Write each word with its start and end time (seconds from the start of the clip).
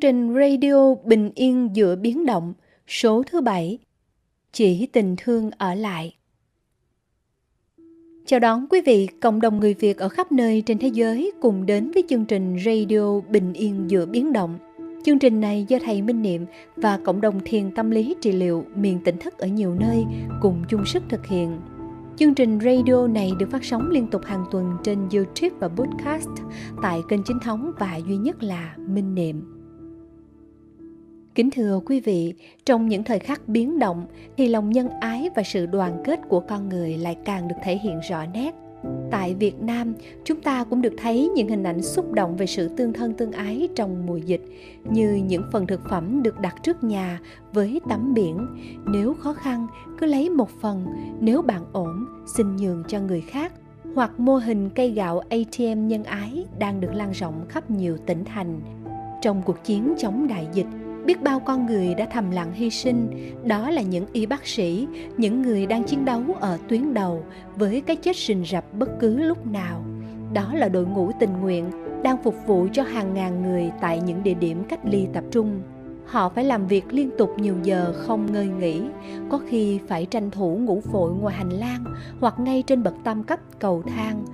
Chương 0.00 0.12
trình 0.12 0.34
radio 0.34 0.94
Bình 1.04 1.30
yên 1.34 1.68
giữa 1.72 1.96
biến 1.96 2.26
động, 2.26 2.54
số 2.86 3.22
thứ 3.30 3.40
bảy 3.40 3.78
Chỉ 4.52 4.86
tình 4.86 5.14
thương 5.18 5.50
ở 5.58 5.74
lại. 5.74 6.16
Chào 8.26 8.40
đón 8.40 8.66
quý 8.70 8.80
vị, 8.86 9.08
cộng 9.20 9.40
đồng 9.40 9.60
người 9.60 9.74
Việt 9.74 9.98
ở 9.98 10.08
khắp 10.08 10.32
nơi 10.32 10.62
trên 10.66 10.78
thế 10.78 10.88
giới 10.88 11.32
cùng 11.40 11.66
đến 11.66 11.90
với 11.94 12.02
chương 12.08 12.24
trình 12.24 12.56
radio 12.64 13.20
Bình 13.20 13.52
yên 13.52 13.90
giữa 13.90 14.06
biến 14.06 14.32
động. 14.32 14.58
Chương 15.04 15.18
trình 15.18 15.40
này 15.40 15.64
do 15.68 15.78
thầy 15.84 16.02
Minh 16.02 16.22
Niệm 16.22 16.46
và 16.76 16.98
cộng 17.04 17.20
đồng 17.20 17.40
thiền 17.44 17.70
tâm 17.74 17.90
lý 17.90 18.14
trị 18.20 18.32
liệu 18.32 18.64
miền 18.74 18.98
tỉnh 19.04 19.18
thức 19.18 19.38
ở 19.38 19.46
nhiều 19.46 19.74
nơi 19.74 20.04
cùng 20.42 20.62
chung 20.68 20.86
sức 20.86 21.02
thực 21.08 21.26
hiện. 21.26 21.60
Chương 22.16 22.34
trình 22.34 22.58
radio 22.60 23.06
này 23.06 23.32
được 23.38 23.50
phát 23.50 23.64
sóng 23.64 23.90
liên 23.90 24.06
tục 24.06 24.22
hàng 24.24 24.44
tuần 24.50 24.76
trên 24.84 24.98
YouTube 25.12 25.56
và 25.60 25.68
podcast 25.68 26.30
tại 26.82 27.00
kênh 27.08 27.20
chính 27.24 27.38
thống 27.44 27.72
và 27.78 27.96
duy 28.08 28.16
nhất 28.16 28.42
là 28.42 28.74
Minh 28.76 29.14
Niệm. 29.14 29.57
Kính 31.38 31.50
thưa 31.50 31.80
quý 31.86 32.00
vị, 32.00 32.34
trong 32.64 32.88
những 32.88 33.04
thời 33.04 33.18
khắc 33.18 33.48
biến 33.48 33.78
động 33.78 34.06
thì 34.36 34.48
lòng 34.48 34.70
nhân 34.70 34.88
ái 35.00 35.30
và 35.36 35.42
sự 35.42 35.66
đoàn 35.66 36.02
kết 36.04 36.20
của 36.28 36.40
con 36.40 36.68
người 36.68 36.96
lại 36.96 37.16
càng 37.24 37.48
được 37.48 37.54
thể 37.62 37.78
hiện 37.78 38.00
rõ 38.08 38.26
nét. 38.34 38.54
Tại 39.10 39.34
Việt 39.34 39.62
Nam, 39.62 39.94
chúng 40.24 40.40
ta 40.40 40.64
cũng 40.64 40.82
được 40.82 40.92
thấy 40.98 41.30
những 41.34 41.48
hình 41.48 41.62
ảnh 41.62 41.82
xúc 41.82 42.12
động 42.12 42.36
về 42.36 42.46
sự 42.46 42.68
tương 42.76 42.92
thân 42.92 43.14
tương 43.14 43.32
ái 43.32 43.68
trong 43.74 44.06
mùa 44.06 44.16
dịch, 44.16 44.40
như 44.90 45.14
những 45.14 45.42
phần 45.52 45.66
thực 45.66 45.80
phẩm 45.90 46.22
được 46.22 46.40
đặt 46.40 46.56
trước 46.62 46.84
nhà 46.84 47.20
với 47.52 47.80
tấm 47.88 48.14
biển. 48.14 48.46
Nếu 48.86 49.14
khó 49.14 49.32
khăn, 49.32 49.66
cứ 49.98 50.06
lấy 50.06 50.30
một 50.30 50.50
phần, 50.60 50.86
nếu 51.20 51.42
bạn 51.42 51.62
ổn, 51.72 52.06
xin 52.36 52.56
nhường 52.56 52.82
cho 52.88 53.00
người 53.00 53.20
khác. 53.20 53.52
Hoặc 53.94 54.20
mô 54.20 54.36
hình 54.36 54.70
cây 54.70 54.90
gạo 54.90 55.18
ATM 55.18 55.88
nhân 55.88 56.04
ái 56.04 56.44
đang 56.58 56.80
được 56.80 56.90
lan 56.94 57.12
rộng 57.12 57.46
khắp 57.48 57.70
nhiều 57.70 57.96
tỉnh 58.06 58.24
thành. 58.24 58.60
Trong 59.22 59.42
cuộc 59.42 59.64
chiến 59.64 59.94
chống 59.98 60.26
đại 60.26 60.48
dịch, 60.52 60.66
biết 61.08 61.22
bao 61.22 61.40
con 61.40 61.66
người 61.66 61.94
đã 61.94 62.06
thầm 62.12 62.30
lặng 62.30 62.52
hy 62.52 62.70
sinh. 62.70 63.08
Đó 63.44 63.70
là 63.70 63.82
những 63.82 64.06
y 64.12 64.26
bác 64.26 64.46
sĩ, 64.46 64.86
những 65.16 65.42
người 65.42 65.66
đang 65.66 65.84
chiến 65.84 66.04
đấu 66.04 66.22
ở 66.40 66.58
tuyến 66.68 66.94
đầu 66.94 67.24
với 67.56 67.80
cái 67.80 67.96
chết 67.96 68.16
rình 68.16 68.44
rập 68.44 68.74
bất 68.74 68.88
cứ 69.00 69.16
lúc 69.16 69.46
nào. 69.46 69.84
Đó 70.32 70.54
là 70.54 70.68
đội 70.68 70.86
ngũ 70.86 71.10
tình 71.20 71.40
nguyện 71.40 71.70
đang 72.02 72.22
phục 72.22 72.34
vụ 72.46 72.66
cho 72.72 72.82
hàng 72.82 73.14
ngàn 73.14 73.42
người 73.42 73.70
tại 73.80 74.00
những 74.00 74.22
địa 74.22 74.34
điểm 74.34 74.64
cách 74.68 74.80
ly 74.84 75.06
tập 75.12 75.24
trung. 75.30 75.60
Họ 76.06 76.28
phải 76.28 76.44
làm 76.44 76.66
việc 76.66 76.92
liên 76.92 77.10
tục 77.18 77.30
nhiều 77.38 77.54
giờ 77.62 77.94
không 77.96 78.32
ngơi 78.32 78.46
nghỉ, 78.46 78.82
có 79.30 79.40
khi 79.48 79.80
phải 79.88 80.06
tranh 80.06 80.30
thủ 80.30 80.56
ngủ 80.56 80.82
vội 80.92 81.12
ngoài 81.12 81.34
hành 81.34 81.50
lang 81.50 81.84
hoặc 82.20 82.34
ngay 82.38 82.62
trên 82.66 82.82
bậc 82.82 82.94
tam 83.04 83.24
cấp 83.24 83.40
cầu 83.58 83.82
thang. 83.82 84.24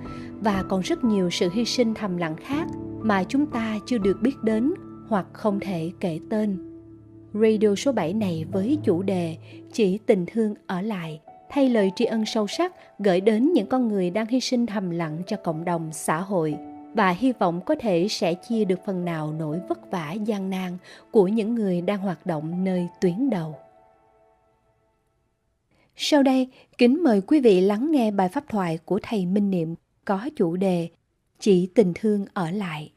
Và 0.41 0.63
còn 0.69 0.81
rất 0.81 1.03
nhiều 1.03 1.29
sự 1.29 1.49
hy 1.53 1.65
sinh 1.65 1.93
thầm 1.93 2.17
lặng 2.17 2.35
khác 2.35 2.67
mà 3.01 3.23
chúng 3.23 3.45
ta 3.45 3.79
chưa 3.85 3.97
được 3.97 4.21
biết 4.21 4.43
đến 4.43 4.73
hoặc 5.07 5.25
không 5.33 5.59
thể 5.59 5.91
kể 5.99 6.19
tên. 6.29 6.57
Radio 7.33 7.75
số 7.75 7.91
7 7.91 8.13
này 8.13 8.45
với 8.51 8.77
chủ 8.83 9.01
đề 9.03 9.37
Chỉ 9.73 9.97
tình 10.05 10.25
thương 10.25 10.55
ở 10.67 10.81
lại 10.81 11.21
thay 11.49 11.69
lời 11.69 11.91
tri 11.95 12.05
ân 12.05 12.25
sâu 12.25 12.47
sắc 12.47 12.75
gửi 12.99 13.21
đến 13.21 13.53
những 13.53 13.67
con 13.67 13.87
người 13.87 14.09
đang 14.09 14.27
hy 14.27 14.39
sinh 14.39 14.65
thầm 14.65 14.89
lặng 14.89 15.21
cho 15.27 15.37
cộng 15.37 15.65
đồng 15.65 15.89
xã 15.93 16.21
hội 16.21 16.57
và 16.93 17.09
hy 17.09 17.31
vọng 17.31 17.61
có 17.65 17.75
thể 17.79 18.07
sẽ 18.09 18.33
chia 18.33 18.65
được 18.65 18.79
phần 18.85 19.05
nào 19.05 19.33
nỗi 19.39 19.59
vất 19.69 19.91
vả 19.91 20.11
gian 20.11 20.49
nan 20.49 20.77
của 21.11 21.27
những 21.27 21.55
người 21.55 21.81
đang 21.81 21.99
hoạt 21.99 22.25
động 22.25 22.63
nơi 22.63 22.87
tuyến 23.01 23.29
đầu. 23.29 23.55
Sau 25.95 26.23
đây, 26.23 26.49
kính 26.77 27.03
mời 27.03 27.21
quý 27.21 27.39
vị 27.39 27.61
lắng 27.61 27.91
nghe 27.91 28.11
bài 28.11 28.29
pháp 28.29 28.43
thoại 28.49 28.77
của 28.85 28.99
thầy 29.03 29.25
Minh 29.25 29.51
Niệm 29.51 29.75
có 30.05 30.29
chủ 30.35 30.55
đề 30.55 30.89
Chỉ 31.39 31.69
tình 31.75 31.93
thương 31.95 32.25
ở 32.33 32.51
lại. 32.51 32.91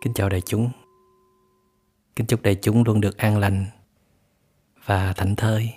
Kính 0.00 0.14
chào 0.14 0.28
đại 0.28 0.40
chúng. 0.40 0.70
Kính 2.16 2.26
chúc 2.26 2.42
đại 2.42 2.54
chúng 2.62 2.84
luôn 2.84 3.00
được 3.00 3.16
an 3.16 3.38
lành 3.38 3.66
và 4.84 5.12
thảnh 5.12 5.36
thơi. 5.36 5.74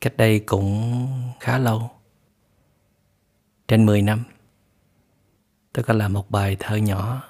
Cách 0.00 0.16
đây 0.16 0.40
cũng 0.40 1.06
khá 1.40 1.58
lâu, 1.58 1.90
trên 3.68 3.86
10 3.86 4.02
năm, 4.02 4.24
tôi 5.72 5.84
có 5.84 5.94
làm 5.94 6.12
một 6.12 6.30
bài 6.30 6.56
thơ 6.60 6.76
nhỏ. 6.76 7.22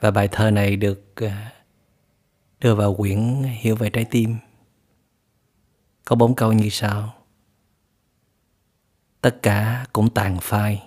Và 0.00 0.10
bài 0.10 0.28
thơ 0.32 0.50
này 0.50 0.76
được 0.76 1.14
à, 1.16 1.52
đưa 2.60 2.74
vào 2.74 2.94
quyển 2.94 3.42
Hiểu 3.42 3.76
về 3.76 3.90
trái 3.90 4.06
tim. 4.10 4.36
Có 6.04 6.16
bốn 6.16 6.34
câu 6.34 6.52
như 6.52 6.68
sau 6.70 7.19
tất 9.20 9.38
cả 9.42 9.86
cũng 9.92 10.10
tàn 10.14 10.38
phai. 10.42 10.82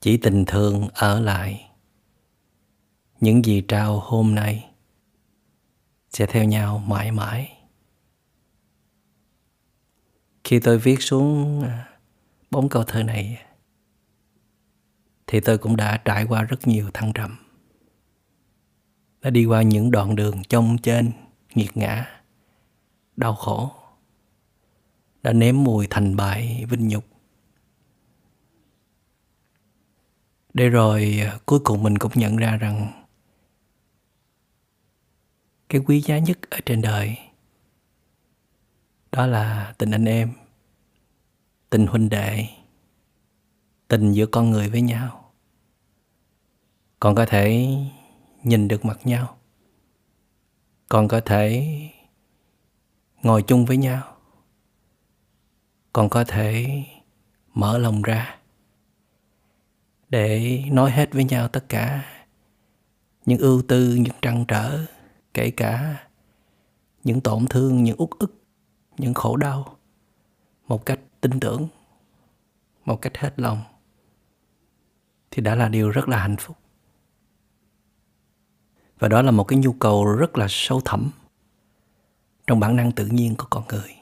Chỉ 0.00 0.16
tình 0.16 0.44
thương 0.46 0.88
ở 0.94 1.20
lại. 1.20 1.70
Những 3.20 3.44
gì 3.44 3.60
trao 3.68 4.00
hôm 4.00 4.34
nay 4.34 4.70
sẽ 6.10 6.26
theo 6.26 6.44
nhau 6.44 6.78
mãi 6.78 7.12
mãi. 7.12 7.58
Khi 10.44 10.60
tôi 10.60 10.78
viết 10.78 11.02
xuống 11.02 11.62
à, 11.62 11.88
bốn 12.50 12.68
câu 12.68 12.84
thơ 12.84 13.02
này, 13.02 13.38
thì 15.26 15.40
tôi 15.40 15.58
cũng 15.58 15.76
đã 15.76 15.96
trải 16.04 16.24
qua 16.24 16.42
rất 16.42 16.68
nhiều 16.68 16.90
thăng 16.94 17.12
trầm. 17.12 17.36
Đã 19.20 19.30
đi 19.30 19.44
qua 19.44 19.62
những 19.62 19.90
đoạn 19.90 20.16
đường 20.16 20.42
chông 20.44 20.78
trên, 20.78 21.12
nghiệt 21.54 21.76
ngã, 21.76 22.22
đau 23.16 23.34
khổ 23.34 23.77
đã 25.22 25.32
nếm 25.32 25.64
mùi 25.64 25.86
thành 25.90 26.16
bại 26.16 26.64
vinh 26.70 26.88
nhục. 26.88 27.04
Để 30.54 30.68
rồi 30.68 31.20
à, 31.26 31.38
cuối 31.46 31.60
cùng 31.64 31.82
mình 31.82 31.98
cũng 31.98 32.12
nhận 32.14 32.36
ra 32.36 32.56
rằng 32.56 33.04
cái 35.68 35.80
quý 35.86 36.00
giá 36.00 36.18
nhất 36.18 36.38
ở 36.50 36.58
trên 36.66 36.82
đời 36.82 37.16
đó 39.12 39.26
là 39.26 39.74
tình 39.78 39.90
anh 39.90 40.04
em, 40.04 40.32
tình 41.70 41.86
huynh 41.86 42.08
đệ, 42.08 42.46
tình 43.88 44.12
giữa 44.12 44.26
con 44.26 44.50
người 44.50 44.68
với 44.68 44.80
nhau. 44.80 45.32
Còn 47.00 47.14
có 47.14 47.26
thể 47.26 47.68
nhìn 48.42 48.68
được 48.68 48.84
mặt 48.84 49.00
nhau, 49.04 49.38
còn 50.88 51.08
có 51.08 51.20
thể 51.20 51.66
ngồi 53.22 53.42
chung 53.42 53.64
với 53.64 53.76
nhau 53.76 54.17
còn 55.98 56.08
có 56.08 56.24
thể 56.24 56.82
mở 57.54 57.78
lòng 57.78 58.02
ra 58.02 58.38
để 60.08 60.62
nói 60.70 60.90
hết 60.90 61.12
với 61.12 61.24
nhau 61.24 61.48
tất 61.48 61.68
cả 61.68 62.04
những 63.26 63.38
ưu 63.38 63.62
tư, 63.62 63.94
những 63.94 64.14
trăn 64.22 64.44
trở, 64.48 64.86
kể 65.34 65.50
cả 65.50 66.04
những 67.04 67.20
tổn 67.20 67.46
thương, 67.46 67.82
những 67.82 68.00
uất 68.00 68.10
ức, 68.18 68.42
những 68.98 69.14
khổ 69.14 69.36
đau 69.36 69.76
một 70.68 70.86
cách 70.86 71.00
tin 71.20 71.40
tưởng, 71.40 71.68
một 72.84 73.02
cách 73.02 73.16
hết 73.16 73.32
lòng 73.36 73.62
thì 75.30 75.42
đã 75.42 75.54
là 75.54 75.68
điều 75.68 75.90
rất 75.90 76.08
là 76.08 76.18
hạnh 76.18 76.36
phúc. 76.36 76.56
Và 78.98 79.08
đó 79.08 79.22
là 79.22 79.30
một 79.30 79.44
cái 79.44 79.58
nhu 79.58 79.72
cầu 79.72 80.04
rất 80.04 80.38
là 80.38 80.46
sâu 80.50 80.80
thẳm 80.84 81.10
trong 82.46 82.60
bản 82.60 82.76
năng 82.76 82.92
tự 82.92 83.06
nhiên 83.06 83.34
của 83.38 83.46
con 83.50 83.64
người 83.68 83.97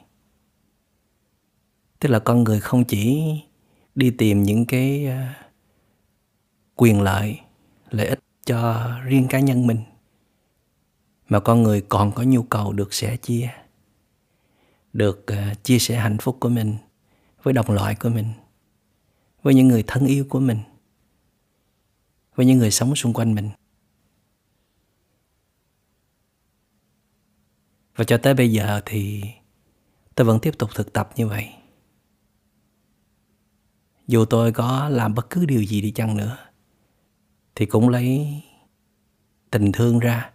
tức 1.99 2.09
là 2.09 2.19
con 2.19 2.43
người 2.43 2.59
không 2.59 2.85
chỉ 2.85 3.23
đi 3.95 4.11
tìm 4.11 4.43
những 4.43 4.65
cái 4.65 5.05
à, 5.07 5.47
quyền 6.75 7.01
lợi 7.01 7.39
lợi 7.89 8.07
ích 8.07 8.19
cho 8.45 8.91
riêng 9.05 9.27
cá 9.29 9.39
nhân 9.39 9.67
mình, 9.67 9.79
mà 11.29 11.39
con 11.39 11.63
người 11.63 11.81
còn 11.81 12.11
có 12.11 12.23
nhu 12.23 12.43
cầu 12.43 12.73
được 12.73 12.93
sẻ 12.93 13.17
chia, 13.17 13.49
được 14.93 15.27
à, 15.27 15.53
chia 15.63 15.79
sẻ 15.79 15.97
hạnh 15.97 16.17
phúc 16.17 16.37
của 16.39 16.49
mình 16.49 16.75
với 17.43 17.53
đồng 17.53 17.69
loại 17.69 17.95
của 17.95 18.09
mình, 18.09 18.27
với 19.41 19.53
những 19.53 19.67
người 19.67 19.83
thân 19.87 20.05
yêu 20.05 20.25
của 20.29 20.39
mình, 20.39 20.59
với 22.35 22.45
những 22.45 22.57
người 22.57 22.71
sống 22.71 22.95
xung 22.95 23.13
quanh 23.13 23.35
mình. 23.35 23.49
Và 27.95 28.03
cho 28.03 28.17
tới 28.17 28.33
bây 28.33 28.51
giờ 28.51 28.81
thì 28.85 29.23
tôi 30.15 30.27
vẫn 30.27 30.39
tiếp 30.39 30.57
tục 30.57 30.69
thực 30.75 30.93
tập 30.93 31.09
như 31.15 31.27
vậy 31.27 31.56
dù 34.07 34.25
tôi 34.25 34.51
có 34.51 34.89
làm 34.89 35.15
bất 35.15 35.29
cứ 35.29 35.45
điều 35.45 35.63
gì 35.63 35.81
đi 35.81 35.91
chăng 35.91 36.17
nữa, 36.17 36.37
thì 37.55 37.65
cũng 37.65 37.89
lấy 37.89 38.41
tình 39.51 39.71
thương 39.71 39.99
ra 39.99 40.31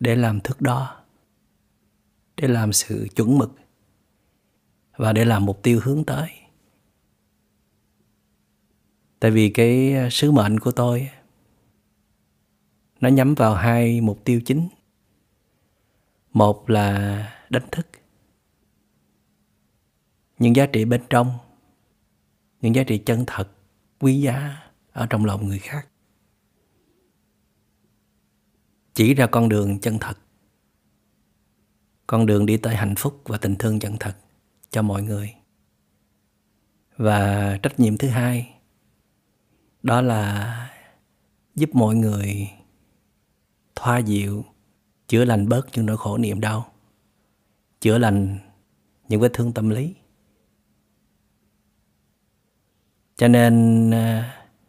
để 0.00 0.16
làm 0.16 0.40
thước 0.40 0.60
đo, 0.60 1.00
để 2.36 2.48
làm 2.48 2.72
sự 2.72 3.08
chuẩn 3.16 3.38
mực 3.38 3.52
và 4.96 5.12
để 5.12 5.24
làm 5.24 5.44
mục 5.44 5.62
tiêu 5.62 5.80
hướng 5.82 6.04
tới. 6.04 6.28
Tại 9.20 9.30
vì 9.30 9.50
cái 9.50 9.94
à, 9.94 10.08
sứ 10.10 10.30
mệnh 10.30 10.60
của 10.60 10.72
tôi 10.72 11.10
nó 13.00 13.08
nhắm 13.08 13.34
vào 13.34 13.54
hai 13.54 14.00
mục 14.00 14.24
tiêu 14.24 14.40
chính. 14.46 14.68
Một 16.32 16.70
là 16.70 17.24
đánh 17.50 17.68
thức. 17.72 17.86
Những 20.38 20.56
giá 20.56 20.66
trị 20.66 20.84
bên 20.84 21.02
trong 21.10 21.38
những 22.60 22.74
giá 22.74 22.82
trị 22.82 22.98
chân 22.98 23.24
thật, 23.26 23.48
quý 24.00 24.20
giá 24.20 24.56
ở 24.92 25.06
trong 25.06 25.24
lòng 25.24 25.48
người 25.48 25.58
khác. 25.58 25.88
Chỉ 28.94 29.14
ra 29.14 29.26
con 29.26 29.48
đường 29.48 29.78
chân 29.80 29.98
thật. 29.98 30.18
Con 32.06 32.26
đường 32.26 32.46
đi 32.46 32.56
tới 32.56 32.76
hạnh 32.76 32.94
phúc 32.98 33.22
và 33.24 33.38
tình 33.38 33.56
thương 33.56 33.78
chân 33.78 33.96
thật 34.00 34.16
cho 34.70 34.82
mọi 34.82 35.02
người. 35.02 35.34
Và 36.96 37.56
trách 37.62 37.80
nhiệm 37.80 37.96
thứ 37.96 38.08
hai, 38.08 38.54
đó 39.82 40.00
là 40.00 40.70
giúp 41.54 41.70
mọi 41.72 41.94
người 41.96 42.50
thoa 43.76 43.98
dịu, 43.98 44.44
chữa 45.08 45.24
lành 45.24 45.48
bớt 45.48 45.66
những 45.74 45.86
nỗi 45.86 45.96
khổ 45.96 46.18
niềm 46.18 46.40
đau, 46.40 46.72
chữa 47.80 47.98
lành 47.98 48.38
những 49.08 49.20
vết 49.20 49.30
thương 49.34 49.52
tâm 49.52 49.68
lý. 49.68 49.94
Cho 53.18 53.28
nên 53.28 53.90
ờ, 53.90 54.22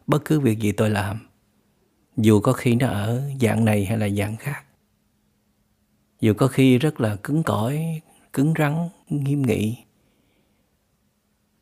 bất 0.07 0.25
cứ 0.25 0.40
việc 0.40 0.60
gì 0.60 0.72
tôi 0.72 0.90
làm, 0.90 1.28
dù 2.18 2.40
có 2.42 2.54
khi 2.54 2.75
nó 2.75 2.88
ở 2.88 3.22
dạng 3.42 3.66
này 3.66 3.86
hay 3.86 3.98
là 3.98 4.10
dạng 4.10 4.38
khác, 4.38 4.63
dù 6.19 6.34
có 6.34 6.48
khi 6.48 6.78
rất 6.78 7.01
là 7.01 7.16
cứng 7.16 7.44
cỏi, 7.44 8.01
cứng 8.34 8.54
rắn, 8.60 8.90
nghiêm 9.10 9.42
nghị, 9.42 9.78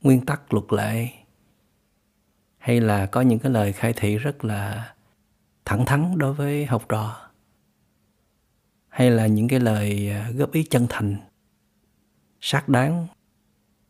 nguyên 0.01 0.25
tắc 0.25 0.53
luật 0.53 0.65
lệ, 0.73 1.07
hay 2.57 2.81
là 2.81 3.05
có 3.05 3.21
những 3.21 3.39
cái 3.39 3.51
lời 3.51 3.73
khai 3.73 3.93
thị 3.93 4.17
rất 4.17 4.45
là 4.45 4.93
thẳng 5.65 5.85
thắn 5.85 6.17
đối 6.17 6.33
với 6.33 6.65
học 6.65 6.85
trò, 6.89 7.29
hay 8.89 9.11
là 9.11 9.27
những 9.27 9.47
cái 9.47 9.59
lời 9.59 10.09
ờ, 10.09 10.31
góp 10.31 10.51
ý 10.51 10.63
chân 10.63 10.87
thành, 10.89 11.17
xác 12.41 12.69
đáng, 12.69 13.07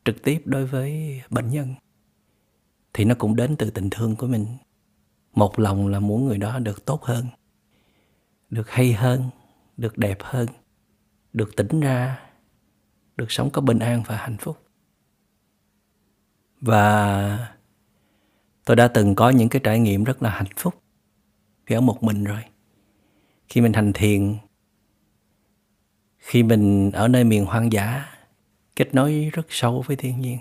trực 0.05 0.23
tiếp 0.23 0.41
đối 0.45 0.65
với 0.65 1.21
bệnh 1.29 1.49
nhân 1.49 1.75
thì 2.97 3.05
nó 3.05 3.15
cũng 3.15 3.35
đến 3.35 3.55
từ 3.55 3.69
tình 3.69 3.89
thương 3.89 4.15
của 4.15 4.27
mình. 4.27 4.45
Một 5.33 5.59
lòng 5.59 5.87
là 5.87 5.99
muốn 5.99 6.25
người 6.25 6.37
đó 6.37 6.59
được 6.59 6.85
tốt 6.85 7.03
hơn, 7.03 7.25
được 8.49 8.69
hay 8.69 8.93
hơn, 8.93 9.29
được 9.77 9.97
đẹp 9.97 10.17
hơn, 10.21 10.47
được 11.33 11.55
tỉnh 11.55 11.79
ra, 11.79 12.19
được 13.15 13.31
sống 13.31 13.49
có 13.49 13.61
bình 13.61 13.79
an 13.79 14.03
và 14.07 14.17
hạnh 14.17 14.37
phúc. 14.37 14.57
Và 16.61 17.53
tôi 18.65 18.75
đã 18.75 18.87
từng 18.87 19.15
có 19.15 19.29
những 19.29 19.49
cái 19.49 19.61
trải 19.63 19.79
nghiệm 19.79 20.03
rất 20.03 20.23
là 20.23 20.29
hạnh 20.29 20.53
phúc 20.55 20.75
khi 21.65 21.75
ở 21.75 21.81
một 21.81 22.03
mình 22.03 22.23
rồi. 22.23 22.43
Khi 23.47 23.61
mình 23.61 23.73
hành 23.73 23.93
thiền, 23.93 24.37
khi 26.17 26.43
mình 26.43 26.91
ở 26.91 27.07
nơi 27.07 27.23
miền 27.23 27.45
hoang 27.45 27.71
dã, 27.71 28.05
kết 28.75 28.95
nối 28.95 29.29
rất 29.33 29.45
sâu 29.49 29.83
với 29.87 29.95
thiên 29.95 30.21
nhiên 30.21 30.39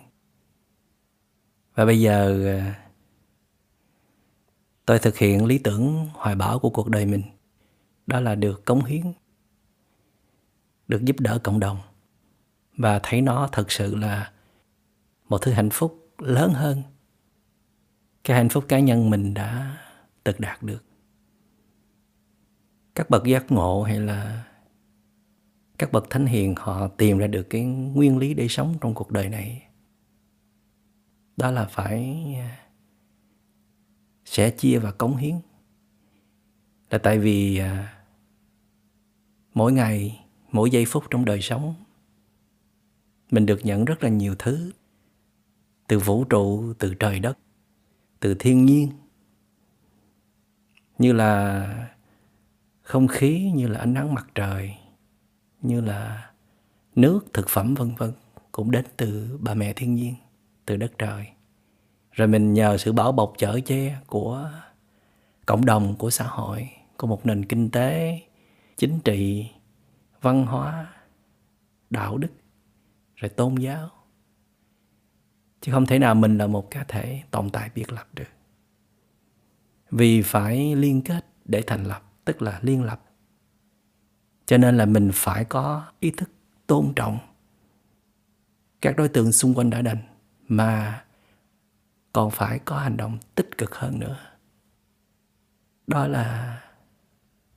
và 1.76 1.84
bây 1.84 2.00
giờ 2.00 2.44
ờ, 2.46 2.73
tôi 4.87 4.99
thực 4.99 5.19
hiện 5.19 5.46
lý 5.46 5.58
tưởng 5.58 6.06
hoài 6.12 6.34
bão 6.34 6.58
của 6.58 6.70
cuộc 6.70 6.88
đời 6.88 7.06
mình. 7.06 7.23
Đó 8.06 8.20
là 8.20 8.34
được 8.34 8.64
cống 8.64 8.84
hiến, 8.84 9.12
được 10.88 11.05
giúp 11.05 11.20
đỡ 11.20 11.38
cộng 11.44 11.61
đồng. 11.61 11.78
Và 12.76 13.00
thấy 13.02 13.20
nó 13.20 13.49
thật 13.52 13.73
sự 13.73 13.94
là 13.94 14.32
một 15.28 15.38
thứ 15.43 15.52
hạnh 15.52 15.70
phúc 15.70 16.11
lớn 16.19 16.52
hơn 16.52 16.82
cái 18.25 18.37
hạnh 18.37 18.49
phúc 18.49 18.64
cá 18.69 18.79
nhân 18.79 19.11
mình 19.11 19.34
đã 19.34 19.76
tự 20.25 20.32
đạt 20.38 20.62
được. 20.62 20.84
Các 22.94 23.11
bậc 23.11 23.25
giác 23.25 23.52
ngộ 23.52 23.82
hay 23.82 24.00
là 24.00 24.44
các 25.79 25.93
bậc 25.93 26.11
thánh 26.11 26.26
hiền 26.26 26.55
họ 26.58 26.88
tìm 26.88 27.19
ra 27.19 27.26
được 27.26 27.43
cái 27.50 27.62
nguyên 27.64 28.19
lý 28.19 28.34
để 28.34 28.49
sống 28.49 28.75
trong 28.81 28.94
cuộc 28.94 29.11
đời 29.11 29.29
này 29.29 29.66
đó 31.37 31.50
là 31.50 31.65
phải 31.65 32.25
à, 32.41 32.69
sẻ 34.25 34.50
sẽ 34.50 34.56
chia 34.56 34.79
và 34.79 34.93
cống 34.93 35.17
hiến. 35.17 35.35
Là 36.91 36.99
tại 36.99 37.19
vì 37.19 37.59
à, 37.59 38.03
mỗi 39.55 39.73
ngày, 39.73 40.25
mỗi 40.53 40.71
giây 40.71 40.85
phút 40.85 41.05
trong 41.11 41.25
đời 41.25 41.41
sống, 41.43 41.75
mình 43.31 43.47
được 43.47 43.61
nhận 43.65 43.85
rất 43.85 44.03
là 44.03 44.09
nhiều 44.09 44.35
thứ 44.38 44.71
từ 45.87 45.99
vũ 45.99 46.25
trụ, 46.25 46.73
từ 46.79 46.94
trời 46.94 47.21
đất, 47.21 47.39
từ 48.21 48.35
thiên 48.39 48.65
nhiên. 48.65 48.91
Như 50.99 51.12
là 51.12 51.91
không 52.82 53.09
khí, 53.09 53.53
như 53.55 53.69
là 53.69 53.79
ánh 53.79 53.94
nắng 53.94 54.15
mặt 54.15 54.27
trời, 54.35 54.77
như 55.62 55.81
là 55.81 56.31
nước, 56.94 57.27
thực 57.32 57.49
phẩm, 57.49 57.75
vân 57.75 57.94
vân 57.94 58.12
cũng 58.53 58.71
đến 58.71 58.85
từ 58.97 59.39
bà 59.41 59.55
mẹ 59.55 59.73
thiên 59.73 59.94
nhiên 59.94 60.15
từ 60.67 60.77
đất 60.77 60.93
trời. 60.99 61.27
Rồi 62.13 62.29
mình 62.29 62.53
nhờ 62.53 62.79
sự 62.79 62.93
bảo 62.93 63.13
bọc 63.13 63.33
chở 63.39 63.61
che 63.67 63.97
của 64.07 64.51
cộng 65.47 65.65
đồng, 65.65 65.97
của 65.99 66.11
xã 66.11 66.27
hội, 66.27 66.71
của 66.97 67.07
một 67.07 67.27
nền 67.27 67.45
kinh 67.45 67.71
tế, 67.71 68.21
chính 68.77 69.01
trị, 69.01 69.51
văn 70.21 70.47
hóa, 70.47 70.93
đạo 71.91 72.19
đức, 72.19 72.33
rồi 73.17 73.29
tôn 73.29 73.55
giáo. 73.55 73.91
Chứ 75.61 75.73
không 75.73 75.87
thể 75.87 75.99
nào 75.99 76.15
mình 76.15 76.39
là 76.39 76.47
một 76.47 76.71
cá 76.71 76.85
thể 76.85 77.23
tồn 77.31 77.51
tại 77.51 77.71
biệt 77.75 77.93
lập 77.93 78.09
được. 78.15 78.29
Vì 79.91 80.23
phải 80.23 80.77
liên 80.77 81.03
kết 81.03 81.27
để 81.45 81.63
thành 81.67 81.85
lập, 81.85 82.03
tức 82.25 82.43
là 82.43 82.61
liên 82.63 82.83
lập. 82.83 83.03
Cho 84.47 84.59
nên 84.59 84.77
là 84.77 84.87
mình 84.87 85.11
phải 85.15 85.45
có 85.45 85.85
ý 86.01 86.11
thức 86.11 86.31
tôn 86.67 86.93
trọng 86.97 87.19
các 88.81 88.97
đối 88.97 89.09
tượng 89.09 89.33
xung 89.33 89.55
quanh 89.55 89.71
đã 89.71 89.83
đành 89.83 90.16
mà 90.48 91.04
còn 92.12 92.31
phải 92.31 92.58
có 92.58 92.78
hành 92.78 92.96
động 92.96 93.19
tích 93.34 93.58
cực 93.58 93.75
hơn 93.75 93.98
nữa. 93.98 94.19
Đó 95.86 96.08
là 96.08 96.60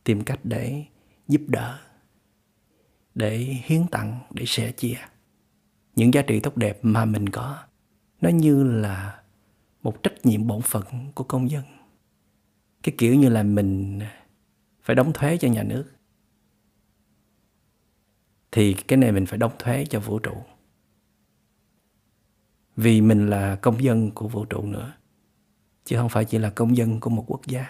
tìm 0.03 0.24
cách 0.24 0.39
để 0.43 0.86
giúp 1.27 1.41
đỡ, 1.48 1.79
để 3.15 3.38
hiến 3.38 3.88
tặng, 3.88 4.19
để 4.29 4.43
sẻ 4.48 4.72
chia. 4.72 4.98
Những 5.96 6.13
giá 6.13 6.22
trị 6.22 6.39
tốt 6.39 6.58
đẹp 6.58 6.79
mà 6.81 7.05
mình 7.05 7.29
có, 7.29 7.63
nó 8.22 8.29
như 8.29 8.63
là 8.63 9.22
một 9.81 10.03
trách 10.03 10.25
nhiệm 10.25 10.48
bổn 10.48 10.62
phận 10.62 11.12
của 11.15 11.24
công 11.24 11.50
dân. 11.50 11.63
Cái 12.84 12.96
kiểu 12.98 13.15
như 13.15 13.29
là 13.29 13.43
mình 13.43 14.00
phải 14.81 14.96
đóng 14.96 15.13
thuế 15.13 15.38
cho 15.38 15.48
nhà 15.48 15.63
nước, 15.63 15.86
thì 18.51 18.74
cái 18.74 18.98
này 18.98 19.12
mình 19.12 19.25
phải 19.25 19.38
đóng 19.38 19.51
thuế 19.60 19.86
cho 19.86 20.00
vũ 20.00 20.19
trụ 20.19 20.43
vì 22.81 23.01
mình 23.01 23.29
là 23.29 23.55
công 23.55 23.83
dân 23.83 24.12
của 24.12 24.27
vũ 24.27 24.45
trụ 24.45 24.62
nữa, 24.62 24.93
chứ 25.86 25.98
không 25.98 26.09
phải 26.09 26.25
chỉ 26.25 26.38
là 26.38 26.50
công 26.50 26.77
dân 26.77 27.00
của 27.00 27.09
một 27.09 27.24
quốc 27.27 27.41
gia. 27.45 27.67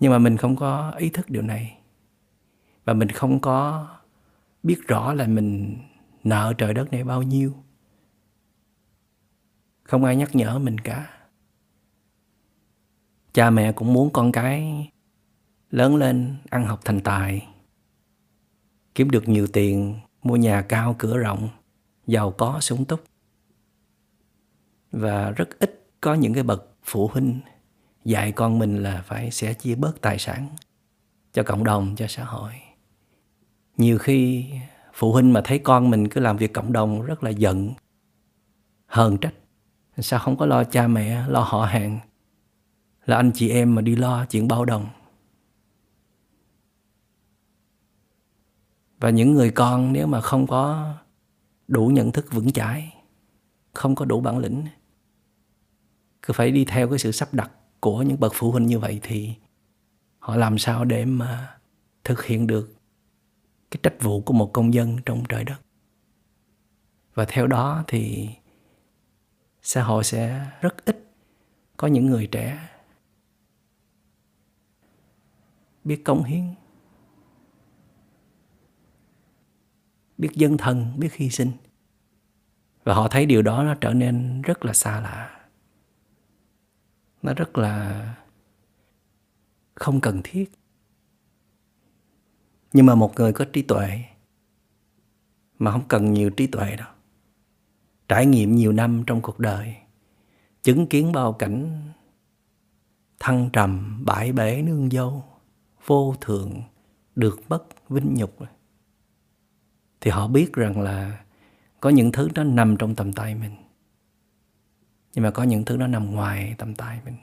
Nhưng 0.00 0.12
mà 0.12 0.18
mình 0.18 0.36
không 0.36 0.56
có 0.56 0.90
ý 0.90 1.10
thức 1.10 1.30
điều 1.30 1.42
này, 1.42 1.78
và 2.84 2.92
mình 2.92 3.08
không 3.08 3.40
có 3.40 3.88
biết 4.62 4.78
rõ 4.88 5.12
là 5.12 5.26
mình 5.26 5.78
nợ 6.24 6.52
trời 6.58 6.74
đất 6.74 6.92
này 6.92 7.04
bao 7.04 7.22
nhiêu. 7.22 7.54
Không 9.82 10.04
ai 10.04 10.16
nhắc 10.16 10.34
nhở 10.34 10.58
mình 10.58 10.78
cả. 10.78 11.10
Cha 13.32 13.50
mẹ 13.50 13.72
cũng 13.72 13.92
muốn 13.92 14.10
con 14.12 14.32
cái 14.32 14.90
lớn 15.70 15.96
lên, 15.96 16.36
ăn 16.50 16.64
học 16.64 16.80
thành 16.84 17.00
tài, 17.00 17.48
kiếm 18.94 19.10
được 19.10 19.28
nhiều 19.28 19.46
tiền, 19.46 20.00
mua 20.22 20.36
nhà 20.36 20.62
cao, 20.62 20.96
cửa 20.98 21.18
rộng 21.18 21.48
giàu 22.12 22.30
có 22.30 22.60
sung 22.60 22.84
túc. 22.84 23.04
Và 24.90 25.30
rất 25.30 25.58
ít 25.58 25.88
có 26.00 26.14
những 26.14 26.34
cái 26.34 26.42
bậc 26.42 26.68
phụ 26.84 27.08
huynh 27.08 27.40
dạy 28.04 28.32
con 28.32 28.58
mình 28.58 28.82
là 28.82 29.02
phải 29.06 29.30
sẽ 29.30 29.54
chia 29.54 29.74
bớt 29.74 30.00
tài 30.00 30.18
sản 30.18 30.48
cho 31.32 31.42
cộng 31.42 31.64
đồng, 31.64 31.94
cho 31.96 32.06
xã 32.06 32.24
hội. 32.24 32.52
Nhiều 33.76 33.98
khi 33.98 34.50
phụ 34.94 35.12
huynh 35.12 35.32
mà 35.32 35.40
thấy 35.44 35.58
con 35.58 35.90
mình 35.90 36.08
cứ 36.08 36.20
làm 36.20 36.36
việc 36.36 36.52
cộng 36.52 36.72
đồng 36.72 37.02
rất 37.02 37.22
là 37.22 37.30
giận, 37.30 37.72
hờn 38.86 39.18
trách. 39.18 39.34
Sao 39.98 40.20
không 40.20 40.36
có 40.36 40.46
lo 40.46 40.64
cha 40.64 40.86
mẹ, 40.88 41.28
lo 41.28 41.40
họ 41.40 41.64
hàng? 41.64 41.98
Là 43.06 43.16
anh 43.16 43.30
chị 43.34 43.50
em 43.50 43.74
mà 43.74 43.82
đi 43.82 43.96
lo 43.96 44.26
chuyện 44.26 44.48
bao 44.48 44.64
đồng. 44.64 44.86
Và 49.00 49.10
những 49.10 49.32
người 49.32 49.50
con 49.50 49.92
nếu 49.92 50.06
mà 50.06 50.20
không 50.20 50.46
có 50.46 50.94
đủ 51.72 51.86
nhận 51.86 52.12
thức 52.12 52.32
vững 52.32 52.52
chãi, 52.52 52.94
không 53.72 53.94
có 53.94 54.04
đủ 54.04 54.20
bản 54.20 54.38
lĩnh. 54.38 54.66
Cứ 56.22 56.32
phải 56.32 56.50
đi 56.50 56.64
theo 56.64 56.88
cái 56.88 56.98
sự 56.98 57.12
sắp 57.12 57.34
đặt 57.34 57.50
của 57.80 58.02
những 58.02 58.20
bậc 58.20 58.32
phụ 58.34 58.50
huynh 58.50 58.66
như 58.66 58.78
vậy 58.78 59.00
thì 59.02 59.34
họ 60.18 60.36
làm 60.36 60.58
sao 60.58 60.84
để 60.84 61.04
mà 61.04 61.58
thực 62.04 62.24
hiện 62.24 62.46
được 62.46 62.74
cái 63.70 63.80
trách 63.82 63.94
vụ 64.00 64.20
của 64.20 64.32
một 64.32 64.50
công 64.52 64.74
dân 64.74 64.96
trong 65.06 65.24
trời 65.28 65.44
đất. 65.44 65.60
Và 67.14 67.24
theo 67.28 67.46
đó 67.46 67.84
thì 67.88 68.28
xã 69.62 69.82
hội 69.82 70.04
sẽ 70.04 70.46
rất 70.60 70.84
ít 70.84 71.12
có 71.76 71.88
những 71.88 72.06
người 72.06 72.26
trẻ 72.26 72.68
biết 75.84 76.04
cống 76.04 76.24
hiến. 76.24 76.44
Biết 80.22 80.32
dân 80.34 80.56
thân, 80.56 80.92
biết 80.96 81.14
hy 81.14 81.30
sinh. 81.30 81.50
Và 82.84 82.94
họ 82.94 83.08
thấy 83.08 83.26
điều 83.26 83.42
đó 83.42 83.62
nó 83.62 83.74
trở 83.74 83.92
nên 83.92 84.42
rất 84.42 84.64
là 84.64 84.72
xa 84.72 85.00
lạ. 85.00 85.46
Nó 87.22 87.34
rất 87.34 87.58
là 87.58 88.14
không 89.74 90.00
cần 90.00 90.20
thiết. 90.24 90.52
Nhưng 92.72 92.86
mà 92.86 92.94
một 92.94 93.14
người 93.16 93.32
có 93.32 93.44
trí 93.44 93.62
tuệ 93.62 94.04
mà 95.58 95.70
không 95.70 95.88
cần 95.88 96.12
nhiều 96.12 96.30
trí 96.30 96.46
tuệ 96.46 96.76
đâu, 96.76 96.88
trải 98.08 98.26
nghiệm 98.26 98.56
nhiều 98.56 98.72
năm 98.72 99.02
trong 99.06 99.22
cuộc 99.22 99.38
đời, 99.38 99.76
chứng 100.62 100.86
kiến 100.86 101.12
bao 101.12 101.32
cảnh 101.32 101.82
thăng 103.20 103.50
trầm, 103.52 104.02
bãi 104.04 104.32
bể 104.32 104.62
nương 104.62 104.90
dâu, 104.90 105.24
vô 105.86 106.14
thường, 106.20 106.62
được 107.14 107.40
mất 107.48 107.64
vinh 107.88 108.14
nhục 108.14 108.38
thì 110.02 110.10
họ 110.10 110.28
biết 110.28 110.52
rằng 110.52 110.80
là 110.80 111.24
có 111.80 111.90
những 111.90 112.12
thứ 112.12 112.28
nó 112.34 112.44
nằm 112.44 112.76
trong 112.76 112.94
tầm 112.94 113.12
tay 113.12 113.34
mình. 113.34 113.54
Nhưng 115.14 115.22
mà 115.24 115.30
có 115.30 115.42
những 115.42 115.64
thứ 115.64 115.76
nó 115.76 115.86
nằm 115.86 116.14
ngoài 116.14 116.54
tầm 116.58 116.74
tay 116.74 117.00
mình. 117.04 117.16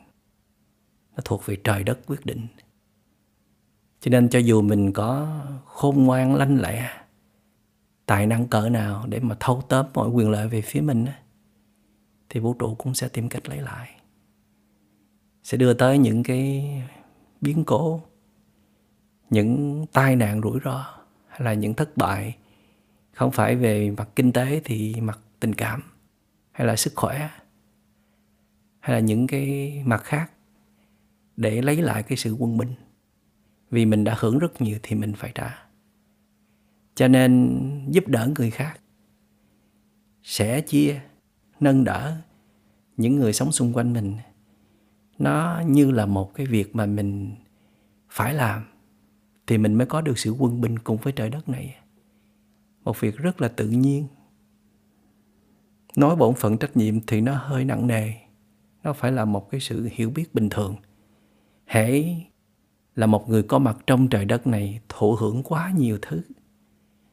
Nó 1.16 1.22
thuộc 1.26 1.46
về 1.46 1.58
trời 1.64 1.84
đất 1.84 2.00
quyết 2.08 2.26
định. 2.26 2.48
Cho 4.00 4.10
nên 4.10 4.30
cho 4.30 4.40
dù 4.40 4.62
mình 4.62 4.94
có 4.94 5.42
khôn 5.66 6.04
ngoan, 6.04 6.36
lanh 6.36 6.62
lẹ, 6.62 6.90
tài 8.06 8.28
năng 8.28 8.48
cỡ 8.48 8.70
nào 8.70 9.06
để 9.08 9.20
mà 9.20 9.36
thâu 9.40 9.64
tóm 9.70 9.86
mọi 9.94 10.10
quyền 10.10 10.30
lợi 10.30 10.48
về 10.48 10.62
phía 10.62 10.82
mình 10.82 11.06
thì 12.30 12.40
vũ 12.40 12.54
trụ 12.54 12.76
cũng 12.76 12.94
sẽ 12.94 13.08
tìm 13.08 13.30
cách 13.30 13.50
lấy 13.50 13.62
lại. 13.62 13.90
Sẽ 15.44 15.58
đưa 15.58 15.74
tới 15.74 15.98
những 15.98 16.24
cái 16.24 16.72
biến 17.42 17.64
cố, 17.66 18.02
những 19.30 19.86
tai 19.94 20.16
nạn 20.16 20.42
rủi 20.42 20.60
ro 20.66 20.86
hay 21.28 21.42
là 21.42 21.54
những 21.54 21.74
thất 21.74 21.98
bại 21.98 22.36
không 23.20 23.32
phải 23.32 23.56
về 23.56 23.92
mặt 23.98 24.10
kinh 24.16 24.32
tế 24.32 24.62
thì 24.66 24.96
mặt 25.02 25.20
tình 25.40 25.54
cảm, 25.54 25.84
hay 26.52 26.68
là 26.68 26.76
sức 26.76 26.94
khỏe, 26.96 27.30
hay 28.80 28.96
là 28.96 29.00
những 29.00 29.28
cái 29.28 29.74
mặt 29.86 30.04
khác 30.04 30.32
để 31.38 31.62
lấy 31.62 31.82
lại 31.82 32.04
cái 32.04 32.18
sự 32.18 32.34
quân 32.34 32.58
bình. 32.58 32.74
Vì 33.72 33.86
mình 33.86 34.04
đã 34.04 34.16
hưởng 34.20 34.40
rất 34.40 34.62
nhiều 34.62 34.80
thì 34.84 34.96
mình 34.96 35.14
phải 35.14 35.32
trả. 35.36 35.64
Cho 36.96 37.08
nên 37.08 37.60
giúp 37.92 38.08
đỡ 38.08 38.30
người 38.38 38.52
khác 38.52 38.80
sẻ 40.24 40.62
chia, 40.62 41.02
nâng 41.60 41.84
đỡ 41.84 42.18
những 42.98 43.16
người 43.16 43.34
sống 43.34 43.52
xung 43.52 43.74
quanh 43.74 43.94
mình. 43.94 44.18
Nó 45.18 45.62
như 45.66 45.92
là 45.92 46.06
một 46.06 46.34
cái 46.34 46.46
việc 46.46 46.76
mà 46.76 46.86
mình 46.86 47.36
phải 48.10 48.34
làm 48.34 48.64
thì 49.48 49.58
mình 49.58 49.74
mới 49.74 49.88
có 49.88 50.02
được 50.02 50.20
sự 50.20 50.32
quân 50.32 50.62
bình 50.62 50.80
cùng 50.80 50.98
với 50.98 51.14
trời 51.14 51.30
đất 51.30 51.50
này 51.50 51.76
một 52.90 53.00
việc 53.00 53.18
rất 53.18 53.42
là 53.42 53.48
tự 53.48 53.68
nhiên. 53.68 54.08
Nói 55.96 56.16
bổn 56.16 56.36
phận 56.36 56.58
trách 56.58 56.78
nhiệm 56.78 57.02
thì 57.02 57.22
nó 57.22 57.34
hơi 57.34 57.66
nặng 57.66 57.88
nề, 57.88 58.14
nó 58.84 58.94
phải 58.94 59.12
là 59.12 59.26
một 59.26 59.50
cái 59.50 59.62
sự 59.62 59.90
hiểu 59.92 60.10
biết 60.10 60.36
bình 60.36 60.50
thường. 60.50 60.76
Hễ 61.66 62.16
là 62.96 63.06
một 63.06 63.30
người 63.30 63.44
có 63.44 63.60
mặt 63.60 63.78
trong 63.88 64.10
trời 64.10 64.26
đất 64.26 64.48
này 64.48 64.82
thụ 64.90 65.16
hưởng 65.16 65.44
quá 65.44 65.72
nhiều 65.78 66.00
thứ, 66.02 66.22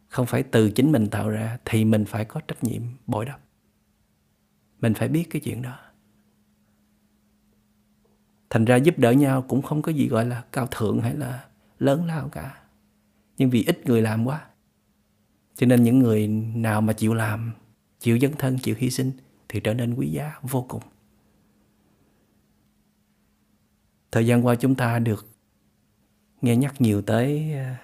không 0.09 0.27
phải 0.27 0.43
từ 0.43 0.71
chính 0.71 0.93
mình 0.93 1.07
tạo 1.11 1.31
ra 1.31 1.59
thì 1.65 1.85
mình 1.85 2.05
phải 2.05 2.25
có 2.25 2.41
trách 2.49 2.65
nhiệm 2.65 2.83
bồi 3.07 3.25
đắp. 3.25 3.41
Mình 4.81 4.95
phải 4.95 5.09
biết 5.09 5.25
cái 5.31 5.41
chuyện 5.45 5.63
đó. 5.63 5.79
Thành 8.51 8.65
ra 8.65 8.77
giúp 8.77 8.99
đỡ 8.99 9.13
nhau 9.13 9.43
cũng 9.43 9.63
không 9.63 9.83
có 9.83 9.93
gì 9.93 10.09
gọi 10.09 10.27
là 10.27 10.45
cao 10.53 10.67
thượng 10.71 11.01
hay 11.01 11.15
là 11.15 11.45
lớn 11.79 12.07
lao 12.07 12.29
cả. 12.29 12.63
Nhưng 13.39 13.51
vì 13.51 13.65
ít 13.67 13.87
người 13.87 14.03
làm 14.03 14.25
quá 14.25 14.47
cho 15.57 15.67
nên 15.67 15.83
những 15.83 15.99
người 15.99 16.29
nào 16.55 16.81
mà 16.81 16.93
chịu 16.93 17.15
làm, 17.15 17.53
chịu 18.01 18.19
dấn 18.19 18.33
thân, 18.39 18.59
chịu 18.59 18.75
hy 18.79 18.91
sinh 18.91 19.13
thì 19.49 19.61
trở 19.61 19.75
nên 19.75 19.95
quý 19.95 20.11
giá 20.11 20.35
vô 20.43 20.67
cùng. 20.69 20.83
Thời 24.11 24.27
gian 24.27 24.47
qua 24.47 24.55
chúng 24.55 24.75
ta 24.75 24.99
được 24.99 25.27
nghe 26.43 26.57
nhắc 26.57 26.81
nhiều 26.81 27.03
tới 27.03 27.53
à, 27.55 27.79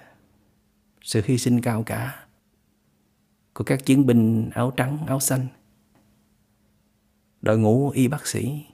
sự 1.01 1.21
hy 1.25 1.37
sinh 1.37 1.61
cao 1.61 1.83
cả 1.83 2.25
của 3.53 3.63
các 3.63 3.85
chiến 3.85 4.05
binh 4.05 4.49
áo 4.53 4.71
trắng, 4.77 5.05
áo 5.07 5.19
xanh, 5.19 5.47
đội 7.41 7.57
ngũ 7.57 7.89
y 7.89 8.07
bác 8.07 8.27
sĩ 8.27 8.65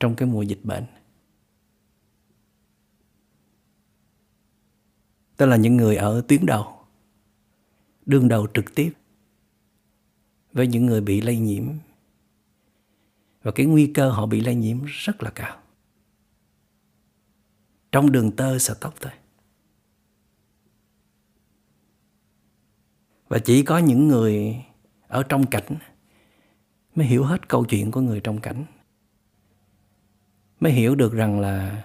trong 0.00 0.16
cái 0.16 0.28
mùa 0.28 0.42
dịch 0.42 0.60
bệnh. 0.64 0.84
Tức 5.36 5.46
là 5.46 5.56
những 5.56 5.76
người 5.76 5.96
ở 5.96 6.22
tuyến 6.28 6.46
đầu 6.46 6.77
đương 8.08 8.28
đầu 8.28 8.46
trực 8.54 8.74
tiếp 8.74 8.92
với 10.52 10.66
những 10.66 10.86
người 10.86 11.00
bị 11.00 11.20
lây 11.20 11.38
nhiễm. 11.38 11.64
Và 13.42 13.50
cái 13.50 13.66
nguy 13.66 13.92
cơ 13.92 14.10
họ 14.10 14.26
bị 14.26 14.40
lây 14.40 14.54
nhiễm 14.54 14.84
rất 14.84 15.22
là 15.22 15.30
cao. 15.30 15.58
Trong 17.92 18.12
đường 18.12 18.36
tơ 18.36 18.58
sợi 18.58 18.76
tóc 18.80 18.94
thôi. 19.00 19.12
Và 23.28 23.38
chỉ 23.38 23.62
có 23.62 23.78
những 23.78 24.08
người 24.08 24.64
ở 25.08 25.22
trong 25.22 25.46
cảnh 25.46 25.76
mới 26.94 27.06
hiểu 27.06 27.24
hết 27.24 27.48
câu 27.48 27.64
chuyện 27.64 27.90
của 27.90 28.00
người 28.00 28.20
trong 28.20 28.40
cảnh. 28.40 28.64
Mới 30.60 30.72
hiểu 30.72 30.94
được 30.94 31.12
rằng 31.12 31.40
là 31.40 31.84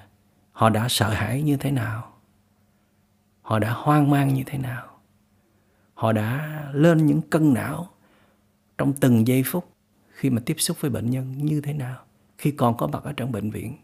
họ 0.52 0.70
đã 0.70 0.88
sợ 0.90 1.10
hãi 1.10 1.42
như 1.42 1.58
thế 1.58 1.72
nào. 1.72 2.22
Họ 3.42 3.60
đã 3.60 3.74
hoang 3.74 4.10
mang 4.10 4.34
như 4.34 4.44
thế 4.46 4.58
nào 4.58 4.93
họ 6.04 6.12
đã 6.12 6.64
lên 6.74 7.06
những 7.06 7.22
cân 7.22 7.54
não 7.54 7.90
trong 8.78 8.94
từng 8.94 9.28
giây 9.28 9.44
phút 9.46 9.70
khi 10.12 10.30
mà 10.30 10.42
tiếp 10.46 10.56
xúc 10.60 10.78
với 10.80 10.92
bệnh 10.92 11.10
nhân 11.10 11.34
như 11.38 11.62
thế 11.62 11.74
nào. 11.74 12.00
Khi 12.38 12.52
còn 12.52 12.78
có 12.78 12.88
mặt 12.88 13.04
ở 13.04 13.14
trong 13.14 13.32
bệnh 13.32 13.50
viện, 13.50 13.78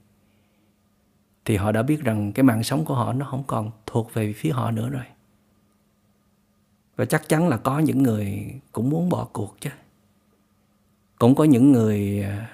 thì 1.45 1.55
họ 1.55 1.71
đã 1.71 1.83
biết 1.83 2.03
rằng 2.03 2.31
cái 2.31 2.43
mạng 2.43 2.63
sống 2.63 2.85
của 2.85 2.95
họ 2.95 3.13
nó 3.13 3.27
không 3.31 3.43
còn 3.47 3.71
thuộc 3.85 4.13
về 4.13 4.33
phía 4.33 4.51
họ 4.51 4.71
nữa 4.71 4.89
rồi. 4.89 5.03
Và 6.95 7.05
chắc 7.05 7.29
chắn 7.29 7.47
là 7.47 7.57
có 7.57 7.79
những 7.79 8.03
người 8.03 8.53
cũng 8.71 8.89
muốn 8.89 9.09
bỏ 9.09 9.27
cuộc 9.33 9.55
chứ. 9.61 9.69
Cũng 11.19 11.35
có 11.35 11.43
những 11.43 11.71
người 11.71 12.23
à, 12.23 12.51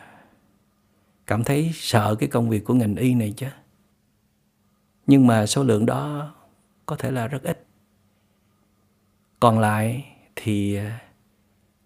cảm 1.28 1.44
thấy 1.44 1.72
sợ 1.74 2.16
cái 2.20 2.30
công 2.30 2.50
việc 2.50 2.66
của 2.66 2.74
ngành 2.74 2.96
y 2.96 3.16
này 3.16 3.34
chứ. 3.38 3.48
Nhưng 5.08 5.28
mà 5.28 5.46
số 5.46 5.64
lượng 5.64 5.86
đó 5.86 6.34
có 6.86 6.96
thể 6.96 7.12
là 7.12 7.28
rất 7.28 7.44
ít 7.44 7.66
còn 9.40 9.60
lại 9.60 10.06
thì 10.36 10.76
ờ, 10.76 10.90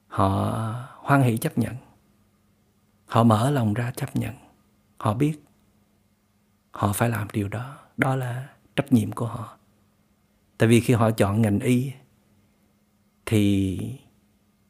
họ 0.07 0.51
hoan 0.95 1.21
hỷ 1.21 1.37
chấp 1.37 1.57
nhận. 1.57 1.75
Họ 3.05 3.23
mở 3.23 3.51
lòng 3.51 3.73
ra 3.73 3.91
chấp 3.95 4.15
nhận. 4.15 4.35
Họ 4.97 5.13
biết 5.13 5.43
họ 6.71 6.93
phải 6.93 7.09
làm 7.09 7.27
điều 7.33 7.47
đó. 7.47 7.77
Đó 7.97 8.15
là 8.15 8.49
trách 8.75 8.93
nhiệm 8.93 9.11
của 9.11 9.25
họ. 9.25 9.57
Tại 10.57 10.69
vì 10.69 10.79
khi 10.79 10.93
họ 10.93 11.11
chọn 11.11 11.41
ngành 11.41 11.59
y 11.59 11.91
thì 13.25 13.79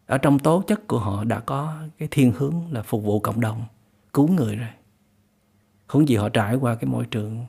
ở 0.06 0.18
trong 0.18 0.40
tố 0.40 0.64
chất 0.68 0.88
của 0.88 1.00
họ 1.00 1.24
đã 1.24 1.40
có 1.40 1.84
cái 1.98 2.08
thiên 2.12 2.32
hướng 2.32 2.74
là 2.74 2.82
phục 2.82 3.04
vụ 3.04 3.20
cộng 3.20 3.42
đồng, 3.42 3.64
cứu 4.14 4.28
người 4.28 4.56
rồi. 4.56 4.70
Không 5.88 6.08
gì 6.08 6.16
họ 6.16 6.30
trải 6.30 6.56
qua 6.56 6.76
cái 6.76 6.86
môi 6.86 7.06
trường 7.06 7.46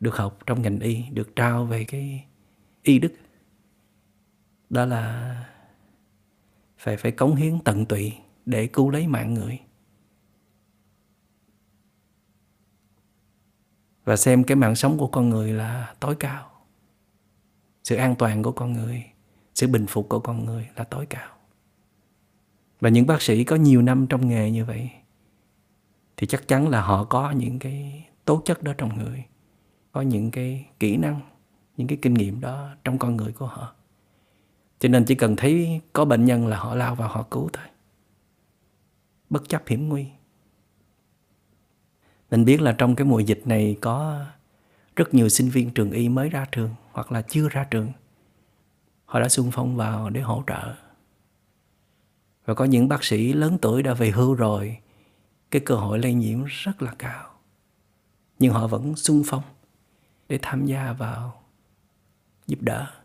được 0.00 0.16
học 0.16 0.38
trong 0.46 0.62
ngành 0.62 0.80
y, 0.80 1.04
được 1.10 1.36
trao 1.36 1.64
về 1.64 1.84
cái 1.84 2.24
y 2.82 2.98
đức 2.98 3.12
đó 4.72 4.84
là 4.84 5.36
phải 6.78 6.96
phải 6.96 7.12
cống 7.12 7.34
hiến 7.34 7.58
tận 7.64 7.86
tụy 7.86 8.12
để 8.46 8.66
cứu 8.66 8.90
lấy 8.90 9.06
mạng 9.06 9.34
người. 9.34 9.60
Và 14.04 14.16
xem 14.16 14.44
cái 14.44 14.56
mạng 14.56 14.76
sống 14.76 14.98
của 14.98 15.06
con 15.06 15.28
người 15.28 15.52
là 15.52 15.94
tối 16.00 16.16
cao. 16.20 16.50
Sự 17.84 17.96
an 17.96 18.14
toàn 18.18 18.42
của 18.42 18.52
con 18.52 18.72
người, 18.72 19.04
sự 19.54 19.66
bình 19.66 19.86
phục 19.86 20.08
của 20.08 20.20
con 20.20 20.44
người 20.44 20.68
là 20.76 20.84
tối 20.84 21.06
cao. 21.06 21.36
Và 22.80 22.88
những 22.88 23.06
bác 23.06 23.22
sĩ 23.22 23.44
có 23.44 23.56
nhiều 23.56 23.82
năm 23.82 24.06
trong 24.06 24.28
nghề 24.28 24.50
như 24.50 24.64
vậy 24.64 24.90
thì 26.16 26.26
chắc 26.26 26.48
chắn 26.48 26.68
là 26.68 26.82
họ 26.82 27.04
có 27.04 27.30
những 27.30 27.58
cái 27.58 28.08
tố 28.24 28.42
chất 28.44 28.62
đó 28.62 28.72
trong 28.78 28.98
người, 28.98 29.24
có 29.92 30.00
những 30.00 30.30
cái 30.30 30.66
kỹ 30.78 30.96
năng, 30.96 31.20
những 31.76 31.88
cái 31.88 31.98
kinh 32.02 32.14
nghiệm 32.14 32.40
đó 32.40 32.74
trong 32.84 32.98
con 32.98 33.16
người 33.16 33.32
của 33.32 33.46
họ 33.46 33.74
cho 34.82 34.88
nên 34.88 35.04
chỉ 35.04 35.14
cần 35.14 35.36
thấy 35.36 35.80
có 35.92 36.04
bệnh 36.04 36.24
nhân 36.24 36.46
là 36.46 36.56
họ 36.56 36.74
lao 36.74 36.94
vào 36.94 37.08
họ 37.08 37.22
cứu 37.22 37.50
thôi. 37.52 37.64
Bất 39.30 39.48
chấp 39.48 39.62
hiểm 39.66 39.88
nguy. 39.88 40.06
Mình 42.30 42.44
biết 42.44 42.60
là 42.60 42.72
trong 42.72 42.96
cái 42.96 43.04
mùa 43.04 43.18
dịch 43.18 43.42
này 43.44 43.76
có 43.80 44.24
rất 44.96 45.14
nhiều 45.14 45.28
sinh 45.28 45.48
viên 45.48 45.70
trường 45.70 45.90
y 45.90 46.08
mới 46.08 46.28
ra 46.28 46.46
trường 46.52 46.74
hoặc 46.92 47.12
là 47.12 47.22
chưa 47.22 47.48
ra 47.48 47.64
trường. 47.70 47.92
Họ 49.04 49.20
đã 49.20 49.28
xung 49.28 49.50
phong 49.50 49.76
vào 49.76 50.10
để 50.10 50.20
hỗ 50.20 50.44
trợ. 50.46 50.74
Và 52.44 52.54
có 52.54 52.64
những 52.64 52.88
bác 52.88 53.04
sĩ 53.04 53.32
lớn 53.32 53.58
tuổi 53.62 53.82
đã 53.82 53.94
về 53.94 54.10
hưu 54.10 54.34
rồi, 54.34 54.78
cái 55.50 55.62
cơ 55.64 55.74
hội 55.74 55.98
lây 55.98 56.14
nhiễm 56.14 56.44
rất 56.44 56.82
là 56.82 56.94
cao. 56.98 57.30
Nhưng 58.38 58.52
họ 58.52 58.66
vẫn 58.66 58.96
xung 58.96 59.22
phong 59.26 59.42
để 60.28 60.38
tham 60.42 60.66
gia 60.66 60.92
vào 60.92 61.42
giúp 62.46 62.58
đỡ. 62.60 63.01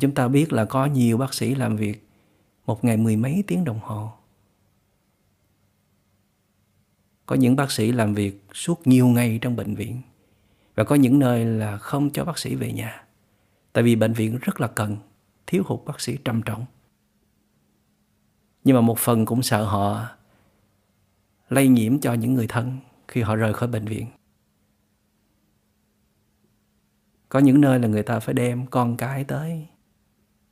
Chúng 0.00 0.14
ta 0.14 0.28
biết 0.28 0.52
là 0.52 0.64
có 0.64 0.86
nhiều 0.86 1.18
bác 1.18 1.34
sĩ 1.34 1.54
làm 1.54 1.76
việc 1.76 2.08
một 2.66 2.84
ngày 2.84 2.96
mười 2.96 3.16
mấy 3.16 3.44
tiếng 3.46 3.64
đồng 3.64 3.80
hồ. 3.82 4.12
Có 7.26 7.36
những 7.36 7.56
bác 7.56 7.70
sĩ 7.70 7.92
làm 7.92 8.14
việc 8.14 8.44
suốt 8.54 8.86
nhiều 8.86 9.06
ngày 9.06 9.38
trong 9.42 9.56
bệnh 9.56 9.74
viện. 9.74 10.00
Và 10.74 10.84
có 10.84 10.94
những 10.94 11.18
nơi 11.18 11.44
là 11.44 11.78
không 11.78 12.10
cho 12.10 12.24
bác 12.24 12.38
sĩ 12.38 12.54
về 12.54 12.72
nhà. 12.72 13.04
Tại 13.72 13.84
vì 13.84 13.96
bệnh 13.96 14.12
viện 14.12 14.38
rất 14.42 14.60
là 14.60 14.68
cần, 14.68 14.96
thiếu 15.46 15.62
hụt 15.66 15.80
bác 15.86 16.00
sĩ 16.00 16.18
trầm 16.24 16.42
trọng. 16.42 16.64
Nhưng 18.64 18.76
mà 18.76 18.80
một 18.80 18.98
phần 18.98 19.26
cũng 19.26 19.42
sợ 19.42 19.64
họ 19.64 20.06
lây 21.48 21.68
nhiễm 21.68 21.98
cho 22.00 22.14
những 22.14 22.34
người 22.34 22.46
thân 22.46 22.78
khi 23.08 23.22
họ 23.22 23.36
rời 23.36 23.54
khỏi 23.54 23.68
bệnh 23.68 23.84
viện. 23.84 24.06
Có 27.28 27.38
những 27.38 27.60
nơi 27.60 27.78
là 27.78 27.88
người 27.88 28.02
ta 28.02 28.20
phải 28.20 28.34
đem 28.34 28.66
con 28.66 28.96
cái 28.96 29.24
tới 29.24 29.66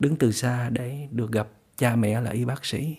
đứng 0.04 0.16
từ 0.16 0.32
xa 0.32 0.70
để 0.70 1.08
được 1.10 1.32
gặp 1.32 1.48
cha 1.76 1.96
mẹ 1.96 2.20
là 2.20 2.30
y 2.30 2.44
bác 2.44 2.64
sĩ 2.64 2.96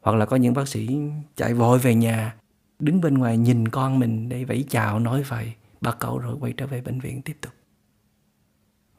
hoặc 0.00 0.16
là 0.16 0.26
có 0.26 0.36
những 0.36 0.54
bác 0.54 0.68
sĩ 0.68 0.98
chạy 1.36 1.54
vội 1.54 1.78
về 1.78 1.94
nhà, 1.94 2.36
đứng 2.78 3.00
bên 3.00 3.18
ngoài 3.18 3.38
nhìn 3.38 3.68
con 3.68 3.98
mình 3.98 4.28
để 4.28 4.44
vẫy 4.44 4.64
chào 4.68 4.98
nói 4.98 5.22
vài 5.22 5.56
ba 5.80 5.92
câu 5.92 6.18
rồi 6.18 6.36
quay 6.40 6.52
trở 6.52 6.66
về 6.66 6.80
bệnh 6.80 7.00
viện 7.00 7.22
tiếp 7.22 7.36
tục 7.40 7.52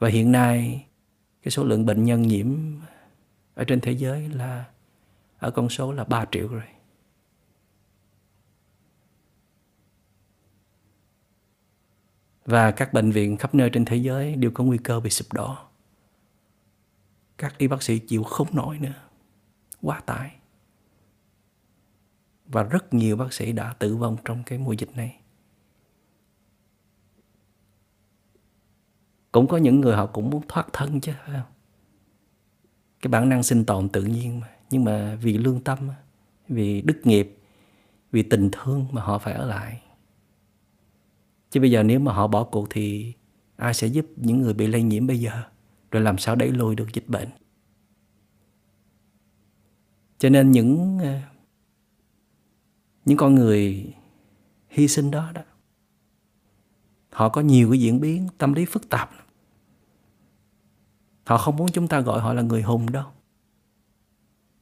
và 0.02 0.10
hiện 0.10 0.32
nay, 0.32 0.86
cái 1.44 1.52
số 1.52 1.64
lượng 1.64 1.86
bệnh 1.86 2.04
nhân 2.04 2.22
nhiễm 2.22 2.48
ở 3.54 3.64
trên 3.64 3.82
thế 3.82 3.92
giới 3.92 4.30
là, 4.30 4.66
ở 5.40 5.52
con 5.52 5.70
số 5.70 5.92
là 5.92 6.04
3 6.04 6.26
triệu 6.32 6.48
rồi. 6.48 6.64
Và 12.46 12.72
các 12.72 12.94
bệnh 12.94 13.12
viện 13.12 13.38
khắp 13.38 13.56
nơi 13.56 13.70
trên 13.70 13.86
thế 13.86 13.96
giới 13.96 14.36
đều 14.36 14.52
có 14.52 14.64
nguy 14.64 14.78
cơ 14.78 15.00
bị 15.00 15.10
sụp 15.10 15.34
đổ. 15.34 15.71
Các 17.42 17.58
y 17.58 17.68
bác 17.68 17.84
sĩ 17.84 18.00
chịu 18.00 18.24
không 18.24 18.48
nổi 18.52 18.80
nữa. 18.80 18.94
Quá 19.82 20.00
tải. 20.00 20.36
Và 22.46 22.64
rất 22.64 22.94
nhiều 22.94 23.18
bác 23.18 23.34
sĩ 23.34 23.52
đã 23.52 23.74
tử 23.74 23.96
vong 23.96 24.18
trong 24.26 24.44
cái 24.46 24.60
mùa 24.60 24.74
dịch 24.74 24.96
này. 24.96 25.20
Cũng 29.32 29.48
có 29.48 29.58
những 29.58 29.82
người 29.82 29.96
họ 29.96 30.06
cũng 30.06 30.30
muốn 30.30 30.42
thoát 30.48 30.68
thân 30.74 31.02
chứ, 31.02 31.12
phải 31.26 31.36
không? 31.36 31.52
Cái 33.02 33.10
bản 33.10 33.30
năng 33.30 33.44
sinh 33.44 33.66
tồn 33.66 33.90
tự 33.90 34.04
nhiên 34.04 34.40
mà 34.40 34.50
nhưng 34.70 34.84
mà 34.84 35.18
vì 35.22 35.38
lương 35.38 35.64
tâm 35.64 35.90
vì 36.48 36.82
đức 36.82 37.02
nghiệp, 37.04 37.38
vì 38.12 38.24
tình 38.24 38.50
thương 38.52 38.88
mà 38.92 39.02
họ 39.02 39.20
phải 39.20 39.34
ở 39.34 39.46
lại 39.46 39.82
chứ 41.50 41.60
bây 41.60 41.72
giờ 41.72 41.84
nếu 41.84 42.00
mà 42.00 42.14
họ 42.14 42.28
bỏ 42.28 42.44
cuộc 42.44 42.68
thì 42.70 43.14
ai 43.56 43.74
sẽ 43.74 43.88
giúp 43.88 44.06
những 44.16 44.42
người 44.42 44.54
bị 44.54 44.68
lây 44.68 44.84
nhiễm 44.84 45.08
bây 45.08 45.20
giờ 45.20 45.44
rồi 45.92 46.04
làm 46.04 46.18
sao 46.18 46.36
đẩy 46.36 46.52
lùi 46.52 46.76
được 46.76 46.88
dịch 46.94 47.08
bệnh? 47.08 47.30
Cho 50.18 50.30
nên 50.30 50.52
những 50.52 51.00
ờ, 51.00 51.20
những 53.06 53.18
con 53.18 53.36
người 53.36 53.94
hy 54.70 54.88
sinh 54.88 55.12
đó 55.12 55.32
đó, 55.34 55.42
họ 57.10 57.30
có 57.30 57.42
nhiều 57.42 57.72
cái 57.72 57.80
diễn 57.80 58.00
biến 58.00 58.28
tâm 58.38 58.54
lý 58.54 58.66
phức 58.66 58.90
tạp 58.90 59.10
họ 61.32 61.38
không 61.38 61.56
muốn 61.56 61.68
chúng 61.72 61.88
ta 61.88 62.00
gọi 62.00 62.22
họ 62.22 62.34
là 62.34 62.42
người 62.42 62.62
hùng 62.62 62.92
đâu. 62.92 63.06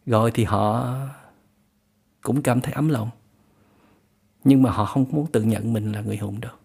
Gọi 0.06 0.32
thì 0.34 0.44
họ 0.44 0.96
cũng 2.22 2.42
cảm 2.42 2.62
thấy 2.62 2.74
ấm 2.74 2.90
lòng, 2.90 3.10
nhưng 4.44 4.64
mà 4.64 4.72
họ 4.72 4.86
không 4.86 5.06
muốn 5.12 5.32
tự 5.32 5.44
nhận 5.44 5.74
mình 5.74 5.92
là 5.92 6.02
người 6.02 6.18
hùng 6.18 6.40
đâu. 6.40 6.56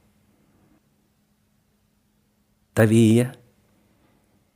Tại 2.74 2.86
vì 2.86 3.24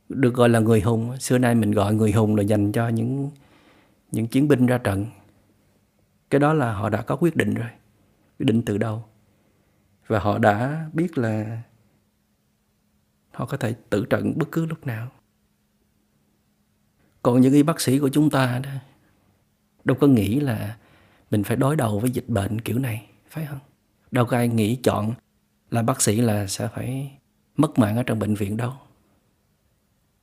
được 0.09 0.33
gọi 0.33 0.49
là 0.49 0.59
người 0.59 0.81
hùng. 0.81 1.17
Xưa 1.19 1.37
nay 1.37 1.55
mình 1.55 1.71
gọi 1.71 1.93
người 1.93 2.11
hùng 2.11 2.35
là 2.35 2.43
dành 2.43 2.71
cho 2.71 2.87
những 2.87 3.29
những 4.11 4.27
chiến 4.27 4.47
binh 4.47 4.65
ra 4.65 4.77
trận. 4.77 5.05
Cái 6.29 6.39
đó 6.39 6.53
là 6.53 6.73
họ 6.73 6.89
đã 6.89 7.01
có 7.01 7.15
quyết 7.15 7.35
định 7.35 7.53
rồi, 7.53 7.69
quyết 8.39 8.45
định 8.45 8.61
từ 8.65 8.77
đâu. 8.77 9.03
Và 10.07 10.19
họ 10.19 10.37
đã 10.37 10.85
biết 10.93 11.17
là 11.17 11.61
họ 13.31 13.45
có 13.45 13.57
thể 13.57 13.75
tử 13.89 14.05
trận 14.09 14.33
bất 14.37 14.51
cứ 14.51 14.65
lúc 14.65 14.87
nào. 14.87 15.11
Còn 17.23 17.41
những 17.41 17.53
y 17.53 17.63
bác 17.63 17.81
sĩ 17.81 17.99
của 17.99 18.09
chúng 18.09 18.29
ta 18.29 18.59
đó, 18.63 18.69
đâu 19.83 19.97
có 19.99 20.07
nghĩ 20.07 20.39
là 20.39 20.77
mình 21.31 21.43
phải 21.43 21.57
đối 21.57 21.75
đầu 21.75 21.99
với 21.99 22.11
dịch 22.11 22.29
bệnh 22.29 22.61
kiểu 22.61 22.79
này, 22.79 23.05
phải 23.29 23.45
không? 23.45 23.59
Đâu 24.11 24.25
có 24.25 24.37
ai 24.37 24.47
nghĩ 24.47 24.75
chọn 24.75 25.13
là 25.71 25.81
bác 25.81 26.01
sĩ 26.01 26.21
là 26.21 26.47
sẽ 26.47 26.67
phải 26.67 27.11
mất 27.55 27.79
mạng 27.79 27.97
ở 27.97 28.03
trong 28.03 28.19
bệnh 28.19 28.35
viện 28.35 28.57
đâu 28.57 28.73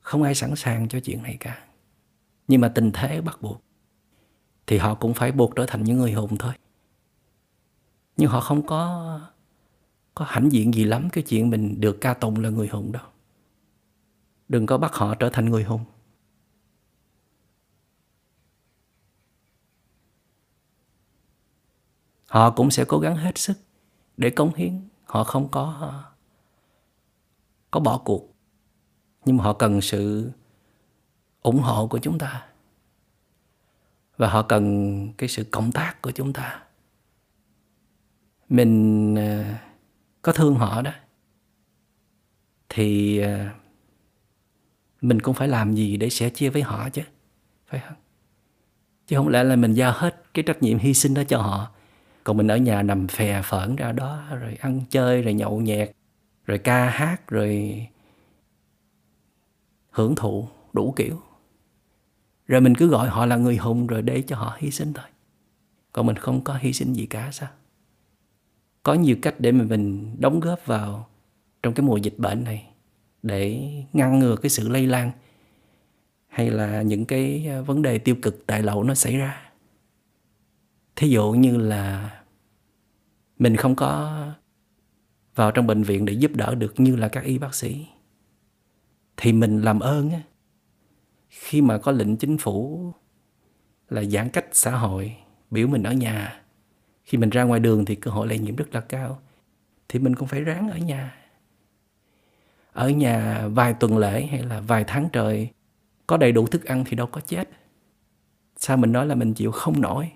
không 0.06 0.22
ai 0.22 0.34
sẵn 0.34 0.56
sàng 0.56 0.88
cho 0.88 1.00
chuyện 1.00 1.22
này 1.22 1.36
cả. 1.40 1.64
Nhưng 2.48 2.60
mà 2.60 2.68
tình 2.68 2.90
thế 2.94 3.20
bắt 3.20 3.42
buộc, 3.42 3.62
thì 4.66 4.78
họ 4.78 4.94
cũng 4.94 5.14
phải 5.14 5.32
buộc 5.32 5.56
trở 5.56 5.66
thành 5.66 5.84
những 5.84 5.98
người 5.98 6.12
hùng 6.12 6.36
thôi. 6.38 6.54
Nhưng 8.16 8.30
họ 8.30 8.40
không 8.40 8.66
có 8.66 9.20
có 10.14 10.24
hãnh 10.28 10.52
diện 10.52 10.74
gì 10.74 10.84
lắm 10.84 11.08
cái 11.12 11.24
chuyện 11.24 11.50
mình 11.50 11.80
được 11.80 11.98
ca 12.00 12.14
tụng 12.14 12.40
là 12.40 12.50
người 12.50 12.68
hùng 12.68 12.92
đâu. 12.92 13.02
Đừng 14.48 14.66
có 14.66 14.78
bắt 14.78 14.94
họ 14.94 15.14
trở 15.14 15.30
thành 15.30 15.44
người 15.50 15.64
hùng 15.64 15.84
họ 22.28 22.50
cũng 22.50 22.70
sẽ 22.70 22.84
cố 22.88 22.98
gắng 22.98 23.16
hết 23.16 23.38
sức 23.38 23.58
để 24.16 24.30
cống 24.30 24.54
hiến. 24.54 24.88
Họ 25.04 25.24
không 25.24 25.48
có 25.48 25.92
có 27.70 27.80
bỏ 27.80 27.98
cuộc 27.98 28.35
nhưng 29.26 29.36
mà 29.36 29.44
họ 29.44 29.52
cần 29.52 29.80
sự 29.80 30.30
ủng 31.42 31.58
hộ 31.58 31.86
của 31.86 31.98
chúng 31.98 32.18
ta. 32.18 32.46
Và 34.16 34.28
họ 34.28 34.42
cần 34.42 35.12
cái 35.18 35.28
sự 35.28 35.44
cộng 35.50 35.72
tác 35.72 36.02
của 36.02 36.10
chúng 36.10 36.32
ta. 36.32 36.62
Mình 38.48 39.14
à, 39.18 39.58
có 40.22 40.32
thương 40.32 40.54
họ 40.54 40.82
đó. 40.82 40.90
Thì 42.68 43.18
à, 43.18 43.54
mình 45.00 45.20
cũng 45.20 45.34
phải 45.34 45.48
làm 45.48 45.74
gì 45.74 45.96
để 45.96 46.10
sẻ 46.10 46.30
chia 46.30 46.50
với 46.50 46.62
họ 46.62 46.88
chứ, 46.88 47.02
phải 47.66 47.80
không? 47.88 47.96
Chứ 49.06 49.16
không 49.16 49.28
lẽ 49.28 49.44
là 49.44 49.56
mình 49.56 49.72
giao 49.72 49.92
hết 49.92 50.22
cái 50.34 50.42
trách 50.42 50.62
nhiệm 50.62 50.78
hy 50.78 50.94
sinh 50.94 51.14
đó 51.14 51.22
cho 51.28 51.38
họ. 51.38 51.70
Còn 52.24 52.36
mình 52.36 52.48
ở 52.48 52.56
nhà 52.56 52.82
nằm 52.82 53.08
phè 53.08 53.42
phởn 53.44 53.76
ra 53.76 53.92
đó, 53.92 54.22
rồi 54.40 54.54
ăn 54.60 54.80
chơi, 54.90 55.22
rồi 55.22 55.34
nhậu 55.34 55.60
nhẹt, 55.60 55.90
rồi 56.46 56.58
ca 56.58 56.90
hát, 56.90 57.28
rồi 57.28 57.86
hưởng 59.96 60.14
thụ 60.14 60.48
đủ 60.72 60.92
kiểu. 60.96 61.20
Rồi 62.46 62.60
mình 62.60 62.74
cứ 62.74 62.88
gọi 62.88 63.08
họ 63.08 63.26
là 63.26 63.36
người 63.36 63.56
hùng 63.56 63.86
rồi 63.86 64.02
để 64.02 64.22
cho 64.22 64.36
họ 64.36 64.56
hy 64.58 64.70
sinh 64.70 64.92
thôi. 64.92 65.04
Còn 65.92 66.06
mình 66.06 66.16
không 66.16 66.44
có 66.44 66.58
hy 66.60 66.72
sinh 66.72 66.92
gì 66.92 67.06
cả, 67.06 67.28
sao? 67.32 67.48
Có 68.82 68.94
nhiều 68.94 69.16
cách 69.22 69.34
để 69.38 69.52
mà 69.52 69.64
mình 69.64 70.16
đóng 70.18 70.40
góp 70.40 70.66
vào 70.66 71.08
trong 71.62 71.74
cái 71.74 71.86
mùa 71.86 71.96
dịch 71.96 72.18
bệnh 72.18 72.44
này 72.44 72.66
để 73.22 73.72
ngăn 73.92 74.18
ngừa 74.18 74.36
cái 74.36 74.50
sự 74.50 74.68
lây 74.68 74.86
lan 74.86 75.10
hay 76.26 76.50
là 76.50 76.82
những 76.82 77.04
cái 77.04 77.46
à, 77.48 77.60
vấn 77.60 77.82
đề 77.82 77.98
tiêu 77.98 78.16
cực 78.22 78.46
tại 78.46 78.62
lậu 78.62 78.82
nó 78.82 78.94
xảy 78.94 79.16
ra. 79.16 79.50
Thí 80.96 81.08
dụ 81.08 81.32
như 81.32 81.56
là 81.56 82.10
mình 83.38 83.56
không 83.56 83.74
có 83.74 84.22
vào 85.34 85.50
trong 85.50 85.66
bệnh 85.66 85.82
viện 85.82 86.04
để 86.04 86.12
giúp 86.12 86.30
đỡ 86.34 86.54
được 86.54 86.74
như 86.80 86.96
là 86.96 87.08
các 87.08 87.24
y 87.24 87.38
bác 87.38 87.54
sĩ 87.54 87.86
thì 89.16 89.32
mình 89.32 89.62
làm 89.62 89.80
ơn 89.80 90.10
á. 90.10 90.22
Khi 91.28 91.60
mà 91.60 91.78
có 91.78 91.92
lệnh 91.92 92.16
chính 92.16 92.38
phủ 92.38 92.92
là 93.88 94.04
giãn 94.04 94.28
cách 94.28 94.46
xã 94.52 94.70
hội, 94.70 95.16
biểu 95.50 95.68
mình 95.68 95.82
ở 95.82 95.92
nhà, 95.92 96.42
khi 97.04 97.18
mình 97.18 97.30
ra 97.30 97.42
ngoài 97.42 97.60
đường 97.60 97.84
thì 97.84 97.94
cơ 97.94 98.10
hội 98.10 98.28
lây 98.28 98.38
nhiễm 98.38 98.56
rất 98.56 98.74
là 98.74 98.80
cao. 98.80 99.20
Thì 99.88 99.98
mình 99.98 100.14
cũng 100.14 100.28
phải 100.28 100.40
ráng 100.40 100.70
ở 100.70 100.78
nhà. 100.78 101.16
Ở 102.72 102.88
nhà 102.88 103.48
vài 103.48 103.74
tuần 103.74 103.98
lễ 103.98 104.26
hay 104.26 104.42
là 104.42 104.60
vài 104.60 104.84
tháng 104.86 105.08
trời, 105.12 105.50
có 106.06 106.16
đầy 106.16 106.32
đủ 106.32 106.46
thức 106.46 106.64
ăn 106.64 106.84
thì 106.86 106.96
đâu 106.96 107.06
có 107.06 107.20
chết. 107.20 107.50
Sao 108.56 108.76
mình 108.76 108.92
nói 108.92 109.06
là 109.06 109.14
mình 109.14 109.34
chịu 109.34 109.52
không 109.52 109.80
nổi? 109.80 110.10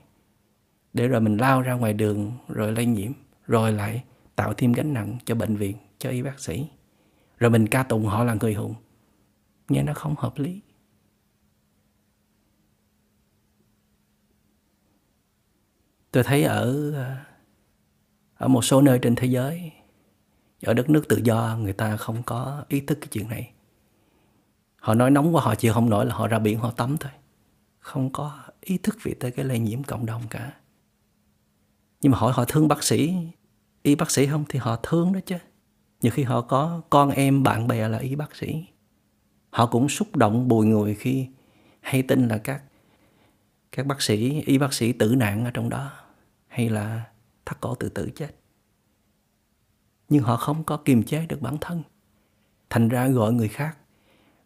Để 0.93 1.09
rồi 1.09 1.21
mình 1.21 1.37
lao 1.37 1.63
ra 1.63 1.75
ngoài 1.75 1.93
đường 1.93 2.33
rồi 2.49 2.73
lây 2.73 2.87
nhiễm, 2.87 3.13
rồi 3.47 3.73
lại 3.73 4.05
tạo 4.37 4.55
thêm 4.55 4.73
gánh 4.73 4.93
nặng 4.93 5.19
cho 5.25 5.35
bệnh 5.35 5.57
viện, 5.57 5.77
cho 5.99 6.11
y 6.11 6.23
bác 6.23 6.41
sĩ. 6.41 6.67
Rồi 7.39 7.51
mình 7.51 7.67
ca 7.67 7.83
tụng 7.83 8.07
họ 8.07 8.25
là 8.25 8.35
người 8.35 8.55
hùng 8.55 8.75
nghe 9.71 9.83
nó 9.83 9.95
không 9.95 10.15
hợp 10.19 10.39
lý. 10.39 10.61
Tôi 16.13 16.23
thấy 16.23 16.45
ở 16.45 16.93
à, 16.95 17.27
ở 18.35 18.49
một 18.49 18.65
số 18.65 18.83
nơi 18.83 18.99
trên 19.03 19.15
thế 19.15 19.27
giới, 19.27 19.73
ở 20.63 20.75
đất 20.75 20.91
nước 20.91 21.09
tự 21.09 21.21
do, 21.25 21.59
người 21.61 21.73
ta 21.73 21.97
không 21.97 22.23
có 22.23 22.65
ý 22.69 22.81
thức 22.81 22.99
cái 23.01 23.09
chuyện 23.13 23.29
này. 23.29 23.53
Họ 24.77 24.95
nói 24.95 25.11
nóng 25.11 25.35
quá, 25.35 25.43
họ 25.43 25.55
chịu 25.55 25.73
không 25.73 25.91
nổi 25.91 26.07
là 26.07 26.15
họ 26.15 26.29
ra 26.29 26.39
biển, 26.39 26.59
họ 26.59 26.71
tắm 26.71 26.97
thôi. 27.01 27.13
Không 27.79 28.13
có 28.13 28.39
ý 28.61 28.79
thức 28.79 28.99
về 29.03 29.15
tới 29.21 29.31
cái 29.31 29.45
lây 29.45 29.59
nhiễm 29.59 29.83
cộng 29.83 30.07
đồng 30.07 30.23
cả. 30.31 30.53
Nhưng 32.01 32.13
mà 32.13 32.19
hỏi 32.19 32.33
họ 32.33 32.45
thương 32.45 32.69
bác 32.69 32.85
sĩ, 32.85 33.15
y 33.83 33.95
bác 33.95 34.11
sĩ 34.11 34.27
không? 34.27 34.45
Thì 34.49 34.59
họ 34.59 34.77
thương 34.83 35.13
đó 35.13 35.21
chứ. 35.27 35.37
Nhiều 36.01 36.13
khi 36.13 36.23
họ 36.23 36.41
có 36.41 36.83
con 36.91 37.11
em, 37.11 37.43
bạn 37.43 37.69
bè 37.69 37.89
là 37.89 37.99
y 37.99 38.15
bác 38.15 38.37
sĩ 38.37 38.65
họ 39.51 39.67
cũng 39.67 39.89
xúc 39.89 40.17
động 40.17 40.49
bùi 40.49 40.67
ngùi 40.67 40.95
khi 40.95 41.29
hay 41.81 42.03
tin 42.03 42.29
là 42.29 42.39
các 42.39 42.63
các 43.73 43.87
bác 43.87 44.03
sĩ, 44.03 44.43
y 44.47 44.59
bác 44.59 44.73
sĩ 44.73 44.93
tử 44.93 45.15
nạn 45.15 45.45
ở 45.45 45.51
trong 45.51 45.69
đó, 45.69 45.91
hay 46.49 46.69
là 46.69 47.05
thắt 47.47 47.61
cổ 47.61 47.75
tự 47.75 47.89
tử 47.89 48.11
chết. 48.15 48.31
Nhưng 50.09 50.23
họ 50.23 50.37
không 50.37 50.65
có 50.65 50.77
kiềm 50.77 51.03
chế 51.03 51.27
được 51.27 51.43
bản 51.43 51.57
thân. 51.61 51.83
Thành 52.71 52.89
ra 52.89 53.09
gọi 53.09 53.33
người 53.33 53.49
khác, 53.49 53.79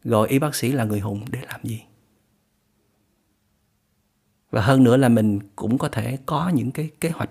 gọi 0.04 0.28
y 0.28 0.38
bác 0.38 0.54
sĩ 0.54 0.72
là 0.72 0.84
người 0.84 1.00
hùng 1.00 1.24
để 1.30 1.40
làm 1.42 1.60
gì? 1.64 1.82
Và 4.50 4.60
hơn 4.60 4.84
nữa 4.84 4.96
là 4.96 5.08
mình 5.08 5.38
cũng 5.56 5.78
có 5.78 5.88
thể 5.88 6.18
có 6.26 6.48
những 6.48 6.70
cái 6.70 6.90
kế 7.00 7.10
hoạch 7.10 7.30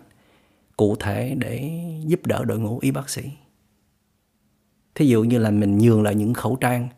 cụ 0.78 0.96
thể 0.96 1.36
để 1.38 1.82
giúp 2.06 2.26
đỡ 2.26 2.46
đội 2.46 2.60
ngũ 2.60 2.80
y 2.80 2.92
bác 2.92 3.10
sĩ. 3.10 3.32
Thí 4.96 5.08
dụ 5.08 5.24
như 5.24 5.38
là 5.38 5.52
mình 5.52 5.78
nhường 5.78 6.04
lại 6.04 6.16
những 6.16 6.34
khẩu 6.34 6.56
trang 6.56 6.90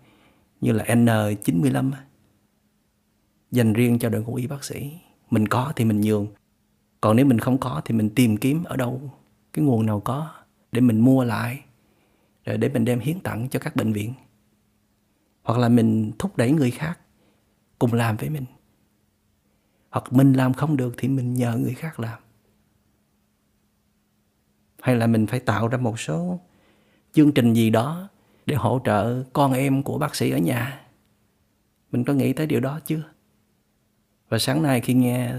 như 0.61 0.71
là 0.71 0.83
N95 0.85 1.91
dành 3.51 3.73
riêng 3.73 3.99
cho 3.99 4.09
đội 4.09 4.23
ngũ 4.23 4.35
y 4.35 4.47
bác 4.47 4.63
sĩ. 4.63 4.91
Mình 5.29 5.47
có 5.47 5.73
thì 5.75 5.85
mình 5.85 6.01
nhường. 6.01 6.27
Còn 7.01 7.15
nếu 7.15 7.25
mình 7.25 7.39
không 7.39 7.57
có 7.57 7.81
thì 7.85 7.95
mình 7.95 8.09
tìm 8.15 8.37
kiếm 8.37 8.63
ở 8.63 8.75
đâu, 8.75 9.01
cái 9.53 9.65
nguồn 9.65 9.85
nào 9.85 9.99
có, 9.99 10.33
để 10.71 10.81
mình 10.81 10.99
mua 10.99 11.23
lại, 11.23 11.63
rồi 12.45 12.57
để 12.57 12.69
mình 12.69 12.85
đem 12.85 12.99
hiến 12.99 13.19
tặng 13.19 13.49
cho 13.49 13.59
các 13.59 13.75
bệnh 13.75 13.93
viện. 13.93 14.13
Hoặc 15.43 15.59
là 15.59 15.69
mình 15.69 16.11
thúc 16.19 16.37
đẩy 16.37 16.51
người 16.51 16.71
khác 16.71 16.99
cùng 17.79 17.93
làm 17.93 18.17
với 18.17 18.29
mình. 18.29 18.45
Hoặc 19.89 20.13
mình 20.13 20.33
làm 20.33 20.53
không 20.53 20.77
được 20.77 20.93
thì 20.97 21.07
mình 21.07 21.33
nhờ 21.33 21.57
người 21.57 21.73
khác 21.73 21.99
làm. 21.99 22.21
Hay 24.81 24.95
là 24.95 25.07
mình 25.07 25.27
phải 25.27 25.39
tạo 25.39 25.67
ra 25.67 25.77
một 25.77 25.99
số 25.99 26.39
chương 27.13 27.31
trình 27.31 27.53
gì 27.53 27.69
đó 27.69 28.09
để 28.45 28.55
hỗ 28.55 28.81
trợ 28.85 29.23
con 29.33 29.53
em 29.53 29.83
của 29.83 29.97
bác 29.97 30.15
sĩ 30.15 30.31
ở 30.31 30.37
nhà. 30.37 30.81
Mình 31.91 32.03
có 32.03 32.13
nghĩ 32.13 32.33
tới 32.33 32.47
điều 32.47 32.59
đó 32.59 32.79
chưa? 32.85 33.03
Và 34.29 34.39
sáng 34.39 34.63
nay 34.63 34.81
khi 34.81 34.93
nghe 34.93 35.33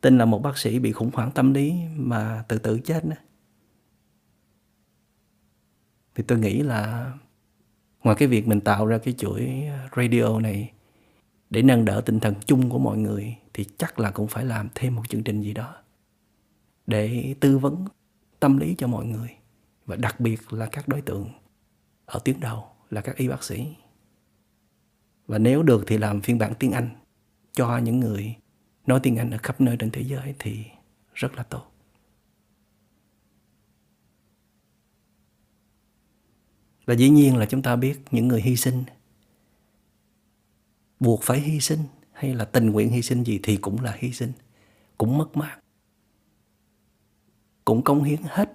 tin 0.00 0.18
là 0.18 0.24
một 0.24 0.42
bác 0.42 0.58
sĩ 0.58 0.78
bị 0.78 0.92
khủng 0.92 1.10
hoảng 1.12 1.30
tâm 1.30 1.54
lý 1.54 1.74
mà 1.96 2.44
tự 2.48 2.58
tử 2.58 2.80
chết 2.84 3.04
đó, 3.04 3.16
thì 6.14 6.24
tôi 6.26 6.38
nghĩ 6.38 6.62
là 6.62 7.12
ngoài 8.02 8.16
cái 8.18 8.28
việc 8.28 8.48
mình 8.48 8.60
tạo 8.60 8.86
ra 8.86 8.98
cái 8.98 9.14
chuỗi 9.18 9.62
radio 9.96 10.40
này 10.40 10.72
để 11.50 11.62
nâng 11.62 11.84
đỡ 11.84 12.02
tinh 12.06 12.20
thần 12.20 12.34
chung 12.46 12.70
của 12.70 12.78
mọi 12.78 12.98
người 12.98 13.36
thì 13.54 13.64
chắc 13.78 13.98
là 13.98 14.10
cũng 14.10 14.28
phải 14.28 14.44
làm 14.44 14.68
thêm 14.74 14.94
một 14.94 15.08
chương 15.08 15.22
trình 15.22 15.42
gì 15.42 15.54
đó 15.54 15.76
để 16.86 17.34
tư 17.40 17.58
vấn 17.58 17.84
tâm 18.40 18.56
lý 18.56 18.74
cho 18.78 18.86
mọi 18.86 19.06
người 19.06 19.28
và 19.86 19.96
đặc 19.96 20.20
biệt 20.20 20.52
là 20.52 20.66
các 20.66 20.88
đối 20.88 21.00
tượng 21.00 21.28
ở 22.10 22.20
tuyến 22.24 22.40
đầu 22.40 22.64
là 22.90 23.00
các 23.00 23.16
y 23.16 23.28
bác 23.28 23.44
sĩ 23.44 23.74
và 25.26 25.38
nếu 25.38 25.62
được 25.62 25.84
thì 25.86 25.98
làm 25.98 26.20
phiên 26.20 26.38
bản 26.38 26.54
tiếng 26.58 26.72
Anh 26.72 26.90
cho 27.52 27.78
những 27.78 28.00
người 28.00 28.36
nói 28.86 29.00
tiếng 29.02 29.16
Anh 29.16 29.30
ở 29.30 29.38
khắp 29.42 29.60
nơi 29.60 29.76
trên 29.76 29.90
thế 29.90 30.02
giới 30.02 30.34
thì 30.38 30.64
rất 31.14 31.34
là 31.34 31.42
tốt. 31.42 31.66
Và 36.86 36.94
dĩ 36.94 37.10
nhiên 37.10 37.36
là 37.36 37.46
chúng 37.46 37.62
ta 37.62 37.76
biết 37.76 38.00
những 38.10 38.28
người 38.28 38.42
hy 38.42 38.56
sinh 38.56 38.84
buộc 41.00 41.22
phải 41.22 41.40
hy 41.40 41.60
sinh 41.60 41.80
hay 42.12 42.34
là 42.34 42.44
tình 42.44 42.70
nguyện 42.70 42.90
hy 42.90 43.02
sinh 43.02 43.24
gì 43.24 43.40
thì 43.42 43.56
cũng 43.56 43.80
là 43.80 43.96
hy 43.98 44.12
sinh, 44.12 44.32
cũng 44.98 45.18
mất 45.18 45.36
mát. 45.36 45.58
Cũng 47.64 47.82
công 47.82 48.04
hiến 48.04 48.20
hết 48.22 48.52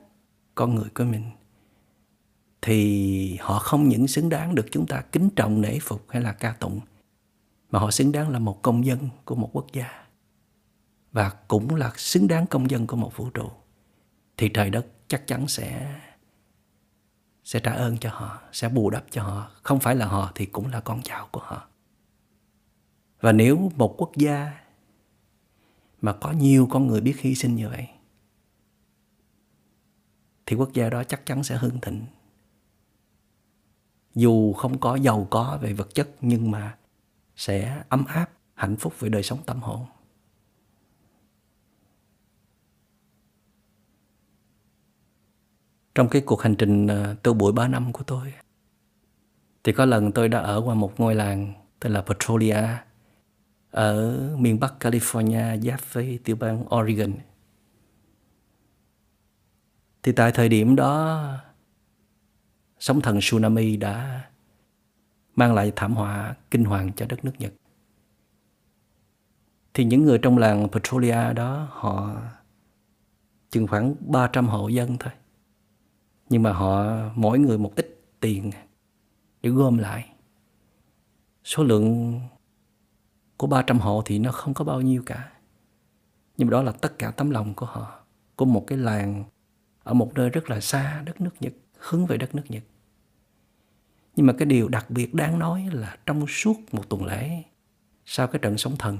con 0.55 0.75
người 0.75 0.89
của 0.95 1.03
mình 1.03 1.23
thì 2.65 3.37
họ 3.41 3.59
không 3.59 3.89
những 3.89 4.07
xứng 4.07 4.29
đáng 4.29 4.55
được 4.55 4.65
chúng 4.71 4.87
ta 4.87 5.01
kính 5.01 5.29
trọng, 5.35 5.61
nể 5.61 5.79
phục 5.79 6.05
hay 6.09 6.21
là 6.21 6.33
ca 6.33 6.53
tụng, 6.53 6.79
mà 7.69 7.79
họ 7.79 7.91
xứng 7.91 8.11
đáng 8.11 8.29
là 8.29 8.39
một 8.39 8.61
công 8.61 8.85
dân 8.85 9.09
của 9.25 9.35
một 9.35 9.49
quốc 9.53 9.67
gia, 9.73 10.05
và 11.11 11.29
cũng 11.47 11.75
là 11.75 11.93
xứng 11.95 12.27
đáng 12.27 12.47
công 12.47 12.69
dân 12.69 12.87
của 12.87 12.97
một 12.97 13.17
vũ 13.17 13.29
trụ. 13.29 13.49
Thì 14.37 14.49
trời 14.49 14.69
đất 14.69 14.85
chắc 15.07 15.27
chắn 15.27 15.47
sẽ 15.47 15.99
sẽ 17.43 17.59
trả 17.59 17.71
ơn 17.71 17.97
cho 17.97 18.09
họ, 18.09 18.41
sẽ 18.51 18.69
bù 18.69 18.89
đắp 18.89 19.05
cho 19.11 19.23
họ. 19.23 19.51
Không 19.63 19.79
phải 19.79 19.95
là 19.95 20.05
họ 20.07 20.31
thì 20.35 20.45
cũng 20.45 20.71
là 20.71 20.79
con 20.79 21.01
cháu 21.01 21.27
của 21.31 21.41
họ. 21.43 21.67
Và 23.19 23.31
nếu 23.31 23.71
một 23.75 23.95
quốc 23.97 24.11
gia 24.15 24.53
mà 26.01 26.13
có 26.13 26.31
nhiều 26.31 26.67
con 26.71 26.87
người 26.87 27.01
biết 27.01 27.19
hy 27.19 27.35
sinh 27.35 27.55
như 27.55 27.69
vậy, 27.69 27.87
thì 30.45 30.55
quốc 30.55 30.73
gia 30.73 30.89
đó 30.89 31.03
chắc 31.03 31.25
chắn 31.25 31.43
sẽ 31.43 31.57
hưng 31.57 31.79
thịnh 31.81 32.05
dù 34.15 34.53
không 34.53 34.79
có 34.79 34.95
giàu 34.95 35.27
có 35.29 35.59
về 35.61 35.73
vật 35.73 35.95
chất, 35.95 36.09
nhưng 36.21 36.51
mà 36.51 36.77
sẽ 37.35 37.83
ấm 37.89 38.05
áp, 38.05 38.29
hạnh 38.53 38.75
phúc 38.75 38.93
về 38.99 39.09
đời 39.09 39.23
sống 39.23 39.39
tâm 39.45 39.61
hồn 39.61 39.85
trong 45.95 46.09
cái 46.09 46.21
cuộc 46.25 46.41
hành 46.41 46.55
trình 46.55 46.87
tu 47.23 47.33
bụi 47.33 47.51
3 47.51 47.67
năm 47.67 47.93
của 47.93 48.03
tôi, 48.03 48.33
thì 49.63 49.71
có 49.71 49.85
lần 49.85 50.11
tôi 50.11 50.29
đã 50.29 50.39
ở 50.39 50.61
qua 50.65 50.75
một 50.75 50.99
ngôi 50.99 51.15
làng 51.15 51.53
tên 51.79 51.93
là 51.93 52.01
Petrolia, 52.01 52.63
ở 53.71 54.19
miền 54.37 54.59
Bắc 54.59 54.73
California, 54.79 55.61
giáp 55.61 55.79
với 55.91 56.19
tiểu 56.23 56.35
bang 56.35 56.75
Oregon. 56.75 57.13
Thì 60.03 60.11
tại 60.11 60.31
thời 60.31 60.49
điểm 60.49 60.75
đó 60.75 61.23
sóng 62.79 63.01
thần 63.01 63.19
tsunami 63.19 63.77
đã 63.77 64.25
mang 65.35 65.53
lại 65.53 65.71
thảm 65.75 65.93
họa 65.93 66.35
kinh 66.51 66.63
hoàng 66.63 66.91
cho 66.95 67.05
đất 67.05 67.25
nước 67.25 67.33
Nhật. 67.39 67.53
Thì 69.73 69.83
những 69.83 70.03
người 70.03 70.17
trong 70.17 70.37
làng 70.37 70.67
Petrolia 70.69 71.33
đó 71.33 71.67
họ 71.71 72.21
chừng 73.49 73.67
khoảng 73.67 73.95
300 73.99 74.47
hộ 74.47 74.67
dân 74.67 74.97
thôi. 74.99 75.13
Nhưng 76.29 76.43
mà 76.43 76.53
họ 76.53 76.85
mỗi 77.15 77.39
người 77.39 77.57
một 77.57 77.71
ít 77.75 78.01
tiền 78.19 78.51
để 79.41 79.49
gom 79.49 79.77
lại. 79.77 80.09
Số 81.43 81.63
lượng 81.63 82.19
của 83.37 83.47
300 83.47 83.79
hộ 83.79 84.01
thì 84.05 84.19
nó 84.19 84.31
không 84.31 84.53
có 84.53 84.65
bao 84.65 84.81
nhiêu 84.81 85.03
cả. 85.05 85.31
Nhưng 86.37 86.47
mà 86.47 86.51
đó 86.51 86.63
là 86.63 86.71
tất 86.71 86.99
cả 86.99 87.11
tấm 87.11 87.29
lòng 87.29 87.53
của 87.53 87.65
họ, 87.65 88.03
của 88.35 88.45
một 88.45 88.63
cái 88.67 88.77
làng 88.77 89.23
ở 89.83 89.93
một 89.93 90.11
nơi 90.15 90.29
rất 90.29 90.49
là 90.49 90.59
xa 90.59 91.01
đất 91.05 91.21
nước 91.21 91.31
Nhật, 91.39 91.53
hướng 91.89 92.05
về 92.05 92.17
đất 92.17 92.35
nước 92.35 92.43
Nhật. 92.49 92.63
Nhưng 94.15 94.25
mà 94.25 94.33
cái 94.37 94.45
điều 94.45 94.67
đặc 94.67 94.89
biệt 94.89 95.13
đáng 95.13 95.39
nói 95.39 95.69
là 95.71 95.97
trong 96.05 96.27
suốt 96.27 96.55
một 96.71 96.89
tuần 96.89 97.05
lễ 97.05 97.43
sau 98.05 98.27
cái 98.27 98.39
trận 98.39 98.57
sóng 98.57 98.75
thần 98.77 98.97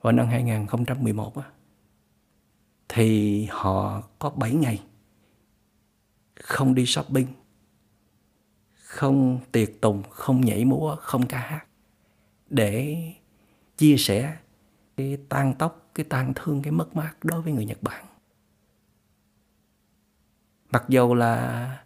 vào 0.00 0.12
năm 0.12 0.26
2011 0.26 1.36
á, 1.36 1.44
thì 2.88 3.44
họ 3.50 4.02
có 4.18 4.30
7 4.30 4.52
ngày 4.52 4.82
không 6.40 6.74
đi 6.74 6.86
shopping, 6.86 7.26
không 8.74 9.40
tiệc 9.52 9.80
tùng, 9.80 10.02
không 10.10 10.40
nhảy 10.40 10.64
múa, 10.64 10.96
không 11.00 11.26
ca 11.26 11.38
hát 11.38 11.66
để 12.50 13.02
chia 13.76 13.96
sẻ 13.96 14.36
cái 14.96 15.18
tan 15.28 15.54
tóc, 15.58 15.90
cái 15.94 16.06
tan 16.08 16.32
thương, 16.34 16.62
cái 16.62 16.72
mất 16.72 16.96
mát 16.96 17.14
đối 17.22 17.42
với 17.42 17.52
người 17.52 17.64
Nhật 17.64 17.82
Bản. 17.82 18.07
Mặc 20.70 20.84
dù 20.88 21.14
là 21.14 21.84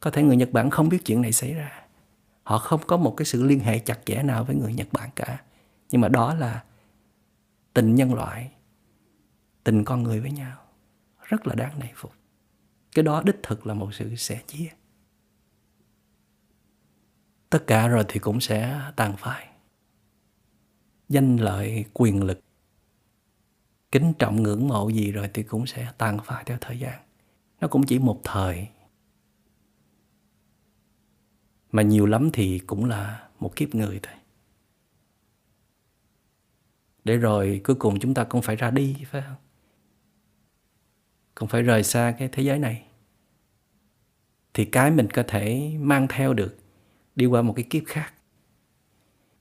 có 0.00 0.10
thể 0.10 0.22
người 0.22 0.36
Nhật 0.36 0.52
Bản 0.52 0.70
không 0.70 0.88
biết 0.88 1.04
chuyện 1.04 1.22
này 1.22 1.32
xảy 1.32 1.54
ra. 1.54 1.82
Họ 2.42 2.58
không 2.58 2.80
có 2.86 2.96
một 2.96 3.14
cái 3.16 3.26
sự 3.26 3.42
liên 3.42 3.60
hệ 3.60 3.78
chặt 3.78 3.98
chẽ 4.04 4.22
nào 4.22 4.44
với 4.44 4.56
người 4.56 4.74
Nhật 4.74 4.88
Bản 4.92 5.10
cả. 5.16 5.42
Nhưng 5.90 6.00
mà 6.00 6.08
đó 6.08 6.34
là 6.34 6.64
tình 7.74 7.94
nhân 7.94 8.14
loại, 8.14 8.52
tình 9.64 9.84
con 9.84 10.02
người 10.02 10.20
với 10.20 10.30
nhau. 10.30 10.58
Rất 11.22 11.46
là 11.46 11.54
đáng 11.54 11.78
nể 11.78 11.88
phục. 11.94 12.12
Cái 12.94 13.02
đó 13.02 13.22
đích 13.24 13.36
thực 13.42 13.66
là 13.66 13.74
một 13.74 13.94
sự 13.94 14.16
sẻ 14.16 14.42
chia. 14.46 14.68
Tất 17.50 17.66
cả 17.66 17.88
rồi 17.88 18.04
thì 18.08 18.20
cũng 18.20 18.40
sẽ 18.40 18.80
tàn 18.96 19.16
phai 19.16 19.48
danh 21.08 21.36
lợi 21.36 21.84
quyền 21.92 22.22
lực 22.22 22.40
kính 23.92 24.12
trọng 24.18 24.42
ngưỡng 24.42 24.68
mộ 24.68 24.88
gì 24.88 25.12
rồi 25.12 25.30
thì 25.34 25.42
cũng 25.42 25.66
sẽ 25.66 25.92
tàn 25.98 26.18
phai 26.24 26.44
theo 26.44 26.58
thời 26.60 26.78
gian 26.78 27.00
nó 27.62 27.68
cũng 27.68 27.86
chỉ 27.86 27.98
một 27.98 28.20
thời. 28.24 28.68
Mà 31.72 31.82
nhiều 31.82 32.06
lắm 32.06 32.30
thì 32.32 32.58
cũng 32.58 32.84
là 32.84 33.28
một 33.40 33.56
kiếp 33.56 33.74
người 33.74 34.00
thôi. 34.02 34.14
Để 37.04 37.16
rồi 37.16 37.60
cuối 37.64 37.76
cùng 37.76 37.98
chúng 38.00 38.14
ta 38.14 38.24
cũng 38.24 38.42
phải 38.42 38.56
ra 38.56 38.70
đi, 38.70 38.96
phải 39.06 39.22
không? 39.22 39.36
Cũng 41.34 41.48
phải 41.48 41.62
rời 41.62 41.82
xa 41.82 42.14
cái 42.18 42.28
thế 42.32 42.42
giới 42.42 42.58
này. 42.58 42.86
Thì 44.54 44.64
cái 44.64 44.90
mình 44.90 45.08
có 45.10 45.24
thể 45.28 45.72
mang 45.80 46.06
theo 46.10 46.34
được, 46.34 46.56
đi 47.16 47.26
qua 47.26 47.42
một 47.42 47.52
cái 47.56 47.64
kiếp 47.70 47.82
khác. 47.86 48.12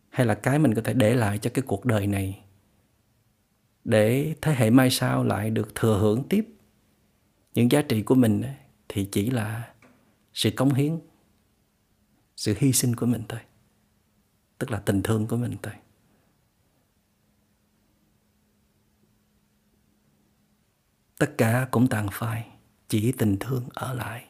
Hay 0.10 0.26
là 0.26 0.36
cái 0.36 0.60
mình 0.60 0.74
có 0.74 0.82
thể 0.82 0.94
để 0.94 1.16
lại 1.16 1.38
cho 1.38 1.52
cái 1.54 1.64
cuộc 1.68 1.86
đời 1.86 2.08
này, 2.08 2.42
để 3.84 4.36
thế 4.42 4.56
hệ 4.56 4.70
mai 4.70 4.90
sau 4.90 5.24
lại 5.24 5.50
được 5.50 5.76
thừa 5.76 6.00
hưởng 6.00 6.24
tiếp 6.30 6.48
những 7.54 7.72
giá 7.72 7.82
trị 7.82 8.02
của 8.02 8.16
mình 8.16 8.44
thì 8.88 9.10
chỉ 9.12 9.30
là 9.30 9.74
sự 10.34 10.52
cống 10.52 10.74
hiến, 10.74 11.00
sự 12.36 12.56
hy 12.58 12.72
sinh 12.72 12.96
của 12.96 13.06
mình 13.06 13.24
thôi. 13.30 13.40
Tức 14.58 14.72
là 14.72 14.80
tình 14.80 15.04
thương 15.04 15.28
của 15.28 15.38
mình 15.38 15.58
thôi. 15.64 15.74
Tất 21.18 21.34
cả 21.38 21.68
cũng 21.72 21.88
tàn 21.88 22.08
phai, 22.12 22.48
chỉ 22.88 23.12
tình 23.12 23.38
thương 23.40 23.70
ở 23.74 23.94
lại. 23.94 24.28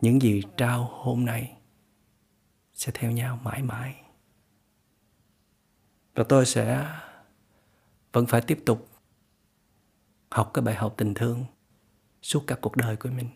Những 0.00 0.22
gì 0.22 0.42
trao 0.56 0.84
hôm 0.84 1.24
nay 1.24 1.56
sẽ 2.72 2.92
theo 2.94 3.10
nhau 3.10 3.40
mãi 3.42 3.62
mãi. 3.62 3.94
Và 6.14 6.24
tôi 6.28 6.46
sẽ 6.46 6.88
vẫn 8.12 8.26
phải 8.26 8.40
tiếp 8.40 8.62
tục 8.66 8.88
học 10.30 10.50
cái 10.54 10.62
bài 10.62 10.74
học 10.74 10.94
tình 10.96 11.14
thương 11.14 11.44
suốt 12.24 12.44
cả 12.46 12.56
cuộc 12.60 12.76
đời 12.76 12.96
của 12.96 13.08
mình. 13.08 13.28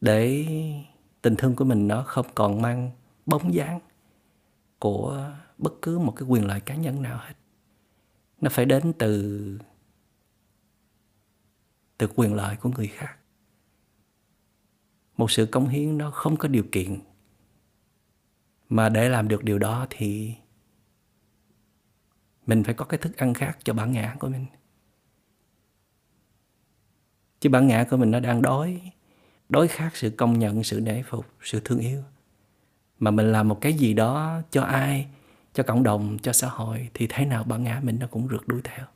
Để 0.00 0.46
tình 1.22 1.36
thương 1.36 1.56
của 1.56 1.64
mình 1.64 1.88
nó 1.88 2.02
không 2.02 2.26
còn 2.34 2.62
mang 2.62 2.90
bóng 3.26 3.54
dáng 3.54 3.80
của 4.78 5.32
bất 5.58 5.72
cứ 5.82 5.98
một 5.98 6.12
cái 6.16 6.28
quyền 6.28 6.46
lợi 6.46 6.60
cá 6.60 6.74
nhân 6.74 7.02
nào 7.02 7.18
hết. 7.18 7.34
Nó 8.40 8.50
phải 8.50 8.64
đến 8.64 8.92
từ 8.98 9.58
từ 11.98 12.08
quyền 12.16 12.34
lợi 12.34 12.56
của 12.56 12.70
người 12.76 12.86
khác. 12.86 13.16
Một 15.16 15.30
sự 15.30 15.46
cống 15.46 15.68
hiến 15.68 15.98
nó 15.98 16.10
không 16.10 16.36
có 16.36 16.48
điều 16.48 16.64
kiện. 16.72 17.00
Mà 18.68 18.88
để 18.88 19.08
làm 19.08 19.28
được 19.28 19.44
điều 19.44 19.58
đó 19.58 19.86
thì 19.90 20.34
mình 22.46 22.64
phải 22.64 22.74
có 22.74 22.84
cái 22.84 22.98
thức 22.98 23.16
ăn 23.16 23.34
khác 23.34 23.58
cho 23.64 23.74
bản 23.74 23.92
ngã 23.92 24.16
của 24.20 24.28
mình 24.28 24.46
chứ 27.40 27.50
bản 27.50 27.66
ngã 27.66 27.84
của 27.90 27.96
mình 27.96 28.10
nó 28.10 28.20
đang 28.20 28.42
đói. 28.42 28.92
Đói 29.48 29.68
khát 29.68 29.90
sự 29.96 30.10
công 30.10 30.38
nhận, 30.38 30.64
sự 30.64 30.80
nể 30.80 31.02
phục, 31.02 31.26
sự 31.42 31.60
thương 31.64 31.78
yêu. 31.78 32.02
Mà 32.98 33.10
mình 33.10 33.32
làm 33.32 33.48
một 33.48 33.60
cái 33.60 33.72
gì 33.72 33.94
đó 33.94 34.40
cho 34.50 34.62
ai, 34.62 35.08
cho 35.52 35.62
cộng 35.62 35.82
đồng, 35.82 36.18
cho 36.22 36.32
xã 36.32 36.48
hội, 36.48 36.88
thì 36.94 37.06
thế 37.08 37.26
nào 37.26 37.44
bản 37.44 37.62
ngã 37.64 37.80
mình 37.82 37.98
nó 38.00 38.06
cũng 38.06 38.28
rượt 38.28 38.48
đuổi 38.48 38.60
theo. 38.64 38.86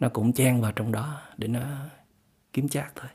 Nó 0.00 0.08
cũng 0.08 0.32
chen 0.32 0.60
vào 0.60 0.72
trong 0.72 0.92
đó 0.92 1.20
để 1.36 1.48
nó 1.48 1.60
kiếm 2.52 2.68
chác 2.68 2.92
thôi. 2.94 3.10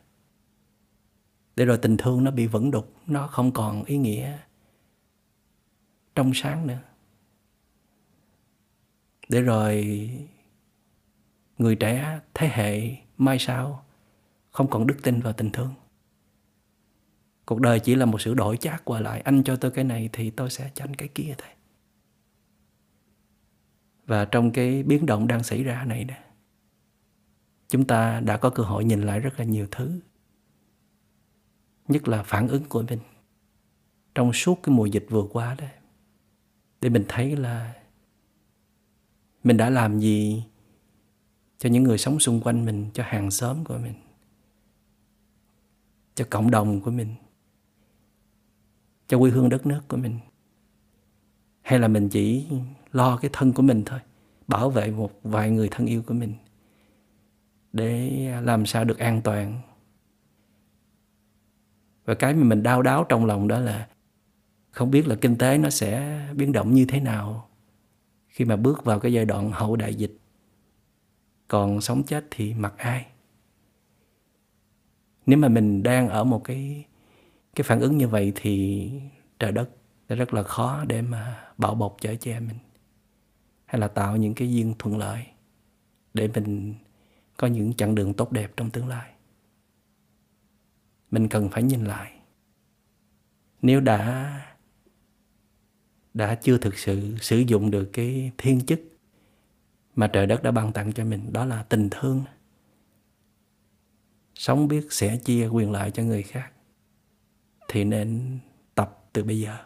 Để 1.56 1.66
rồi 1.66 1.78
tình 1.78 1.98
thương 1.98 2.24
nó 2.24 2.32
bị 2.32 2.48
vẩn 2.48 2.72
đục, 2.72 2.94
nó 3.08 3.28
không 3.28 3.52
còn 3.52 3.84
ý 3.84 3.98
nghĩa 3.98 4.38
trong 6.16 6.32
sáng 6.34 6.68
nữa. 6.68 6.80
Để 9.30 9.42
rồi 9.42 10.10
người 11.58 11.76
trẻ, 11.76 12.20
thế 12.34 12.50
hệ 12.54 12.96
mai 13.18 13.40
sau 13.40 13.86
không 14.52 14.70
còn 14.70 14.88
đức 14.88 14.98
tin 15.04 15.20
vào 15.20 15.34
tình 15.34 15.52
thương. 15.52 15.74
Cuộc 17.46 17.60
đời 17.60 17.80
chỉ 17.80 17.96
là 17.96 18.06
một 18.06 18.22
sự 18.22 18.34
đổi 18.34 18.58
chác 18.58 18.86
qua 18.86 19.02
lại. 19.02 19.22
Anh 19.22 19.44
cho 19.44 19.56
tôi 19.56 19.72
cái 19.72 19.84
này 19.84 20.10
thì 20.14 20.30
tôi 20.30 20.50
sẽ 20.50 20.72
cho 20.74 20.84
anh 20.84 20.96
cái 20.96 21.08
kia 21.08 21.36
thôi. 21.38 21.50
Và 24.06 24.26
trong 24.26 24.52
cái 24.52 24.84
biến 24.84 25.06
động 25.06 25.28
đang 25.28 25.44
xảy 25.44 25.64
ra 25.64 25.86
này 25.86 26.06
nè, 26.06 26.24
chúng 27.68 27.88
ta 27.88 28.20
đã 28.20 28.38
có 28.38 28.50
cơ 28.50 28.64
hội 28.64 28.86
nhìn 28.86 29.02
lại 29.02 29.20
rất 29.20 29.40
là 29.40 29.46
nhiều 29.46 29.68
thứ. 29.72 30.00
Nhất 31.88 32.08
là 32.08 32.24
phản 32.24 32.48
ứng 32.48 32.64
của 32.70 32.84
mình. 32.90 33.00
Trong 34.16 34.34
suốt 34.34 34.60
cái 34.64 34.76
mùa 34.76 34.86
dịch 34.86 35.06
vừa 35.10 35.28
qua 35.32 35.56
đó, 35.56 35.66
để 36.82 36.90
mình 36.90 37.06
thấy 37.08 37.36
là 37.36 37.74
mình 39.44 39.58
đã 39.58 39.70
làm 39.70 40.00
gì 40.00 40.44
cho 41.58 41.70
những 41.70 41.84
người 41.84 41.98
sống 41.98 42.20
xung 42.20 42.42
quanh 42.42 42.66
mình, 42.66 42.90
cho 42.94 43.04
hàng 43.08 43.32
xóm 43.32 43.64
của 43.64 43.78
mình 43.78 43.94
cho 46.20 46.26
cộng 46.30 46.52
đồng 46.52 46.82
của 46.82 46.92
mình, 46.92 47.16
cho 49.08 49.20
quê 49.20 49.32
hương 49.32 49.50
đất 49.50 49.66
nước 49.66 49.82
của 49.88 49.98
mình. 49.98 50.20
Hay 51.62 51.80
là 51.80 51.88
mình 51.88 52.10
chỉ 52.10 52.48
lo 52.92 53.18
cái 53.18 53.30
thân 53.34 53.54
của 53.54 53.62
mình 53.62 53.84
thôi, 53.86 54.00
bảo 54.48 54.70
vệ 54.70 54.92
một 54.92 55.20
vài 55.24 55.52
người 55.52 55.68
thân 55.72 55.88
yêu 55.88 56.04
của 56.08 56.14
mình 56.14 56.34
để 57.74 58.12
làm 58.42 58.66
sao 58.66 58.84
được 58.86 58.98
an 58.98 59.22
toàn. 59.22 59.62
Và 62.06 62.14
cái 62.14 62.34
mà 62.34 62.44
mình 62.44 62.64
đau 62.64 62.82
đáu 62.82 63.04
trong 63.04 63.26
lòng 63.26 63.48
đó 63.48 63.60
là 63.60 63.88
không 64.72 64.92
biết 64.92 65.08
là 65.08 65.16
kinh 65.16 65.38
tế 65.38 65.58
nó 65.58 65.70
sẽ 65.70 66.22
biến 66.36 66.52
động 66.52 66.74
như 66.74 66.86
thế 66.86 67.00
nào 67.00 67.50
khi 68.28 68.46
mà 68.46 68.56
bước 68.56 68.86
vào 68.86 69.00
cái 69.00 69.14
giai 69.14 69.26
đoạn 69.26 69.52
hậu 69.52 69.76
đại 69.76 69.96
dịch. 69.96 70.18
Còn 71.48 71.82
sống 71.82 72.04
chết 72.04 72.26
thì 72.32 72.54
mặc 72.54 72.74
ai? 72.78 73.06
Nếu 75.26 75.38
mà 75.38 75.48
mình 75.48 75.84
đang 75.84 76.10
ở 76.10 76.24
một 76.24 76.44
cái 76.44 76.86
cái 77.56 77.64
phản 77.64 77.80
ứng 77.80 77.98
như 77.98 78.08
vậy 78.08 78.32
thì 78.36 78.92
trời 79.40 79.52
đất, 79.52 79.70
sẽ 80.10 80.16
rất 80.16 80.34
là 80.34 80.44
khó 80.44 80.86
để 80.88 81.02
mà 81.02 81.52
bảo 81.58 81.76
bọc 81.76 81.98
chở 82.02 82.16
che 82.16 82.40
mình. 82.40 82.58
Hay 83.66 83.80
là 83.80 83.88
tạo 83.88 84.18
những 84.18 84.34
cái 84.34 84.54
duyên 84.54 84.74
thuận 84.80 84.98
lợi 84.98 85.26
để 86.14 86.28
mình 86.28 86.76
có 87.38 87.48
những 87.48 87.74
chặng 87.74 87.96
đường 87.96 88.14
tốt 88.14 88.32
đẹp 88.32 88.52
trong 88.58 88.70
tương 88.70 88.88
lai. 88.88 89.12
Mình 91.12 91.28
cần 91.28 91.50
phải 91.50 91.64
nhìn 91.64 91.84
lại. 91.84 92.12
Nếu 93.62 93.80
đã 93.80 94.32
đã 96.14 96.36
chưa 96.36 96.58
thực 96.58 96.78
sự 96.78 97.18
sử 97.22 97.40
dụng 97.40 97.72
được 97.72 97.90
cái 97.94 98.32
thiên 98.38 98.66
chức 98.66 98.82
mà 99.96 100.08
trời 100.08 100.28
đất 100.28 100.44
đã 100.44 100.52
ban 100.52 100.74
tặng 100.74 100.94
cho 100.94 101.06
mình, 101.06 101.34
đó 101.34 101.46
là 101.46 101.64
tình 101.64 101.88
thương 101.92 102.24
sống 104.40 104.68
biết 104.68 104.88
sẻ 104.94 105.18
chia 105.18 105.48
quyền 105.48 105.72
lợi 105.72 105.92
cho 105.92 106.04
người 106.04 106.24
khác. 106.24 106.52
Thì 107.68 107.84
nên 107.84 108.40
tập 108.76 109.10
từ 109.14 109.24
bây 109.24 109.40
giờ. 109.40 109.58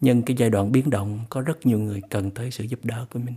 Nhân 0.00 0.22
cái 0.26 0.36
giai 0.36 0.50
đoạn 0.50 0.72
biến 0.72 0.90
động, 0.90 1.24
có 1.30 1.40
rất 1.40 1.66
nhiều 1.66 1.78
người 1.78 2.02
cần 2.10 2.30
tới 2.30 2.50
sự 2.50 2.64
giúp 2.64 2.84
đỡ 2.84 3.06
của 3.10 3.18
mình. 3.18 3.36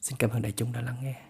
Xin 0.00 0.16
cảm 0.18 0.30
ơn 0.30 0.42
đại 0.42 0.52
chúng 0.52 0.72
đã 0.72 0.80
lắng 0.80 0.96
nghe. 1.02 1.25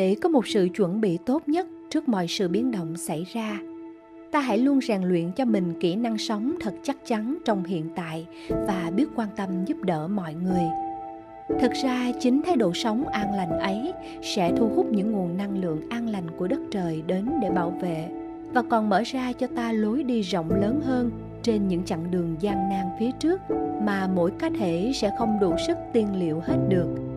Để 0.00 0.16
có 0.22 0.28
một 0.28 0.46
sự 0.46 0.68
chuẩn 0.76 1.00
bị 1.00 1.18
tốt 1.26 1.48
nhất 1.48 1.66
trước 1.90 2.08
mọi 2.08 2.26
sự 2.28 2.48
biến 2.48 2.70
động 2.70 2.96
xảy 2.96 3.26
ra. 3.32 3.58
Ta 4.32 4.40
hãy 4.40 4.58
luôn 4.58 4.80
rèn 4.80 5.02
luyện 5.02 5.32
cho 5.32 5.44
mình 5.44 5.74
kỹ 5.80 5.96
năng 5.96 6.18
sống 6.18 6.54
thật 6.60 6.74
chắc 6.82 7.06
chắn 7.06 7.38
trong 7.44 7.64
hiện 7.64 7.88
tại 7.96 8.26
và 8.48 8.90
biết 8.96 9.04
quan 9.16 9.28
tâm 9.36 9.64
giúp 9.64 9.76
đỡ 9.82 10.08
mọi 10.08 10.34
người. 10.34 10.62
Thực 11.60 11.72
ra, 11.84 12.12
chính 12.20 12.42
thái 12.42 12.56
độ 12.56 12.72
sống 12.74 13.08
an 13.08 13.34
lành 13.34 13.58
ấy 13.58 13.92
sẽ 14.22 14.52
thu 14.56 14.68
hút 14.68 14.86
những 14.90 15.12
nguồn 15.12 15.36
năng 15.36 15.58
lượng 15.58 15.88
an 15.90 16.08
lành 16.08 16.30
của 16.38 16.48
đất 16.48 16.60
trời 16.70 17.02
đến 17.06 17.30
để 17.42 17.50
bảo 17.50 17.70
vệ 17.70 18.08
và 18.52 18.62
còn 18.62 18.88
mở 18.88 19.02
ra 19.06 19.32
cho 19.32 19.46
ta 19.46 19.72
lối 19.72 20.02
đi 20.02 20.20
rộng 20.20 20.50
lớn 20.60 20.80
hơn 20.84 21.10
trên 21.42 21.68
những 21.68 21.84
chặng 21.84 22.10
đường 22.10 22.36
gian 22.40 22.68
nan 22.68 22.86
phía 22.98 23.10
trước 23.18 23.40
mà 23.82 24.08
mỗi 24.14 24.30
cá 24.30 24.50
thể 24.58 24.92
sẽ 24.94 25.10
không 25.18 25.38
đủ 25.40 25.54
sức 25.66 25.76
tiên 25.92 26.08
liệu 26.18 26.40
hết 26.40 26.56
được 26.68 27.09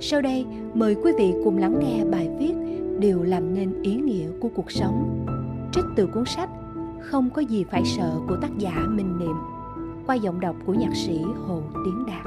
sau 0.00 0.22
đây, 0.22 0.44
mời 0.74 0.94
quý 0.94 1.12
vị 1.18 1.32
cùng 1.44 1.58
lắng 1.58 1.78
nghe 1.80 2.04
bài 2.04 2.28
viết 2.38 2.52
điều 2.98 3.22
làm 3.22 3.54
nên 3.54 3.82
ý 3.82 3.94
nghĩa 3.94 4.28
của 4.40 4.48
cuộc 4.54 4.70
sống. 4.70 5.26
Trích 5.72 5.84
từ 5.96 6.06
cuốn 6.06 6.24
sách 6.26 6.50
không 7.00 7.30
có 7.30 7.42
gì 7.42 7.64
phải 7.70 7.82
sợ 7.84 8.18
của 8.28 8.36
tác 8.42 8.50
giả 8.58 8.86
minh 8.88 9.18
niệm, 9.18 9.36
qua 10.06 10.14
giọng 10.14 10.40
đọc 10.40 10.56
của 10.66 10.74
nhạc 10.74 10.94
sĩ 10.94 11.18
hồ 11.46 11.62
tiến 11.84 12.06
đạt. 12.06 12.26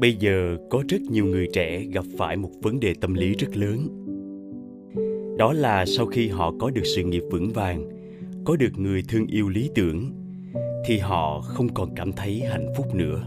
Bây 0.00 0.14
giờ 0.14 0.56
có 0.70 0.82
rất 0.88 1.02
nhiều 1.02 1.24
người 1.24 1.48
trẻ 1.52 1.84
gặp 1.92 2.04
phải 2.18 2.36
một 2.36 2.50
vấn 2.62 2.80
đề 2.80 2.94
tâm 3.00 3.14
lý 3.14 3.32
rất 3.32 3.56
lớn. 3.56 3.88
Đó 5.38 5.52
là 5.52 5.86
sau 5.86 6.06
khi 6.06 6.28
họ 6.28 6.52
có 6.58 6.70
được 6.70 6.84
sự 6.96 7.02
nghiệp 7.02 7.22
vững 7.30 7.50
vàng 7.54 7.97
có 8.48 8.56
được 8.56 8.78
người 8.78 9.02
thương 9.08 9.26
yêu 9.26 9.48
lý 9.48 9.70
tưởng, 9.74 10.12
thì 10.86 10.98
họ 10.98 11.40
không 11.40 11.68
còn 11.74 11.94
cảm 11.94 12.12
thấy 12.12 12.40
hạnh 12.40 12.72
phúc 12.76 12.94
nữa. 12.94 13.22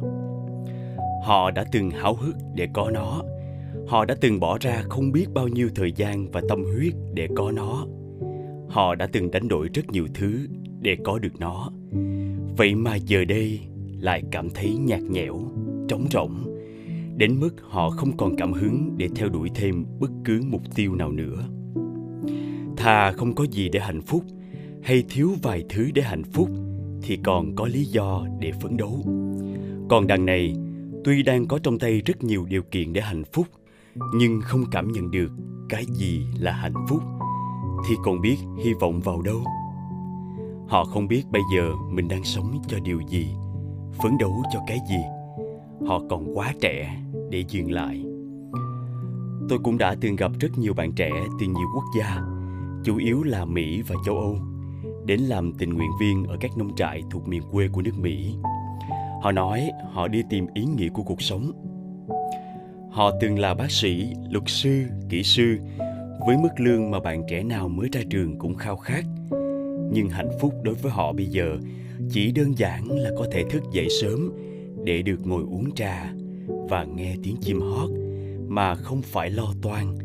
Họ 1.23 1.51
đã 1.51 1.65
từng 1.71 1.89
háo 1.89 2.13
hức 2.15 2.35
để 2.55 2.67
có 2.73 2.91
nó. 2.91 3.21
Họ 3.87 4.05
đã 4.05 4.15
từng 4.21 4.39
bỏ 4.39 4.57
ra 4.61 4.83
không 4.89 5.11
biết 5.11 5.25
bao 5.33 5.47
nhiêu 5.47 5.69
thời 5.75 5.91
gian 5.91 6.31
và 6.31 6.41
tâm 6.49 6.63
huyết 6.63 6.93
để 7.13 7.27
có 7.35 7.51
nó. 7.51 7.85
Họ 8.69 8.95
đã 8.95 9.07
từng 9.11 9.31
đánh 9.31 9.47
đổi 9.47 9.69
rất 9.73 9.91
nhiều 9.91 10.07
thứ 10.13 10.47
để 10.81 10.97
có 11.03 11.19
được 11.19 11.39
nó. 11.39 11.69
Vậy 12.57 12.75
mà 12.75 12.95
giờ 12.95 13.25
đây 13.25 13.59
lại 13.99 14.23
cảm 14.31 14.49
thấy 14.49 14.75
nhạt 14.77 15.01
nhẽo, 15.01 15.41
trống 15.87 16.07
rỗng, 16.11 16.57
đến 17.17 17.39
mức 17.39 17.55
họ 17.69 17.89
không 17.89 18.17
còn 18.17 18.35
cảm 18.35 18.53
hứng 18.53 18.95
để 18.97 19.07
theo 19.15 19.29
đuổi 19.29 19.49
thêm 19.55 19.85
bất 19.99 20.11
cứ 20.25 20.41
mục 20.49 20.61
tiêu 20.75 20.95
nào 20.95 21.11
nữa. 21.11 21.43
Thà 22.77 23.11
không 23.11 23.35
có 23.35 23.45
gì 23.51 23.69
để 23.69 23.79
hạnh 23.79 24.01
phúc 24.01 24.23
hay 24.83 25.03
thiếu 25.09 25.31
vài 25.41 25.63
thứ 25.69 25.89
để 25.93 26.01
hạnh 26.01 26.23
phúc 26.23 26.49
thì 27.01 27.19
còn 27.23 27.55
có 27.55 27.67
lý 27.67 27.83
do 27.83 28.25
để 28.39 28.51
phấn 28.61 28.77
đấu. 28.77 29.03
Còn 29.89 30.07
đằng 30.07 30.25
này, 30.25 30.55
tuy 31.03 31.23
đang 31.23 31.47
có 31.47 31.59
trong 31.63 31.79
tay 31.79 32.01
rất 32.05 32.23
nhiều 32.23 32.45
điều 32.45 32.61
kiện 32.71 32.93
để 32.93 33.01
hạnh 33.01 33.23
phúc, 33.33 33.47
nhưng 34.15 34.41
không 34.41 34.63
cảm 34.71 34.91
nhận 34.91 35.11
được 35.11 35.31
cái 35.69 35.85
gì 35.85 36.25
là 36.39 36.51
hạnh 36.51 36.85
phúc, 36.89 37.03
thì 37.89 37.95
còn 38.03 38.21
biết 38.21 38.37
hy 38.63 38.73
vọng 38.73 38.99
vào 38.99 39.21
đâu? 39.21 39.43
Họ 40.67 40.85
không 40.85 41.07
biết 41.07 41.23
bây 41.31 41.41
giờ 41.55 41.71
mình 41.91 42.07
đang 42.07 42.23
sống 42.23 42.61
cho 42.67 42.79
điều 42.79 43.01
gì, 43.01 43.27
phấn 44.03 44.17
đấu 44.17 44.43
cho 44.53 44.59
cái 44.67 44.77
gì. 44.89 45.01
Họ 45.87 46.01
còn 46.09 46.37
quá 46.37 46.53
trẻ 46.61 47.01
để 47.29 47.43
dừng 47.47 47.71
lại. 47.71 48.05
Tôi 49.49 49.59
cũng 49.63 49.77
đã 49.77 49.95
từng 50.01 50.15
gặp 50.15 50.31
rất 50.39 50.57
nhiều 50.57 50.73
bạn 50.73 50.91
trẻ 50.91 51.11
từ 51.39 51.45
nhiều 51.45 51.67
quốc 51.75 51.85
gia, 51.97 52.21
chủ 52.83 52.97
yếu 52.97 53.23
là 53.23 53.45
mỹ 53.45 53.81
và 53.87 53.95
châu 54.05 54.17
âu 54.17 54.37
đến 55.05 55.19
làm 55.19 55.53
tình 55.53 55.69
nguyện 55.69 55.91
viên 56.01 56.25
ở 56.25 56.37
các 56.39 56.57
nông 56.57 56.75
trại 56.75 57.03
thuộc 57.11 57.27
miền 57.27 57.41
quê 57.51 57.67
của 57.67 57.81
nước 57.81 57.99
mỹ. 57.99 58.35
Họ 59.21 59.31
nói 59.31 59.71
họ 59.91 60.07
đi 60.07 60.23
tìm 60.29 60.45
ý 60.53 60.65
nghĩa 60.65 60.89
của 60.89 61.03
cuộc 61.03 61.21
sống. 61.21 61.51
Họ 62.91 63.11
từng 63.21 63.39
là 63.39 63.53
bác 63.53 63.71
sĩ, 63.71 64.13
luật 64.29 64.43
sư, 64.47 64.83
kỹ 65.09 65.23
sư, 65.23 65.57
với 66.27 66.37
mức 66.37 66.49
lương 66.57 66.91
mà 66.91 66.99
bạn 66.99 67.23
trẻ 67.29 67.43
nào 67.43 67.69
mới 67.69 67.89
ra 67.91 68.01
trường 68.09 68.39
cũng 68.39 68.55
khao 68.55 68.77
khát. 68.77 69.05
Nhưng 69.91 70.09
hạnh 70.09 70.29
phúc 70.39 70.53
đối 70.63 70.75
với 70.75 70.91
họ 70.91 71.13
bây 71.13 71.25
giờ 71.25 71.57
chỉ 72.09 72.31
đơn 72.31 72.57
giản 72.57 72.91
là 72.91 73.09
có 73.17 73.25
thể 73.31 73.43
thức 73.49 73.63
dậy 73.71 73.87
sớm 74.01 74.31
để 74.83 75.01
được 75.01 75.27
ngồi 75.27 75.43
uống 75.43 75.71
trà 75.75 76.13
và 76.47 76.83
nghe 76.83 77.15
tiếng 77.23 77.35
chim 77.41 77.61
hót 77.61 77.89
mà 78.47 78.75
không 78.75 79.01
phải 79.01 79.29
lo 79.29 79.53
toan, 79.61 79.97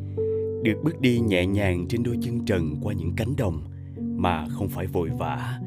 được 0.63 0.81
bước 0.85 1.01
đi 1.01 1.19
nhẹ 1.19 1.47
nhàng 1.47 1.87
trên 1.89 2.03
đôi 2.03 2.19
chân 2.23 2.45
trần 2.45 2.77
qua 2.83 2.95
những 2.95 3.13
cánh 3.17 3.37
đồng 3.37 3.65
mà 4.17 4.47
không 4.49 4.69
phải 4.69 4.87
vội 4.87 5.11
vã. 5.19 5.61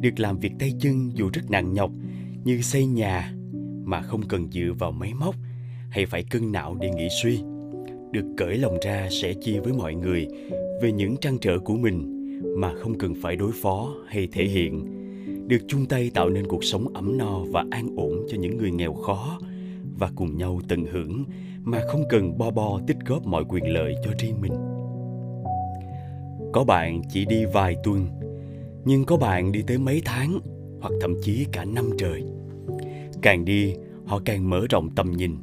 Được 0.00 0.20
làm 0.20 0.38
việc 0.38 0.52
tay 0.58 0.72
chân 0.80 1.10
dù 1.14 1.30
rất 1.32 1.50
nặng 1.50 1.72
nhọc, 1.72 1.90
như 2.44 2.60
xây 2.60 2.86
nhà 2.86 3.32
mà 3.84 4.02
không 4.02 4.22
cần 4.28 4.50
dựa 4.50 4.72
vào 4.78 4.92
máy 4.92 5.14
móc 5.14 5.34
hay 5.90 6.06
phải 6.06 6.24
cân 6.30 6.52
não 6.52 6.76
để 6.80 6.90
nghĩ 6.90 7.08
suy, 7.22 7.38
được 8.10 8.34
cởi 8.36 8.58
lòng 8.58 8.76
ra 8.82 9.08
sẻ 9.10 9.34
chia 9.34 9.60
với 9.60 9.72
mọi 9.72 9.94
người 9.94 10.26
về 10.82 10.92
những 10.92 11.16
trăn 11.16 11.38
trở 11.38 11.58
của 11.58 11.76
mình 11.76 12.22
mà 12.56 12.74
không 12.74 12.98
cần 12.98 13.14
phải 13.22 13.36
đối 13.36 13.52
phó 13.62 13.94
hay 14.08 14.28
thể 14.32 14.44
hiện. 14.44 14.98
Được 15.48 15.58
chung 15.68 15.86
tay 15.86 16.10
tạo 16.14 16.28
nên 16.28 16.46
cuộc 16.46 16.64
sống 16.64 16.88
ấm 16.94 17.18
no 17.18 17.38
và 17.38 17.64
an 17.70 17.88
ổn 17.96 18.26
cho 18.28 18.38
những 18.38 18.58
người 18.58 18.70
nghèo 18.70 18.94
khó 18.94 19.38
và 19.98 20.10
cùng 20.14 20.36
nhau 20.38 20.60
tận 20.68 20.84
hưởng 20.92 21.24
mà 21.64 21.80
không 21.88 22.02
cần 22.10 22.38
bo 22.38 22.50
bo 22.50 22.80
tích 22.86 22.96
góp 23.06 23.26
mọi 23.26 23.44
quyền 23.48 23.72
lợi 23.72 23.94
cho 24.04 24.10
riêng 24.18 24.40
mình 24.40 24.52
có 26.52 26.64
bạn 26.64 27.02
chỉ 27.10 27.24
đi 27.24 27.44
vài 27.44 27.76
tuần, 27.84 28.06
nhưng 28.84 29.04
có 29.04 29.16
bạn 29.16 29.52
đi 29.52 29.62
tới 29.66 29.78
mấy 29.78 30.02
tháng 30.04 30.40
hoặc 30.80 30.92
thậm 31.00 31.14
chí 31.22 31.46
cả 31.52 31.64
năm 31.64 31.90
trời. 31.98 32.24
Càng 33.22 33.44
đi, 33.44 33.74
họ 34.04 34.20
càng 34.24 34.50
mở 34.50 34.66
rộng 34.70 34.90
tầm 34.94 35.10
nhìn, 35.10 35.36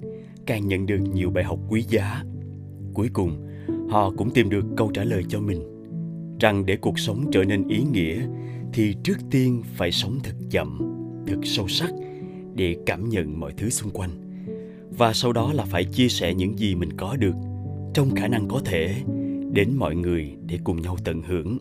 càng 0.46 0.68
nhận 0.68 0.86
được 0.86 1.00
nhiều 1.14 1.30
bài 1.30 1.44
học 1.44 1.60
quý 1.70 1.84
giá. 1.90 2.24
Cuối 2.94 3.10
cùng, 3.14 3.48
họ 3.90 4.12
cũng 4.18 4.32
tìm 4.32 4.50
được 4.50 4.66
câu 4.78 4.92
trả 4.94 5.04
lời 5.04 5.24
cho 5.30 5.40
mình, 5.40 5.62
rằng 6.40 6.66
để 6.66 6.78
cuộc 6.78 7.00
sống 7.00 7.26
trở 7.32 7.44
nên 7.44 7.68
ý 7.68 7.84
nghĩa 7.92 8.22
thì 8.74 8.96
trước 9.04 9.18
tiên 9.32 9.64
phải 9.76 9.92
sống 9.92 10.20
thật 10.24 10.36
chậm, 10.50 10.80
thật 11.28 11.40
sâu 11.44 11.68
sắc 11.68 11.90
để 12.56 12.76
cảm 12.86 13.10
nhận 13.10 13.40
mọi 13.40 13.54
thứ 13.58 13.70
xung 13.70 13.92
quanh. 13.92 14.10
Và 14.98 15.14
sau 15.14 15.34
đó 15.34 15.54
là 15.54 15.66
phải 15.66 15.84
chia 15.84 16.08
sẻ 16.08 16.34
những 16.34 16.60
gì 16.60 16.76
mình 16.76 16.94
có 16.98 17.16
được, 17.16 17.36
trong 17.94 18.16
khả 18.16 18.28
năng 18.28 18.48
có 18.48 18.62
thể 18.66 18.96
đến 19.54 19.76
mọi 19.78 19.96
người 19.96 20.36
để 20.46 20.60
cùng 20.64 20.82
nhau 20.82 20.98
tận 21.04 21.22
hưởng. 21.22 21.58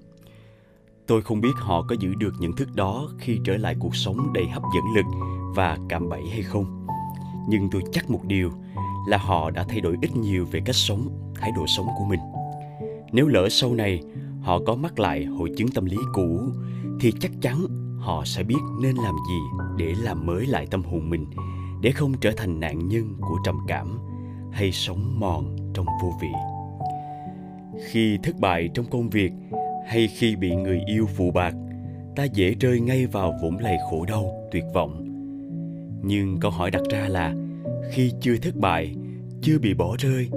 Tôi 1.07 1.23
không 1.23 1.41
biết 1.41 1.53
họ 1.57 1.83
có 1.83 1.97
giữ 2.01 2.15
được 2.15 2.35
nhận 2.41 2.57
thức 2.57 2.69
đó 2.75 3.09
khi 3.19 3.39
trở 3.45 3.57
lại 3.57 3.77
cuộc 3.81 3.97
sống 3.97 4.33
đầy 4.33 4.49
hấp 4.49 4.63
dẫn 4.75 4.85
lực 4.97 5.07
và 5.55 5.79
cạm 5.89 6.09
bẫy 6.09 6.23
hay 6.31 6.43
không. 6.43 6.87
Nhưng 7.49 7.71
tôi 7.71 7.83
chắc 7.93 8.11
một 8.11 8.25
điều 8.25 8.51
là 9.09 9.19
họ 9.19 9.51
đã 9.51 9.65
thay 9.69 9.81
đổi 9.81 9.97
ít 10.03 10.17
nhiều 10.17 10.47
về 10.51 10.61
cách 10.65 10.77
sống, 10.77 11.33
thái 11.35 11.51
độ 11.57 11.65
sống 11.77 11.87
của 11.99 12.05
mình. 12.05 12.21
Nếu 13.13 13.27
lỡ 13.27 13.49
sau 13.49 13.75
này 13.75 14.03
họ 14.43 14.61
có 14.67 14.75
mắc 14.75 14.99
lại 14.99 15.25
hội 15.25 15.51
chứng 15.57 15.69
tâm 15.69 15.85
lý 15.85 15.97
cũ, 16.13 16.41
thì 17.01 17.13
chắc 17.21 17.31
chắn 17.41 17.67
họ 17.99 18.25
sẽ 18.25 18.43
biết 18.43 18.61
nên 18.81 18.97
làm 18.97 19.15
gì 19.29 19.39
để 19.77 19.95
làm 20.03 20.27
mới 20.27 20.47
lại 20.47 20.67
tâm 20.67 20.83
hồn 20.83 21.11
mình, 21.11 21.27
để 21.81 21.91
không 21.91 22.13
trở 22.21 22.33
thành 22.37 22.61
nạn 22.61 22.89
nhân 22.89 23.15
của 23.21 23.39
trầm 23.45 23.59
cảm 23.67 23.99
hay 24.53 24.73
sống 24.73 25.21
mòn 25.21 25.57
trong 25.75 25.87
vô 26.03 26.13
vị 26.21 26.29
khi 27.87 28.19
thất 28.23 28.37
bại 28.41 28.69
trong 28.75 28.87
công 28.91 29.11
việc 29.11 29.33
hay 29.87 30.09
khi 30.09 30.37
bị 30.37 30.55
người 30.55 30.81
yêu 30.87 31.07
phụ 31.17 31.31
bạc, 31.31 31.55
ta 32.17 32.25
dễ 32.25 32.55
rơi 32.61 32.81
ngay 32.81 33.07
vào 33.07 33.39
vũng 33.43 33.59
lầy 33.59 33.77
khổ 33.91 34.05
đau, 34.09 34.49
tuyệt 34.53 34.65
vọng. 34.75 35.05
Nhưng 36.03 36.37
câu 36.41 36.51
hỏi 36.51 36.71
đặt 36.71 36.83
ra 36.91 37.09
là, 37.09 37.35
khi 37.91 38.13
chưa 38.21 38.37
thất 38.37 38.57
bại, 38.57 38.95
chưa 39.43 39.59
bị 39.59 39.75
bỏ 39.75 39.97
rơi, 39.99 40.29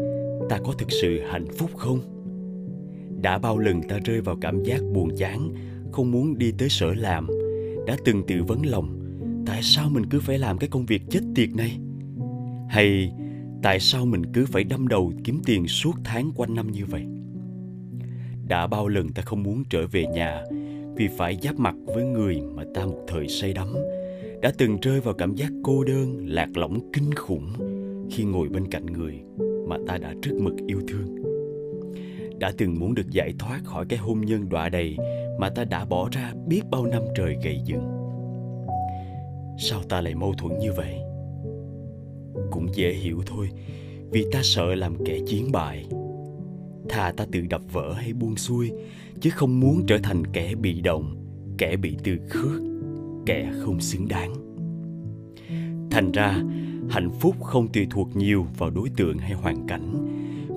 ta 0.50 0.58
có 0.64 0.74
thực 0.78 0.92
sự 1.02 1.20
hạnh 1.32 1.46
phúc 1.58 1.70
không? 1.78 2.00
Đã 3.22 3.38
bao 3.38 3.58
lần 3.58 3.82
ta 3.82 4.00
rơi 4.06 4.22
vào 4.22 4.36
cảm 4.42 4.64
giác 4.64 4.82
buồn 4.94 5.10
chán, 5.18 5.54
không 5.92 6.12
muốn 6.12 6.38
đi 6.38 6.52
tới 6.58 6.70
sở 6.70 6.94
làm, 6.94 7.28
đã 7.88 7.98
từng 8.06 8.24
tự 8.28 8.44
vấn 8.44 8.66
lòng, 8.66 9.00
tại 9.46 9.60
sao 9.64 9.90
mình 9.90 10.06
cứ 10.06 10.20
phải 10.20 10.38
làm 10.38 10.58
cái 10.58 10.70
công 10.70 10.86
việc 10.86 11.02
chết 11.10 11.22
tiệt 11.36 11.50
này? 11.56 11.78
Hay 12.70 13.12
tại 13.64 13.80
sao 13.80 14.06
mình 14.06 14.26
cứ 14.34 14.46
phải 14.46 14.64
đâm 14.64 14.88
đầu 14.88 15.14
kiếm 15.24 15.42
tiền 15.46 15.68
suốt 15.68 15.96
tháng 16.04 16.32
quanh 16.36 16.56
năm 16.56 16.72
như 16.72 16.86
vậy? 16.86 17.06
Đã 18.52 18.68
bao 18.68 18.88
lần 18.88 19.10
ta 19.10 19.22
không 19.22 19.44
muốn 19.44 19.64
trở 19.70 19.88
về 19.88 20.06
nhà, 20.06 20.44
vì 20.96 21.08
phải 21.18 21.38
giáp 21.42 21.60
mặt 21.60 21.76
với 21.86 22.04
người 22.04 22.42
mà 22.56 22.64
ta 22.74 22.86
một 22.86 23.00
thời 23.08 23.28
say 23.28 23.54
đắm. 23.54 23.68
Đã 24.42 24.52
từng 24.58 24.78
rơi 24.82 25.02
vào 25.02 25.14
cảm 25.14 25.36
giác 25.36 25.52
cô 25.64 25.84
đơn, 25.84 26.26
lạc 26.28 26.50
lõng, 26.56 26.92
kinh 26.94 27.14
khủng 27.14 27.54
khi 28.12 28.24
ngồi 28.24 28.50
bên 28.50 28.68
cạnh 28.68 28.86
người 28.86 29.14
mà 29.68 29.78
ta 29.88 29.98
đã 29.98 30.14
rất 30.22 30.34
mực 30.42 30.54
yêu 30.68 30.82
thương. 30.88 31.16
Đã 32.40 32.52
từng 32.58 32.80
muốn 32.80 32.96
được 32.96 33.10
giải 33.12 33.34
thoát 33.40 33.60
khỏi 33.64 33.86
cái 33.90 34.00
hôn 34.00 34.22
nhân 34.22 34.50
đọa 34.50 34.70
đầy 34.70 34.98
mà 35.40 35.50
ta 35.50 35.64
đã 35.64 35.86
bỏ 35.86 36.10
ra 36.12 36.34
biết 36.48 36.62
bao 36.72 36.86
năm 36.86 37.02
trời 37.16 37.36
gầy 37.44 37.60
dựng. 37.66 37.90
Sao 39.60 39.84
ta 39.90 40.02
lại 40.02 40.16
mâu 40.16 40.34
thuẫn 40.34 40.60
như 40.60 40.74
vậy? 40.74 40.96
Cũng 42.52 42.68
dễ 42.76 42.94
hiểu 42.94 43.22
thôi, 43.26 43.50
vì 44.10 44.26
ta 44.32 44.40
sợ 44.44 44.76
làm 44.76 45.06
kẻ 45.06 45.20
chiến 45.28 45.52
bại 45.52 45.86
thà 46.90 47.12
ta 47.12 47.26
tự 47.32 47.42
đập 47.50 47.62
vỡ 47.72 47.94
hay 47.94 48.14
buông 48.14 48.36
xuôi, 48.36 48.72
chứ 49.22 49.30
không 49.30 49.60
muốn 49.60 49.86
trở 49.88 49.98
thành 49.98 50.28
kẻ 50.28 50.56
bị 50.56 50.82
động, 50.82 51.16
kẻ 51.58 51.76
bị 51.76 51.98
từ 52.04 52.18
khước, 52.30 52.62
kẻ 53.26 53.52
không 53.60 53.80
xứng 53.80 54.08
đáng. 54.08 54.34
Thành 55.92 56.12
ra, 56.12 56.44
hạnh 56.90 57.10
phúc 57.20 57.44
không 57.44 57.68
tùy 57.68 57.88
thuộc 57.90 58.16
nhiều 58.16 58.46
vào 58.58 58.70
đối 58.70 58.90
tượng 58.90 59.18
hay 59.18 59.34
hoàn 59.34 59.68
cảnh. 59.68 60.08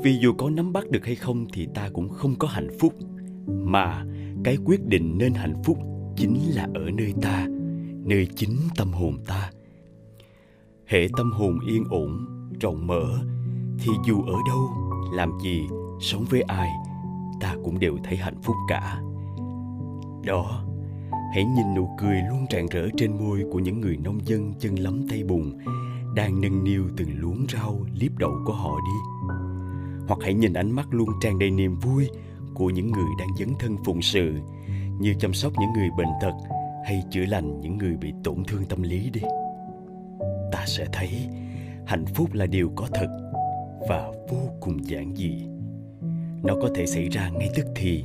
Vì 0.03 0.19
dù 0.23 0.33
có 0.33 0.51
nắm 0.51 0.73
bắt 0.73 0.91
được 0.91 1.07
hay 1.07 1.15
không 1.15 1.47
thì 1.53 1.69
ta 1.75 1.89
cũng 1.93 2.09
không 2.09 2.35
có 2.39 2.49
hạnh 2.49 2.69
phúc. 2.81 2.95
Mà 3.47 4.05
cái 4.45 4.57
quyết 4.65 4.87
định 4.87 5.19
nên 5.19 5.35
hạnh 5.35 5.55
phúc 5.65 5.79
chính 6.17 6.39
là 6.55 6.69
ở 6.75 6.91
nơi 6.91 7.15
ta, 7.23 7.47
nơi 8.05 8.29
chính 8.37 8.57
tâm 8.77 8.93
hồn 8.93 9.17
ta. 9.27 9.51
Hệ 10.87 11.09
tâm 11.17 11.31
hồn 11.33 11.59
yên 11.69 11.85
ổn, 11.91 12.27
rộng 12.61 12.87
mở, 12.87 13.19
thì 13.79 13.91
dù 14.07 14.23
ở 14.23 14.37
đâu, 14.49 14.71
làm 15.13 15.31
gì 15.43 15.67
sống 16.01 16.25
với 16.31 16.43
ai, 16.43 16.71
ta 17.41 17.55
cũng 17.65 17.79
đều 17.79 17.97
thấy 18.05 18.17
hạnh 18.17 18.43
phúc 18.43 18.57
cả. 18.69 19.01
Đó, 20.25 20.65
hãy 21.35 21.45
nhìn 21.45 21.75
nụ 21.75 21.89
cười 21.99 22.17
luôn 22.29 22.47
rạng 22.51 22.67
rỡ 22.67 22.89
trên 22.97 23.19
môi 23.19 23.45
của 23.53 23.59
những 23.59 23.81
người 23.81 23.97
nông 23.97 24.27
dân 24.27 24.55
chân 24.59 24.79
lấm 24.79 25.09
tay 25.09 25.25
bùn, 25.25 25.59
đang 26.15 26.41
nâng 26.41 26.65
niu 26.65 26.85
từng 26.97 27.09
luống 27.21 27.47
rau 27.53 27.87
liếp 27.95 28.19
đậu 28.19 28.33
của 28.47 28.53
họ 28.53 28.77
đi. 28.87 29.29
Hoặc 30.09 30.19
hãy 30.23 30.35
nhìn 30.35 30.53
ánh 30.53 30.71
mắt 30.71 30.89
luôn 30.91 31.09
tràn 31.21 31.39
đầy 31.39 31.51
niềm 31.51 31.77
vui 31.77 32.09
của 32.55 32.71
những 32.71 32.91
người 32.91 33.09
đang 33.19 33.37
dấn 33.39 33.49
thân 33.59 33.77
phụng 33.85 34.03
sự, 34.03 34.33
như 34.99 35.15
chăm 35.19 35.35
sóc 35.35 35.53
những 35.59 35.73
người 35.73 35.89
bệnh 35.97 36.11
tật 36.23 36.35
hay 36.85 37.03
chữa 37.11 37.25
lành 37.25 37.61
những 37.61 37.79
người 37.79 37.97
bị 37.97 38.13
tổn 38.25 38.45
thương 38.45 38.65
tâm 38.65 38.83
lý 38.83 39.11
đi. 39.11 39.21
Ta 40.53 40.65
sẽ 40.67 40.87
thấy 40.93 41.29
hạnh 41.87 42.05
phúc 42.15 42.35
là 42.35 42.47
điều 42.47 42.73
có 42.77 42.87
thật 42.95 43.09
và 43.89 44.13
vô 44.31 44.41
cùng 44.61 44.89
giản 44.89 45.15
dị 45.17 45.47
nó 46.45 46.55
có 46.61 46.71
thể 46.75 46.87
xảy 46.87 47.09
ra 47.09 47.31
ngay 47.31 47.49
tức 47.57 47.67
thì, 47.77 48.05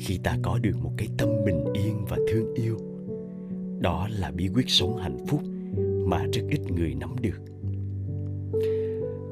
khi 0.00 0.18
ta 0.22 0.36
có 0.42 0.58
được 0.58 0.76
một 0.82 0.92
cái 0.96 1.08
tâm 1.18 1.28
bình 1.46 1.64
yên 1.74 2.04
và 2.08 2.18
thương 2.28 2.54
yêu. 2.54 2.76
Đó 3.80 4.08
là 4.10 4.30
bí 4.30 4.48
quyết 4.54 4.70
sống 4.70 4.96
hạnh 4.96 5.26
phúc 5.28 5.42
mà 6.06 6.24
rất 6.32 6.42
ít 6.50 6.60
người 6.76 6.94
nắm 6.94 7.16
được. 7.20 7.40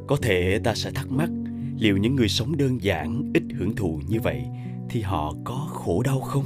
Có 0.07 0.17
thể 0.23 0.61
ta 0.65 0.75
sẽ 0.75 0.91
thắc 0.91 1.11
mắc, 1.11 1.31
liệu 1.79 1.97
những 1.97 2.17
người 2.17 2.29
sống 2.29 2.57
đơn 2.57 2.83
giản, 2.83 3.33
ít 3.35 3.43
hưởng 3.59 3.77
thụ 3.77 4.01
như 4.09 4.21
vậy 4.21 4.43
thì 4.91 5.01
họ 5.01 5.35
có 5.45 5.69
khổ 5.71 6.03
đau 6.03 6.21
không? 6.21 6.45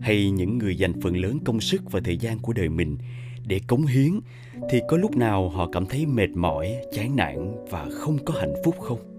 Hay 0.00 0.30
những 0.30 0.58
người 0.58 0.76
dành 0.76 1.00
phần 1.00 1.16
lớn 1.16 1.38
công 1.44 1.60
sức 1.60 1.92
và 1.92 2.00
thời 2.04 2.16
gian 2.16 2.38
của 2.38 2.52
đời 2.52 2.68
mình 2.68 2.98
để 3.46 3.60
cống 3.66 3.86
hiến 3.86 4.10
thì 4.70 4.80
có 4.88 4.96
lúc 4.96 5.16
nào 5.16 5.48
họ 5.48 5.68
cảm 5.72 5.86
thấy 5.86 6.06
mệt 6.06 6.30
mỏi, 6.30 6.76
chán 6.92 7.16
nản 7.16 7.54
và 7.70 7.88
không 7.90 8.18
có 8.24 8.34
hạnh 8.40 8.54
phúc 8.64 8.74
không? 8.80 9.13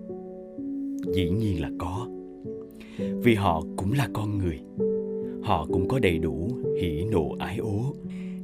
Dĩ 1.15 1.29
nhiên 1.29 1.61
là 1.61 1.69
có. 1.79 2.07
Vì 3.23 3.35
họ 3.35 3.63
cũng 3.77 3.93
là 3.93 4.07
con 4.13 4.37
người. 4.37 4.59
Họ 5.43 5.67
cũng 5.73 5.87
có 5.87 5.99
đầy 5.99 6.19
đủ 6.19 6.49
hỉ 6.81 7.03
nộ 7.11 7.35
ái 7.39 7.57
ố, 7.57 7.93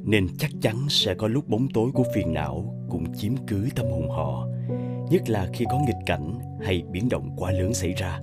nên 0.04 0.26
chắc 0.38 0.50
chắn 0.60 0.76
sẽ 0.88 1.14
có 1.14 1.28
lúc 1.28 1.48
bóng 1.48 1.68
tối 1.74 1.90
của 1.94 2.04
phiền 2.14 2.32
não 2.34 2.74
cũng 2.90 3.04
chiếm 3.14 3.32
cứ 3.46 3.68
tâm 3.74 3.86
hồn 3.86 4.08
họ, 4.08 4.48
nhất 5.10 5.30
là 5.30 5.50
khi 5.52 5.64
có 5.70 5.78
nghịch 5.86 6.06
cảnh 6.06 6.38
hay 6.62 6.82
biến 6.92 7.08
động 7.08 7.30
quá 7.36 7.52
lớn 7.52 7.74
xảy 7.74 7.92
ra. 7.92 8.20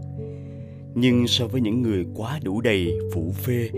Nhưng 0.95 1.27
so 1.27 1.47
với 1.47 1.61
những 1.61 1.81
người 1.81 2.05
quá 2.15 2.39
đủ 2.43 2.61
đầy 2.61 2.93
phủ 3.13 3.31
phê, 3.31 3.69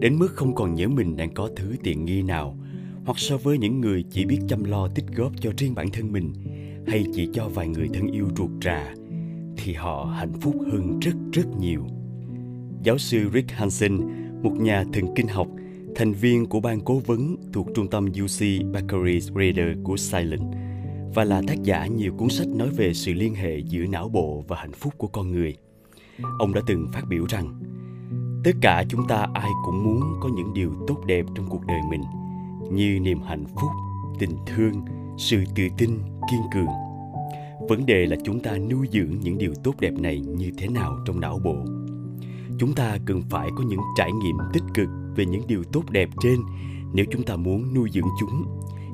đến 0.00 0.18
mức 0.18 0.28
không 0.34 0.54
còn 0.54 0.74
nhớ 0.74 0.88
mình 0.88 1.16
đang 1.16 1.34
có 1.34 1.50
thứ 1.56 1.74
tiện 1.82 2.04
nghi 2.04 2.22
nào, 2.22 2.56
hoặc 3.04 3.18
so 3.18 3.36
với 3.36 3.58
những 3.58 3.80
người 3.80 4.04
chỉ 4.10 4.24
biết 4.24 4.38
chăm 4.48 4.64
lo 4.64 4.88
tích 4.88 5.06
góp 5.16 5.32
cho 5.40 5.50
riêng 5.56 5.74
bản 5.74 5.90
thân 5.90 6.12
mình, 6.12 6.32
hay 6.86 7.04
chỉ 7.14 7.28
cho 7.32 7.48
vài 7.48 7.68
người 7.68 7.88
thân 7.94 8.06
yêu 8.06 8.28
ruột 8.36 8.50
rà 8.64 8.94
thì 9.58 9.72
họ 9.72 10.04
hạnh 10.04 10.32
phúc 10.40 10.54
hơn 10.72 11.00
rất 11.00 11.14
rất 11.32 11.46
nhiều 11.60 11.86
giáo 12.82 12.98
sư 12.98 13.30
Rick 13.34 13.50
Hansen 13.50 14.00
một 14.42 14.52
nhà 14.60 14.84
thần 14.92 15.14
kinh 15.14 15.28
học 15.28 15.48
thành 15.94 16.12
viên 16.12 16.46
của 16.46 16.60
ban 16.60 16.80
cố 16.80 16.98
vấn 17.06 17.36
thuộc 17.52 17.66
trung 17.74 17.90
tâm 17.90 18.06
UC 18.06 18.72
Berkeley 18.72 19.20
Reader 19.20 19.76
của 19.84 19.96
Silent 19.96 20.42
và 21.14 21.24
là 21.24 21.42
tác 21.46 21.62
giả 21.62 21.86
nhiều 21.86 22.12
cuốn 22.18 22.28
sách 22.28 22.48
nói 22.48 22.68
về 22.76 22.94
sự 22.94 23.12
liên 23.12 23.34
hệ 23.34 23.58
giữa 23.58 23.86
não 23.86 24.08
bộ 24.08 24.44
và 24.48 24.56
hạnh 24.56 24.72
phúc 24.72 24.94
của 24.98 25.06
con 25.06 25.32
người. 25.32 25.56
Ông 26.38 26.54
đã 26.54 26.60
từng 26.66 26.88
phát 26.92 27.02
biểu 27.08 27.24
rằng, 27.28 27.60
tất 28.44 28.50
cả 28.60 28.84
chúng 28.88 29.08
ta 29.08 29.26
ai 29.34 29.50
cũng 29.64 29.84
muốn 29.84 30.00
có 30.20 30.28
những 30.36 30.54
điều 30.54 30.72
tốt 30.86 31.04
đẹp 31.06 31.26
trong 31.34 31.48
cuộc 31.48 31.66
đời 31.66 31.80
mình, 31.90 32.02
như 32.72 33.00
niềm 33.00 33.20
hạnh 33.22 33.44
phúc, 33.46 33.70
tình 34.18 34.36
thương, 34.46 34.72
sự 35.18 35.44
tự 35.54 35.64
tin, 35.78 35.90
kiên 36.30 36.40
cường. 36.54 36.87
Vấn 37.68 37.86
đề 37.86 38.06
là 38.06 38.16
chúng 38.24 38.40
ta 38.40 38.58
nuôi 38.58 38.86
dưỡng 38.92 39.20
những 39.20 39.38
điều 39.38 39.52
tốt 39.64 39.74
đẹp 39.80 39.92
này 39.92 40.20
như 40.20 40.50
thế 40.58 40.68
nào 40.68 40.98
trong 41.06 41.20
não 41.20 41.40
bộ. 41.44 41.56
Chúng 42.58 42.74
ta 42.74 42.98
cần 43.06 43.22
phải 43.30 43.48
có 43.56 43.64
những 43.68 43.80
trải 43.96 44.12
nghiệm 44.12 44.36
tích 44.52 44.62
cực 44.74 44.88
về 45.16 45.26
những 45.26 45.42
điều 45.48 45.64
tốt 45.64 45.82
đẹp 45.90 46.08
trên 46.22 46.36
nếu 46.94 47.06
chúng 47.10 47.22
ta 47.22 47.36
muốn 47.36 47.74
nuôi 47.74 47.88
dưỡng 47.92 48.08
chúng, 48.20 48.44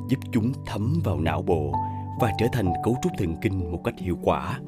giúp 0.09 0.17
chúng 0.33 0.53
thấm 0.67 1.01
vào 1.05 1.21
não 1.21 1.43
bộ 1.43 1.73
và 2.21 2.33
trở 2.39 2.47
thành 2.53 2.73
cấu 2.85 2.97
trúc 3.03 3.13
thần 3.19 3.35
kinh 3.43 3.73
một 3.73 3.81
cách 3.85 3.95
hiệu 3.99 4.19
quả. 4.23 4.61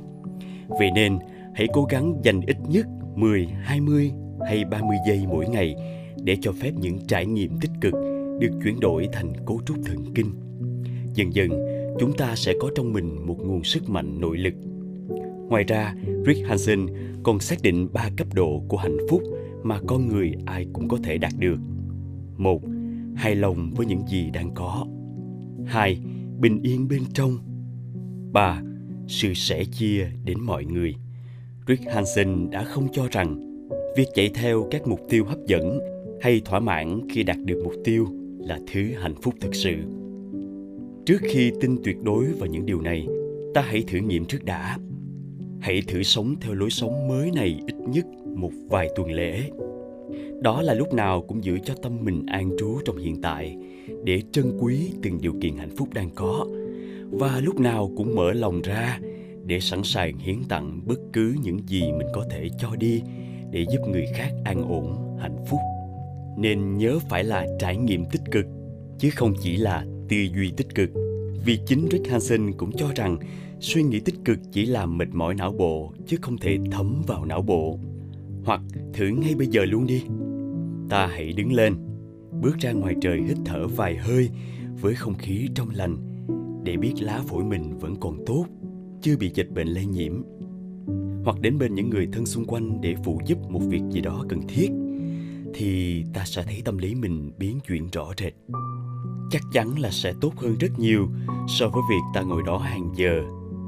Vậy 0.69 0.91
nên, 0.95 1.19
hãy 1.55 1.67
cố 1.73 1.85
gắng 1.85 2.15
dành 2.23 2.41
ít 2.41 2.57
nhất 2.69 2.87
10, 3.15 3.47
20 3.47 4.13
hay 4.49 4.65
30 4.65 4.97
giây 5.09 5.25
mỗi 5.29 5.49
ngày 5.49 5.75
để 6.23 6.37
cho 6.41 6.53
phép 6.53 6.73
những 6.81 6.99
trải 7.07 7.27
nghiệm 7.27 7.59
tích 7.61 7.71
cực 7.81 7.95
được 8.41 8.51
chuyển 8.65 8.81
đổi 8.81 9.09
thành 9.13 9.33
cấu 9.47 9.61
trúc 9.67 9.77
thần 9.85 10.15
kinh. 10.15 10.31
Dần 11.15 11.35
dần, 11.35 11.51
chúng 11.99 12.13
ta 12.13 12.37
sẽ 12.37 12.55
có 12.61 12.71
trong 12.75 12.93
mình 12.93 13.27
một 13.27 13.37
nguồn 13.39 13.65
sức 13.65 13.89
mạnh 13.89 14.21
nội 14.21 14.39
lực. 14.39 14.55
Ngoài 15.49 15.65
ra, 15.65 15.95
Rick 16.27 16.47
Hansen 16.47 16.87
còn 17.23 17.41
xác 17.41 17.63
định 17.63 17.89
ba 17.93 18.11
cấp 18.17 18.27
độ 18.35 18.63
của 18.69 18.77
hạnh 18.77 18.97
phúc 19.11 19.23
mà 19.63 19.81
con 19.87 20.09
người 20.09 20.33
ai 20.45 20.67
cũng 20.73 20.89
có 20.89 20.99
thể 21.05 21.19
đạt 21.19 21.33
được. 21.39 21.59
Một, 22.37 22.63
hài 23.15 23.35
lòng 23.35 23.73
với 23.77 23.87
những 23.87 24.01
gì 24.09 24.31
đang 24.31 24.51
có. 24.55 24.87
Hai, 25.67 26.01
bình 26.39 26.63
yên 26.63 26.89
bên 26.89 27.03
trong. 27.15 27.39
Ba, 28.33 28.63
sự 29.09 29.35
sẻ 29.35 29.65
chia 29.65 30.07
đến 30.25 30.41
mọi 30.41 30.65
người. 30.65 30.95
Rick 31.69 31.85
Hansen 31.93 32.51
đã 32.51 32.65
không 32.65 32.89
cho 32.93 33.09
rằng 33.11 33.59
việc 33.97 34.09
chạy 34.15 34.31
theo 34.35 34.69
các 34.71 34.89
mục 34.89 35.01
tiêu 35.09 35.25
hấp 35.25 35.39
dẫn 35.47 35.79
hay 36.21 36.41
thỏa 36.45 36.61
mãn 36.61 37.01
khi 37.11 37.23
đạt 37.23 37.37
được 37.45 37.61
mục 37.65 37.75
tiêu 37.85 38.07
là 38.39 38.59
thứ 38.73 38.83
hạnh 38.83 39.15
phúc 39.23 39.35
thực 39.41 39.55
sự. 39.55 39.75
Trước 41.07 41.19
khi 41.23 41.53
tin 41.61 41.77
tuyệt 41.85 41.97
đối 42.03 42.25
vào 42.25 42.47
những 42.47 42.67
điều 42.67 42.81
này, 42.81 43.07
ta 43.55 43.61
hãy 43.61 43.85
thử 43.89 43.99
nghiệm 43.99 44.25
trước 44.25 44.45
đã. 44.45 44.79
Hãy 45.61 45.83
thử 45.89 46.03
sống 46.03 46.35
theo 46.41 46.55
lối 46.55 46.71
sống 46.71 47.09
mới 47.09 47.31
này 47.35 47.61
ít 47.67 47.75
nhất 47.89 48.07
một 48.37 48.51
vài 48.69 48.89
tuần 48.97 49.13
lễ. 49.13 49.51
Đó 50.43 50.63
là 50.63 50.75
lúc 50.75 50.95
nào 50.95 51.23
cũng 51.29 51.45
giữ 51.45 51.59
cho 51.65 51.75
tâm 51.83 52.05
mình 52.05 52.27
an 52.27 52.51
trú 52.59 52.79
trong 52.85 52.97
hiện 52.97 53.23
tại 53.23 53.57
để 54.05 54.23
trân 54.33 54.59
quý 54.61 54.93
từng 55.03 55.19
điều 55.21 55.33
kiện 55.41 55.57
hạnh 55.57 55.77
phúc 55.77 55.89
đang 55.95 56.11
có 56.15 56.47
và 57.11 57.41
lúc 57.41 57.61
nào 57.61 57.91
cũng 57.97 58.15
mở 58.15 58.33
lòng 58.33 58.63
ra 58.63 59.01
để 59.45 59.61
sẵn 59.61 59.83
sàng 59.85 60.19
hiến 60.19 60.37
tặng 60.49 60.81
bất 60.87 60.99
cứ 61.13 61.35
những 61.43 61.59
gì 61.67 61.83
mình 61.83 62.09
có 62.15 62.25
thể 62.31 62.49
cho 62.59 62.77
đi 62.79 63.03
để 63.51 63.67
giúp 63.73 63.81
người 63.89 64.07
khác 64.15 64.33
an 64.45 64.63
ổn 64.69 65.17
hạnh 65.21 65.37
phúc 65.51 65.61
nên 66.39 66.79
nhớ 66.79 66.99
phải 67.09 67.25
là 67.25 67.47
trải 67.59 67.77
nghiệm 67.77 68.05
tích 68.05 68.23
cực 68.31 68.47
chứ 68.99 69.11
không 69.11 69.35
chỉ 69.43 69.57
là 69.57 69.85
tư 70.09 70.17
duy 70.17 70.53
tích 70.57 70.75
cực. 70.75 70.91
Vì 71.45 71.59
chính 71.67 71.89
Rick 71.91 72.11
Hansen 72.11 72.53
cũng 72.53 72.73
cho 72.73 72.93
rằng 72.97 73.19
suy 73.61 73.83
nghĩ 73.83 74.01
tích 74.01 74.25
cực 74.25 74.39
chỉ 74.53 74.67
làm 74.67 74.99
mệt 74.99 75.09
mỏi 75.13 75.35
não 75.35 75.53
bộ, 75.53 75.93
chứ 76.07 76.17
không 76.23 76.39
thể 76.39 76.59
thấm 76.73 77.03
vào 77.07 77.25
não 77.25 77.43
bộ. 77.43 77.79
Hoặc 78.45 78.61
thử 78.93 79.07
ngay 79.07 79.35
bây 79.35 79.47
giờ 79.47 79.65
luôn 79.65 79.87
đi. 79.87 80.03
Ta 80.89 81.07
hãy 81.07 81.33
đứng 81.33 81.53
lên. 81.53 81.75
Bước 82.43 82.59
ra 82.59 82.73
ngoài 82.73 82.95
trời 83.01 83.21
hít 83.29 83.37
thở 83.45 83.67
vài 83.67 83.97
hơi 83.97 84.31
với 84.81 84.95
không 84.95 85.15
khí 85.15 85.49
trong 85.55 85.69
lành, 85.71 85.97
để 86.65 86.77
biết 86.77 86.93
lá 87.01 87.23
phổi 87.27 87.45
mình 87.45 87.79
vẫn 87.79 87.97
còn 88.01 88.25
tốt, 88.27 88.47
chưa 89.03 89.17
bị 89.17 89.31
dịch 89.35 89.51
bệnh 89.51 89.69
lây 89.69 89.87
nhiễm. 89.87 90.23
Hoặc 91.25 91.41
đến 91.41 91.59
bên 91.59 91.75
những 91.75 91.91
người 91.91 92.09
thân 92.13 92.27
xung 92.27 92.45
quanh 92.45 92.81
để 92.81 92.95
phụ 93.05 93.21
giúp 93.27 93.39
một 93.51 93.61
việc 93.69 93.83
gì 93.91 94.01
đó 94.01 94.25
cần 94.29 94.41
thiết, 94.49 94.71
thì 95.55 96.03
ta 96.15 96.25
sẽ 96.25 96.43
thấy 96.43 96.63
tâm 96.65 96.79
lý 96.79 96.95
mình 96.95 97.33
biến 97.39 97.61
chuyển 97.69 97.89
rõ 97.93 98.13
rệt 98.19 98.35
chắc 99.31 99.43
chắn 99.53 99.79
là 99.79 99.91
sẽ 99.91 100.13
tốt 100.21 100.33
hơn 100.37 100.57
rất 100.61 100.79
nhiều 100.79 101.09
so 101.49 101.69
với 101.69 101.83
việc 101.91 102.03
ta 102.15 102.23
ngồi 102.23 102.43
đó 102.47 102.59
hàng 102.59 102.91
giờ 102.95 103.23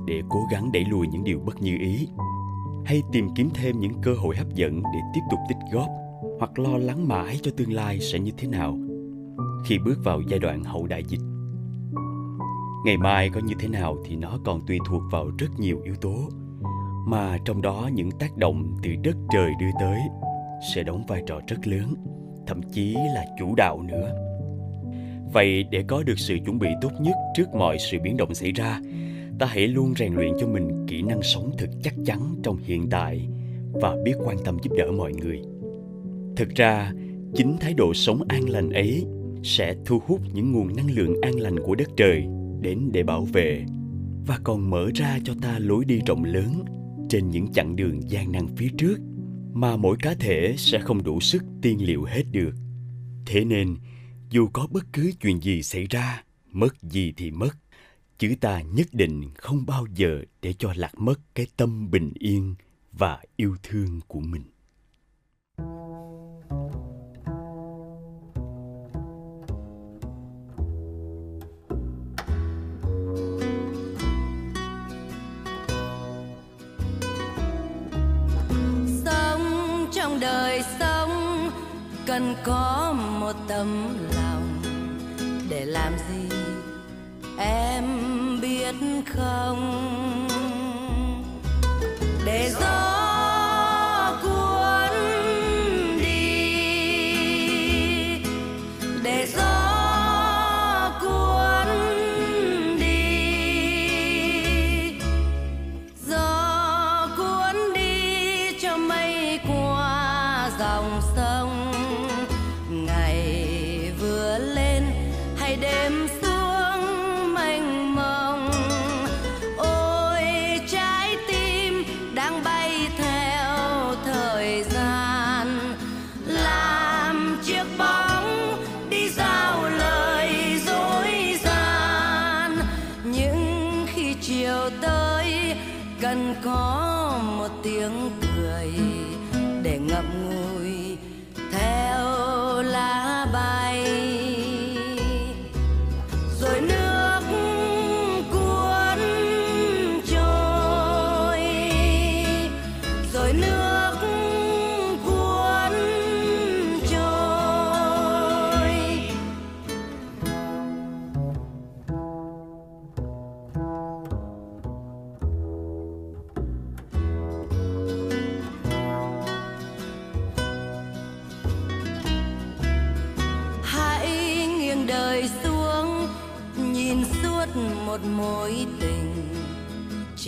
để 0.06 0.22
cố 0.28 0.40
gắng 0.50 0.72
đẩy 0.72 0.84
lùi 0.84 1.06
những 1.06 1.24
điều 1.24 1.40
bất 1.40 1.62
như 1.62 1.78
ý. 1.80 2.08
Hay 2.84 3.02
tìm 3.12 3.28
kiếm 3.36 3.50
thêm 3.54 3.80
những 3.80 3.92
cơ 4.02 4.14
hội 4.14 4.36
hấp 4.36 4.54
dẫn 4.54 4.82
để 4.82 5.00
tiếp 5.14 5.20
tục 5.30 5.38
tích 5.48 5.58
góp 5.72 5.88
hoặc 6.38 6.58
lo 6.58 6.78
lắng 6.78 7.08
mãi 7.08 7.40
cho 7.42 7.50
tương 7.56 7.72
lai 7.72 8.00
sẽ 8.00 8.18
như 8.18 8.30
thế 8.36 8.48
nào 8.48 8.78
khi 9.64 9.78
bước 9.78 9.98
vào 10.04 10.20
giai 10.20 10.38
đoạn 10.38 10.64
hậu 10.64 10.86
đại 10.86 11.04
dịch. 11.04 11.20
Ngày 12.84 12.96
mai 12.96 13.30
có 13.30 13.40
như 13.40 13.54
thế 13.58 13.68
nào 13.68 13.96
thì 14.04 14.16
nó 14.16 14.38
còn 14.44 14.60
tùy 14.66 14.78
thuộc 14.86 15.02
vào 15.10 15.30
rất 15.38 15.48
nhiều 15.58 15.80
yếu 15.84 15.94
tố, 15.94 16.16
mà 17.06 17.38
trong 17.44 17.62
đó 17.62 17.90
những 17.94 18.10
tác 18.10 18.36
động 18.36 18.76
từ 18.82 18.90
đất 19.02 19.16
trời 19.32 19.52
đưa 19.60 19.70
tới 19.80 20.00
sẽ 20.74 20.82
đóng 20.82 21.04
vai 21.08 21.22
trò 21.26 21.40
rất 21.48 21.66
lớn, 21.66 21.94
thậm 22.46 22.60
chí 22.72 22.94
là 23.14 23.24
chủ 23.38 23.54
đạo 23.54 23.82
nữa 23.82 24.27
vậy 25.32 25.64
để 25.70 25.84
có 25.86 26.02
được 26.02 26.18
sự 26.18 26.36
chuẩn 26.44 26.58
bị 26.58 26.68
tốt 26.80 26.90
nhất 27.00 27.14
trước 27.36 27.54
mọi 27.54 27.78
sự 27.78 27.98
biến 28.02 28.16
động 28.16 28.34
xảy 28.34 28.52
ra 28.52 28.80
ta 29.38 29.46
hãy 29.46 29.68
luôn 29.68 29.94
rèn 29.96 30.14
luyện 30.14 30.32
cho 30.40 30.46
mình 30.46 30.86
kỹ 30.88 31.02
năng 31.02 31.22
sống 31.22 31.50
thật 31.58 31.68
chắc 31.82 31.94
chắn 32.04 32.34
trong 32.42 32.56
hiện 32.56 32.90
tại 32.90 33.28
và 33.72 33.96
biết 34.04 34.14
quan 34.24 34.36
tâm 34.44 34.56
giúp 34.62 34.70
đỡ 34.78 34.90
mọi 34.92 35.12
người 35.12 35.42
thực 36.36 36.48
ra 36.54 36.92
chính 37.34 37.56
thái 37.60 37.74
độ 37.74 37.94
sống 37.94 38.22
an 38.28 38.48
lành 38.48 38.70
ấy 38.70 39.04
sẽ 39.42 39.74
thu 39.84 40.00
hút 40.06 40.20
những 40.32 40.52
nguồn 40.52 40.76
năng 40.76 40.90
lượng 40.90 41.20
an 41.22 41.40
lành 41.40 41.60
của 41.60 41.74
đất 41.74 41.88
trời 41.96 42.26
đến 42.60 42.90
để 42.92 43.02
bảo 43.02 43.24
vệ 43.24 43.64
và 44.26 44.38
còn 44.44 44.70
mở 44.70 44.90
ra 44.94 45.18
cho 45.24 45.34
ta 45.42 45.58
lối 45.58 45.84
đi 45.84 46.00
rộng 46.06 46.24
lớn 46.24 46.64
trên 47.08 47.30
những 47.30 47.52
chặng 47.52 47.76
đường 47.76 48.10
gian 48.10 48.32
nan 48.32 48.46
phía 48.56 48.68
trước 48.78 48.96
mà 49.52 49.76
mỗi 49.76 49.96
cá 50.02 50.14
thể 50.14 50.54
sẽ 50.56 50.78
không 50.78 51.04
đủ 51.04 51.20
sức 51.20 51.44
tiên 51.62 51.86
liệu 51.86 52.04
hết 52.04 52.22
được. 52.32 52.52
Thế 53.26 53.44
nên, 53.44 53.76
dù 54.30 54.48
có 54.52 54.66
bất 54.70 54.84
cứ 54.92 55.12
chuyện 55.20 55.42
gì 55.42 55.62
xảy 55.62 55.86
ra, 55.86 56.22
mất 56.52 56.82
gì 56.82 57.12
thì 57.16 57.30
mất, 57.30 57.50
chữ 58.18 58.34
ta 58.40 58.60
nhất 58.60 58.86
định 58.92 59.30
không 59.34 59.66
bao 59.66 59.86
giờ 59.94 60.22
để 60.42 60.52
cho 60.58 60.72
lạc 60.76 60.98
mất 60.98 61.20
cái 61.34 61.46
tâm 61.56 61.90
bình 61.90 62.12
yên 62.14 62.54
và 62.92 63.22
yêu 63.36 63.56
thương 63.62 64.00
của 64.08 64.20
mình. 64.20 64.44
Sống 79.04 79.86
trong 79.92 80.20
đời 80.20 80.62
sống 80.80 81.50
cần 82.06 82.34
có 82.44 82.94
một 83.20 83.32
tấm 83.48 83.96
lòng 84.14 84.17
để 85.58 85.64
làm 85.64 85.92
gì 85.98 86.36
em 87.38 87.84
biết 88.40 88.74
không? 89.06 90.28
Để 92.24 92.50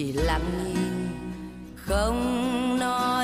chỉ 0.01 0.13
lặng 0.13 0.65
nhìn 0.65 1.09
không 1.77 2.79
nói 2.79 3.20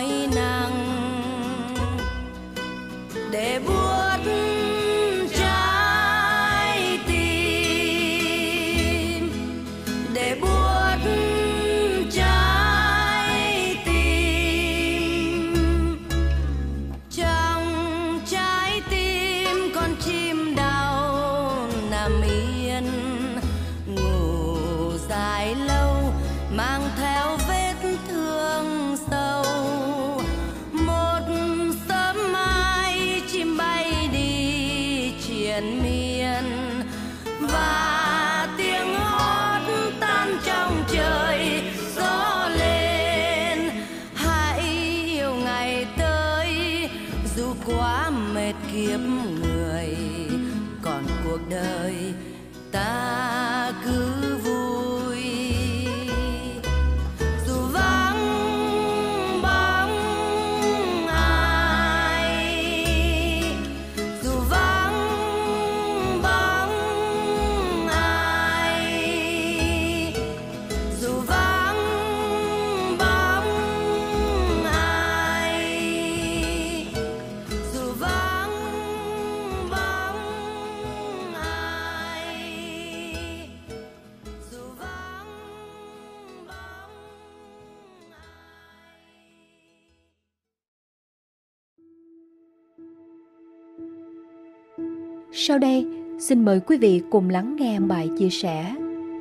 xin 96.28 96.44
mời 96.44 96.60
quý 96.60 96.78
vị 96.78 97.02
cùng 97.10 97.30
lắng 97.30 97.56
nghe 97.56 97.80
bài 97.80 98.10
chia 98.18 98.30
sẻ 98.30 98.74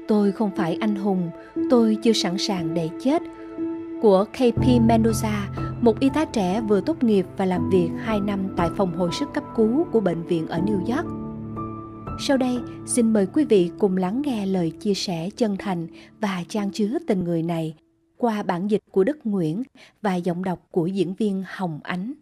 Tôi 0.08 0.32
không 0.32 0.52
phải 0.56 0.78
anh 0.82 0.96
hùng, 0.96 1.30
tôi 1.70 1.98
chưa 2.04 2.14
sẵn 2.14 2.38
sàng 2.38 2.74
để 2.74 2.90
chết 3.04 3.22
của 4.02 4.26
KP 4.26 4.64
Mendoza, 4.88 5.42
một 5.82 6.00
y 6.00 6.10
tá 6.14 6.26
trẻ 6.26 6.62
vừa 6.62 6.82
tốt 6.82 7.04
nghiệp 7.04 7.26
và 7.38 7.46
làm 7.46 7.70
việc 7.70 7.90
2 7.98 8.20
năm 8.20 8.54
tại 8.58 8.70
phòng 8.78 8.98
hồi 8.98 9.10
sức 9.20 9.30
cấp 9.34 9.44
cứu 9.56 9.86
của 9.92 10.00
bệnh 10.00 10.24
viện 10.24 10.48
ở 10.48 10.60
New 10.60 10.96
York. 10.96 11.06
Sau 12.28 12.38
đây, 12.38 12.58
xin 12.86 13.14
mời 13.14 13.26
quý 13.26 13.46
vị 13.46 13.72
cùng 13.80 13.98
lắng 13.98 14.22
nghe 14.26 14.46
lời 14.46 14.72
chia 14.80 14.94
sẻ 14.94 15.30
chân 15.38 15.56
thành 15.60 15.88
và 16.20 16.44
trang 16.50 16.72
chứa 16.72 16.98
tình 17.08 17.24
người 17.24 17.44
này 17.44 17.76
qua 18.18 18.44
bản 18.44 18.68
dịch 18.68 18.82
của 18.92 19.04
Đức 19.04 19.18
Nguyễn 19.24 19.64
và 20.02 20.16
giọng 20.16 20.44
đọc 20.44 20.60
của 20.72 20.88
diễn 20.88 21.14
viên 21.14 21.44
Hồng 21.48 21.80
Ánh. 21.84 22.14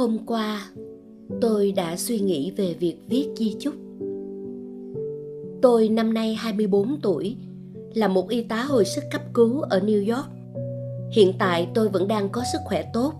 Hôm 0.00 0.18
qua, 0.26 0.70
tôi 1.40 1.72
đã 1.72 1.96
suy 1.96 2.20
nghĩ 2.20 2.50
về 2.56 2.74
việc 2.80 2.96
viết 3.08 3.28
di 3.36 3.56
chúc. 3.58 3.74
Tôi 5.62 5.88
năm 5.88 6.14
nay 6.14 6.34
24 6.34 7.00
tuổi, 7.02 7.36
là 7.94 8.08
một 8.08 8.28
y 8.28 8.42
tá 8.42 8.62
hồi 8.62 8.84
sức 8.84 9.04
cấp 9.10 9.22
cứu 9.34 9.60
ở 9.60 9.80
New 9.80 10.16
York. 10.16 10.26
Hiện 11.12 11.32
tại 11.38 11.68
tôi 11.74 11.88
vẫn 11.88 12.08
đang 12.08 12.28
có 12.28 12.42
sức 12.52 12.58
khỏe 12.64 12.90
tốt. 12.92 13.12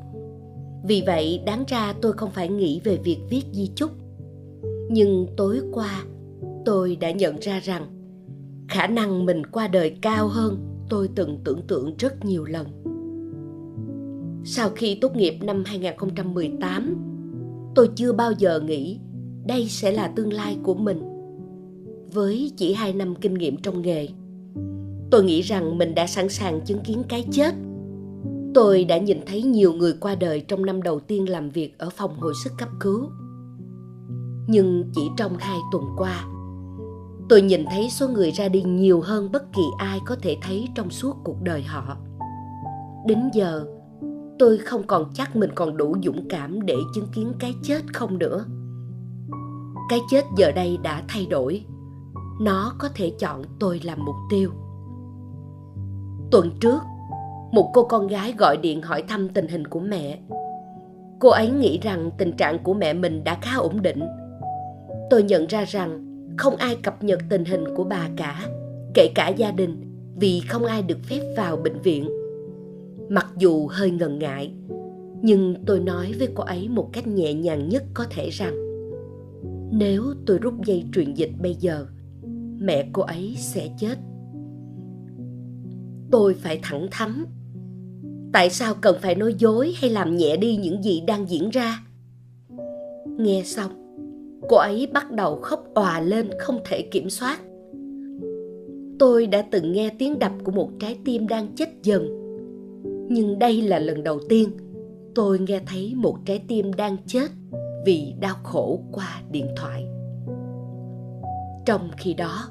Vì 0.84 1.02
vậy, 1.06 1.42
đáng 1.46 1.64
ra 1.68 1.94
tôi 2.02 2.12
không 2.12 2.30
phải 2.30 2.48
nghĩ 2.48 2.80
về 2.84 2.96
việc 3.04 3.18
viết 3.30 3.42
di 3.52 3.70
chúc. 3.74 3.90
Nhưng 4.90 5.26
tối 5.36 5.60
qua, 5.72 6.04
tôi 6.64 6.96
đã 6.96 7.10
nhận 7.10 7.38
ra 7.40 7.60
rằng 7.60 7.86
khả 8.68 8.86
năng 8.86 9.26
mình 9.26 9.46
qua 9.46 9.68
đời 9.68 9.96
cao 10.02 10.28
hơn 10.28 10.56
tôi 10.88 11.08
từng 11.14 11.38
tưởng 11.44 11.62
tượng 11.62 11.94
rất 11.98 12.24
nhiều 12.24 12.44
lần 12.44 12.66
sau 14.44 14.70
khi 14.70 14.98
tốt 15.00 15.16
nghiệp 15.16 15.38
năm 15.42 15.62
2018, 15.66 16.96
tôi 17.74 17.90
chưa 17.96 18.12
bao 18.12 18.32
giờ 18.32 18.60
nghĩ 18.60 18.98
đây 19.46 19.66
sẽ 19.68 19.92
là 19.92 20.08
tương 20.08 20.32
lai 20.32 20.58
của 20.62 20.74
mình. 20.74 21.02
Với 22.12 22.52
chỉ 22.56 22.72
hai 22.72 22.92
năm 22.92 23.14
kinh 23.14 23.34
nghiệm 23.34 23.56
trong 23.56 23.82
nghề, 23.82 24.08
tôi 25.10 25.24
nghĩ 25.24 25.40
rằng 25.40 25.78
mình 25.78 25.94
đã 25.94 26.06
sẵn 26.06 26.28
sàng 26.28 26.60
chứng 26.60 26.80
kiến 26.80 27.02
cái 27.08 27.24
chết. 27.32 27.54
Tôi 28.54 28.84
đã 28.84 28.98
nhìn 28.98 29.20
thấy 29.26 29.42
nhiều 29.42 29.72
người 29.72 29.92
qua 30.00 30.14
đời 30.14 30.40
trong 30.40 30.66
năm 30.66 30.82
đầu 30.82 31.00
tiên 31.00 31.28
làm 31.28 31.50
việc 31.50 31.78
ở 31.78 31.90
phòng 31.90 32.20
hồi 32.20 32.32
sức 32.44 32.52
cấp 32.58 32.68
cứu. 32.80 33.10
Nhưng 34.48 34.90
chỉ 34.94 35.02
trong 35.16 35.36
hai 35.38 35.58
tuần 35.72 35.84
qua, 35.96 36.24
tôi 37.28 37.42
nhìn 37.42 37.64
thấy 37.70 37.90
số 37.90 38.08
người 38.08 38.30
ra 38.30 38.48
đi 38.48 38.62
nhiều 38.62 39.00
hơn 39.00 39.32
bất 39.32 39.52
kỳ 39.52 39.62
ai 39.78 39.98
có 40.06 40.16
thể 40.22 40.36
thấy 40.42 40.68
trong 40.74 40.90
suốt 40.90 41.16
cuộc 41.24 41.42
đời 41.42 41.62
họ 41.62 41.96
đến 43.06 43.30
giờ 43.32 43.64
tôi 44.40 44.58
không 44.58 44.82
còn 44.86 45.10
chắc 45.14 45.36
mình 45.36 45.50
còn 45.54 45.76
đủ 45.76 45.96
dũng 46.02 46.28
cảm 46.28 46.66
để 46.66 46.74
chứng 46.94 47.06
kiến 47.14 47.32
cái 47.38 47.54
chết 47.62 47.80
không 47.94 48.18
nữa. 48.18 48.44
Cái 49.88 49.98
chết 50.10 50.24
giờ 50.36 50.52
đây 50.52 50.78
đã 50.82 51.02
thay 51.08 51.26
đổi. 51.30 51.64
Nó 52.40 52.72
có 52.78 52.88
thể 52.94 53.12
chọn 53.18 53.42
tôi 53.58 53.80
làm 53.84 54.04
mục 54.04 54.14
tiêu. 54.30 54.50
Tuần 56.30 56.50
trước, 56.60 56.78
một 57.52 57.70
cô 57.74 57.84
con 57.84 58.06
gái 58.06 58.34
gọi 58.38 58.56
điện 58.56 58.82
hỏi 58.82 59.02
thăm 59.08 59.28
tình 59.28 59.48
hình 59.48 59.66
của 59.66 59.80
mẹ. 59.80 60.18
Cô 61.18 61.28
ấy 61.28 61.50
nghĩ 61.50 61.78
rằng 61.82 62.10
tình 62.18 62.32
trạng 62.32 62.58
của 62.58 62.74
mẹ 62.74 62.92
mình 62.92 63.24
đã 63.24 63.38
khá 63.42 63.56
ổn 63.56 63.82
định. 63.82 64.00
Tôi 65.10 65.22
nhận 65.22 65.46
ra 65.46 65.64
rằng 65.64 66.06
không 66.38 66.56
ai 66.56 66.76
cập 66.76 67.04
nhật 67.04 67.20
tình 67.28 67.44
hình 67.44 67.64
của 67.76 67.84
bà 67.84 68.08
cả, 68.16 68.46
kể 68.94 69.12
cả 69.14 69.28
gia 69.28 69.50
đình, 69.50 69.94
vì 70.16 70.40
không 70.48 70.64
ai 70.64 70.82
được 70.82 70.98
phép 71.08 71.20
vào 71.36 71.56
bệnh 71.56 71.80
viện 71.80 72.19
mặc 73.10 73.26
dù 73.38 73.66
hơi 73.66 73.90
ngần 73.90 74.18
ngại, 74.18 74.52
nhưng 75.22 75.54
tôi 75.66 75.80
nói 75.80 76.14
với 76.18 76.28
cô 76.34 76.44
ấy 76.44 76.68
một 76.68 76.90
cách 76.92 77.06
nhẹ 77.06 77.34
nhàng 77.34 77.68
nhất 77.68 77.84
có 77.94 78.04
thể 78.10 78.30
rằng, 78.30 78.54
nếu 79.72 80.04
tôi 80.26 80.38
rút 80.38 80.54
dây 80.64 80.84
truyền 80.92 81.14
dịch 81.14 81.30
bây 81.42 81.54
giờ, 81.54 81.86
mẹ 82.58 82.88
cô 82.92 83.02
ấy 83.02 83.34
sẽ 83.38 83.68
chết. 83.78 83.98
Tôi 86.10 86.34
phải 86.34 86.60
thẳng 86.62 86.88
thắn, 86.90 87.24
tại 88.32 88.50
sao 88.50 88.74
cần 88.80 88.96
phải 89.00 89.14
nói 89.14 89.34
dối 89.38 89.72
hay 89.76 89.90
làm 89.90 90.16
nhẹ 90.16 90.36
đi 90.36 90.56
những 90.56 90.82
gì 90.82 91.02
đang 91.06 91.30
diễn 91.30 91.50
ra? 91.50 91.78
Nghe 93.18 93.42
xong, 93.44 93.70
cô 94.48 94.56
ấy 94.56 94.88
bắt 94.92 95.12
đầu 95.12 95.40
khóc 95.42 95.64
òa 95.74 96.00
lên 96.00 96.30
không 96.38 96.60
thể 96.64 96.82
kiểm 96.82 97.10
soát. 97.10 97.40
Tôi 98.98 99.26
đã 99.26 99.42
từng 99.50 99.72
nghe 99.72 99.90
tiếng 99.98 100.18
đập 100.18 100.32
của 100.44 100.52
một 100.52 100.70
trái 100.80 100.98
tim 101.04 101.28
đang 101.28 101.54
chết 101.56 101.68
dần 101.82 102.19
nhưng 103.10 103.38
đây 103.38 103.62
là 103.62 103.78
lần 103.78 104.02
đầu 104.02 104.20
tiên 104.28 104.48
tôi 105.14 105.38
nghe 105.38 105.60
thấy 105.66 105.94
một 105.96 106.18
trái 106.24 106.42
tim 106.48 106.72
đang 106.72 106.96
chết 107.06 107.30
vì 107.86 108.14
đau 108.20 108.34
khổ 108.42 108.80
qua 108.92 109.22
điện 109.30 109.46
thoại. 109.56 109.86
Trong 111.66 111.90
khi 111.96 112.14
đó, 112.14 112.48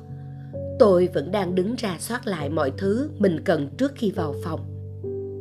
tôi 0.80 1.10
vẫn 1.14 1.32
đang 1.32 1.56
đứng 1.56 1.76
ra 1.76 1.96
soát 2.00 2.28
lại 2.28 2.50
mọi 2.50 2.72
thứ 2.78 3.10
mình 3.20 3.40
cần 3.46 3.70
trước 3.78 3.92
khi 3.96 4.12
vào 4.12 4.34
phòng. 4.44 4.60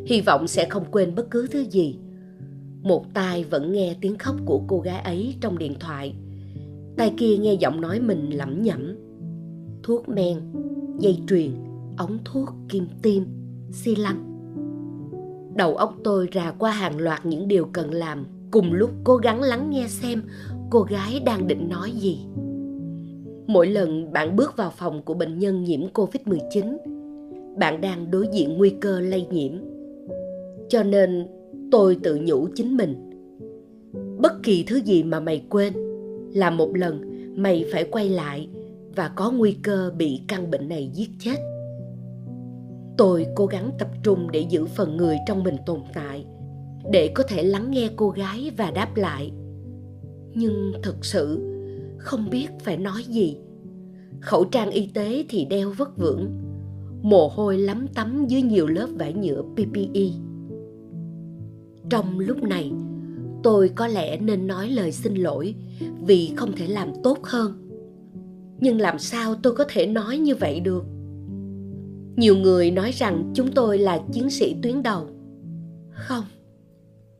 Hy 0.07 0.21
vọng 0.21 0.49
sẽ 0.49 0.67
không 0.69 0.85
quên 0.91 1.15
bất 1.15 1.31
cứ 1.31 1.47
thứ 1.51 1.61
gì. 1.61 1.99
Một 2.83 3.05
tai 3.15 3.45
vẫn 3.45 3.73
nghe 3.73 3.97
tiếng 4.01 4.19
khóc 4.19 4.37
của 4.47 4.63
cô 4.69 4.81
gái 4.81 5.01
ấy 5.01 5.35
trong 5.41 5.59
điện 5.59 5.75
thoại. 5.81 6.15
Tay 6.97 7.15
kia 7.17 7.37
nghe 7.37 7.55
giọng 7.55 7.81
nói 7.81 8.01
mình 8.01 8.31
lẩm 8.31 8.63
nhẩm. 8.63 8.97
Thuốc 9.83 10.09
men, 10.09 10.41
dây 10.99 11.19
truyền 11.29 11.51
ống 11.97 12.19
thuốc 12.25 12.49
kim 12.69 12.87
tiêm 13.03 13.23
xi 13.73 13.97
lanh 13.97 14.38
đầu 15.59 15.77
óc 15.77 15.95
tôi 16.05 16.29
rà 16.35 16.53
qua 16.59 16.71
hàng 16.71 16.99
loạt 16.99 17.27
những 17.27 17.49
điều 17.49 17.69
cần 17.73 17.95
làm. 17.95 18.27
Cùng 18.51 18.73
lúc 18.73 18.91
cố 19.05 19.17
gắng 19.17 19.43
lắng 19.43 19.71
nghe 19.71 19.87
xem 19.89 20.23
cô 20.71 20.83
gái 20.83 21.21
đang 21.27 21.47
định 21.47 21.69
nói 21.69 21.91
gì. 21.91 22.19
Mỗi 23.47 23.67
lần 23.67 24.13
bạn 24.13 24.37
bước 24.37 24.57
vào 24.57 24.73
phòng 24.77 25.03
của 25.03 25.15
bệnh 25.15 25.39
nhân 25.39 25.65
nhiễm 25.65 25.81
covid-19 25.95 26.77
bạn 27.59 27.81
đang 27.81 28.11
đối 28.11 28.27
diện 28.33 28.59
nguy 28.59 28.71
cơ 28.71 29.01
lây 29.01 29.27
nhiễm. 29.31 29.53
Cho 30.69 30.83
nên 30.83 31.27
tôi 31.71 31.99
tự 32.03 32.19
nhủ 32.23 32.49
chính 32.55 32.77
mình, 32.77 33.11
bất 34.19 34.33
kỳ 34.43 34.65
thứ 34.67 34.77
gì 34.77 35.03
mà 35.03 35.21
mày 35.21 35.43
quên 35.51 35.73
là 36.35 36.51
một 36.51 36.77
lần 36.77 37.03
mày 37.37 37.65
phải 37.73 37.85
quay 37.85 38.09
lại 38.09 38.49
và 38.97 39.09
có 39.09 39.31
nguy 39.31 39.57
cơ 39.63 39.93
bị 39.99 40.21
căn 40.29 40.51
bệnh 40.51 40.69
này 40.69 40.91
giết 40.95 41.11
chết 41.19 41.58
tôi 42.99 43.27
cố 43.35 43.47
gắng 43.47 43.71
tập 43.79 43.89
trung 44.03 44.31
để 44.31 44.41
giữ 44.41 44.67
phần 44.67 44.97
người 44.97 45.17
trong 45.27 45.45
mình 45.45 45.57
tồn 45.67 45.81
tại, 45.95 46.25
để 46.91 47.13
có 47.15 47.23
thể 47.29 47.43
lắng 47.43 47.71
nghe 47.71 47.89
cô 47.97 48.11
gái 48.11 48.51
và 48.57 48.71
đáp 48.71 48.97
lại. 48.97 49.33
Nhưng 50.35 50.73
thực 50.83 51.05
sự, 51.05 51.55
không 51.99 52.31
biết 52.31 52.49
phải 52.61 52.77
nói 52.77 53.03
gì. 53.03 53.37
Khẩu 54.21 54.45
trang 54.45 54.71
y 54.71 54.87
tế 54.87 55.25
thì 55.29 55.45
đeo 55.45 55.71
vất 55.71 55.99
vưởng, 55.99 56.31
mồ 57.03 57.29
hôi 57.29 57.59
lắm 57.59 57.87
tắm 57.95 58.27
dưới 58.29 58.43
nhiều 58.43 58.67
lớp 58.67 58.89
vải 58.99 59.13
nhựa 59.13 59.43
ppe 59.43 60.01
trong 61.91 62.19
lúc 62.19 62.43
này, 62.43 62.73
tôi 63.43 63.69
có 63.69 63.87
lẽ 63.87 64.17
nên 64.17 64.47
nói 64.47 64.69
lời 64.69 64.93
xin 64.93 65.15
lỗi 65.15 65.55
vì 66.07 66.33
không 66.37 66.53
thể 66.57 66.67
làm 66.67 66.89
tốt 67.03 67.19
hơn. 67.23 67.69
Nhưng 68.61 68.81
làm 68.81 68.99
sao 68.99 69.35
tôi 69.43 69.55
có 69.55 69.65
thể 69.69 69.87
nói 69.87 70.19
như 70.19 70.35
vậy 70.35 70.61
được? 70.61 70.85
Nhiều 72.19 72.37
người 72.37 72.71
nói 72.71 72.91
rằng 72.91 73.33
chúng 73.35 73.53
tôi 73.53 73.79
là 73.79 74.01
chiến 74.13 74.31
sĩ 74.31 74.57
tuyến 74.63 74.83
đầu. 74.83 75.07
Không. 75.91 76.25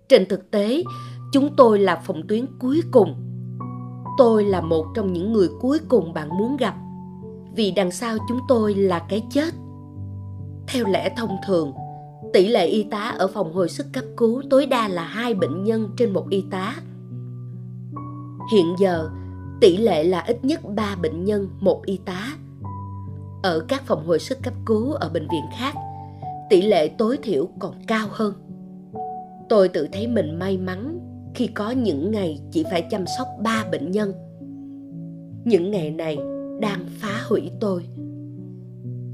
Trên 0.09 0.27
thực 0.27 0.51
tế, 0.51 0.83
chúng 1.33 1.57
tôi 1.57 1.79
là 1.79 2.03
phòng 2.07 2.27
tuyến 2.29 2.47
cuối 2.61 2.81
cùng. 2.91 3.15
Tôi 4.19 4.45
là 4.45 4.61
một 4.61 4.87
trong 4.95 5.13
những 5.13 5.33
người 5.33 5.49
cuối 5.61 5.79
cùng 5.89 6.13
bạn 6.13 6.29
muốn 6.39 6.57
gặp. 6.57 6.75
Vì 7.57 7.71
đằng 7.71 7.91
sau 7.91 8.17
chúng 8.29 8.39
tôi 8.49 8.75
là 8.75 9.07
cái 9.09 9.23
chết. 9.31 9.55
Theo 10.67 10.85
lẽ 10.87 11.15
thông 11.17 11.37
thường, 11.47 11.73
tỷ 12.33 12.49
lệ 12.49 12.67
y 12.67 12.83
tá 12.83 13.15
ở 13.19 13.27
phòng 13.27 13.55
hồi 13.55 13.69
sức 13.69 13.87
cấp 13.93 14.05
cứu 14.17 14.43
tối 14.51 14.67
đa 14.67 14.89
là 14.89 15.05
hai 15.05 15.35
bệnh 15.35 15.65
nhân 15.65 15.89
trên 15.97 16.13
một 16.13 16.27
y 16.31 16.45
tá. 16.51 16.75
Hiện 18.53 18.75
giờ, 18.79 19.11
tỷ 19.61 19.77
lệ 19.77 20.05
là 20.05 20.21
ít 20.21 20.45
nhất 20.45 20.61
3 20.75 20.97
bệnh 21.03 21.25
nhân, 21.25 21.49
một 21.61 21.83
y 21.87 21.97
tá 21.97 22.37
ở 23.43 23.65
các 23.69 23.83
phòng 23.87 24.07
hồi 24.07 24.19
sức 24.19 24.39
cấp 24.43 24.55
cứu 24.67 24.93
ở 24.93 25.09
bệnh 25.09 25.29
viện 25.29 25.45
khác, 25.59 25.75
tỷ 26.51 26.63
lệ 26.63 26.89
tối 26.89 27.19
thiểu 27.23 27.49
còn 27.59 27.75
cao 27.87 28.09
hơn. 28.11 28.35
Tôi 29.49 29.69
tự 29.69 29.89
thấy 29.93 30.07
mình 30.07 30.39
may 30.39 30.59
mắn 30.59 30.99
khi 31.35 31.47
có 31.47 31.71
những 31.71 32.11
ngày 32.11 32.41
chỉ 32.51 32.65
phải 32.71 32.87
chăm 32.91 33.05
sóc 33.19 33.29
ba 33.43 33.65
bệnh 33.73 33.91
nhân. 33.91 34.13
Những 35.45 35.71
ngày 35.71 35.91
này 35.91 36.19
đang 36.61 36.87
phá 36.89 37.21
hủy 37.29 37.51
tôi. 37.61 37.83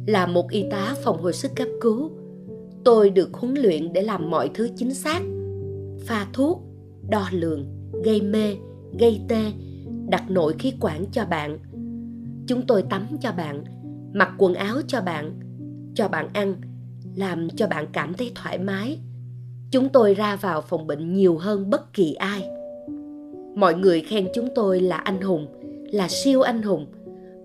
Là 0.07 0.27
một 0.27 0.51
y 0.51 0.65
tá 0.71 0.95
phòng 1.03 1.23
hồi 1.23 1.33
sức 1.33 1.53
cấp 1.57 1.69
cứu, 1.81 2.11
tôi 2.85 3.11
được 3.11 3.35
huấn 3.35 3.55
luyện 3.55 3.93
để 3.93 4.03
làm 4.03 4.31
mọi 4.31 4.51
thứ 4.55 4.69
chính 4.77 4.95
xác, 4.95 5.23
pha 6.07 6.27
thuốc, 6.33 6.63
đo 7.09 7.29
lường, 7.33 7.67
gây 8.05 8.23
mê, 8.23 8.57
gây 8.99 9.21
tê, 9.29 9.53
đặt 10.09 10.31
nội 10.31 10.55
khí 10.59 10.73
quản 10.81 11.05
cho 11.13 11.25
bạn. 11.25 11.59
Chúng 12.47 12.67
tôi 12.67 12.83
tắm 12.83 13.07
cho 13.21 13.33
bạn 13.33 13.65
mặc 14.15 14.31
quần 14.39 14.55
áo 14.55 14.77
cho 14.87 15.01
bạn 15.01 15.33
cho 15.95 16.09
bạn 16.09 16.29
ăn, 16.33 16.55
làm 17.17 17.49
cho 17.51 17.67
bạn 17.67 17.87
cảm 17.93 18.15
thấy 18.15 18.33
thoải 18.35 18.59
mái. 18.59 18.99
Chúng 19.71 19.89
tôi 19.89 20.15
ra 20.15 20.37
vào 20.37 20.61
phòng 20.61 20.87
bệnh 20.87 21.15
nhiều 21.15 21.39
hơn 21.39 21.71
bất 21.71 21.93
kỳ 21.93 22.15
ai. 22.15 22.49
Mọi 23.55 23.75
người 23.75 24.01
khen 24.01 24.29
chúng 24.35 24.49
tôi 24.55 24.81
là 24.81 24.97
anh 24.97 25.21
hùng, 25.21 25.47
là 25.93 26.09
siêu 26.09 26.43
anh 26.43 26.63
hùng, 26.63 26.87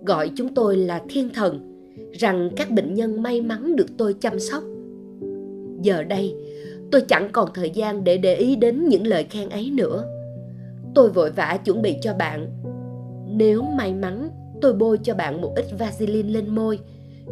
gọi 0.06 0.32
chúng 0.36 0.54
tôi 0.54 0.78
là 0.78 1.02
thiên 1.10 1.30
thần, 1.34 1.82
rằng 2.14 2.50
các 2.56 2.72
bệnh 2.72 2.94
nhân 2.94 3.24
may 3.24 3.42
mắn 3.42 3.76
được 3.76 3.88
tôi 3.98 4.14
chăm 4.14 4.40
sóc. 4.40 4.64
Giờ 5.82 6.04
đây, 6.04 6.36
tôi 6.92 7.02
chẳng 7.02 7.30
còn 7.32 7.50
thời 7.54 7.70
gian 7.70 8.04
để 8.04 8.18
để 8.18 8.36
ý 8.36 8.56
đến 8.56 8.86
những 8.88 9.08
lời 9.08 9.24
khen 9.30 9.50
ấy 9.50 9.72
nữa. 9.72 10.04
Tôi 10.96 11.10
vội 11.10 11.32
vã 11.32 11.58
chuẩn 11.66 11.82
bị 11.82 11.96
cho 12.02 12.14
bạn. 12.14 12.48
Nếu 13.28 13.62
may 13.62 13.94
mắn 13.94 14.29
tôi 14.62 14.74
bôi 14.74 15.00
cho 15.04 15.16
bạn 15.16 15.42
một 15.42 15.54
ít 15.56 15.66
Vaseline 15.80 16.30
lên 16.30 16.56
môi 16.56 16.80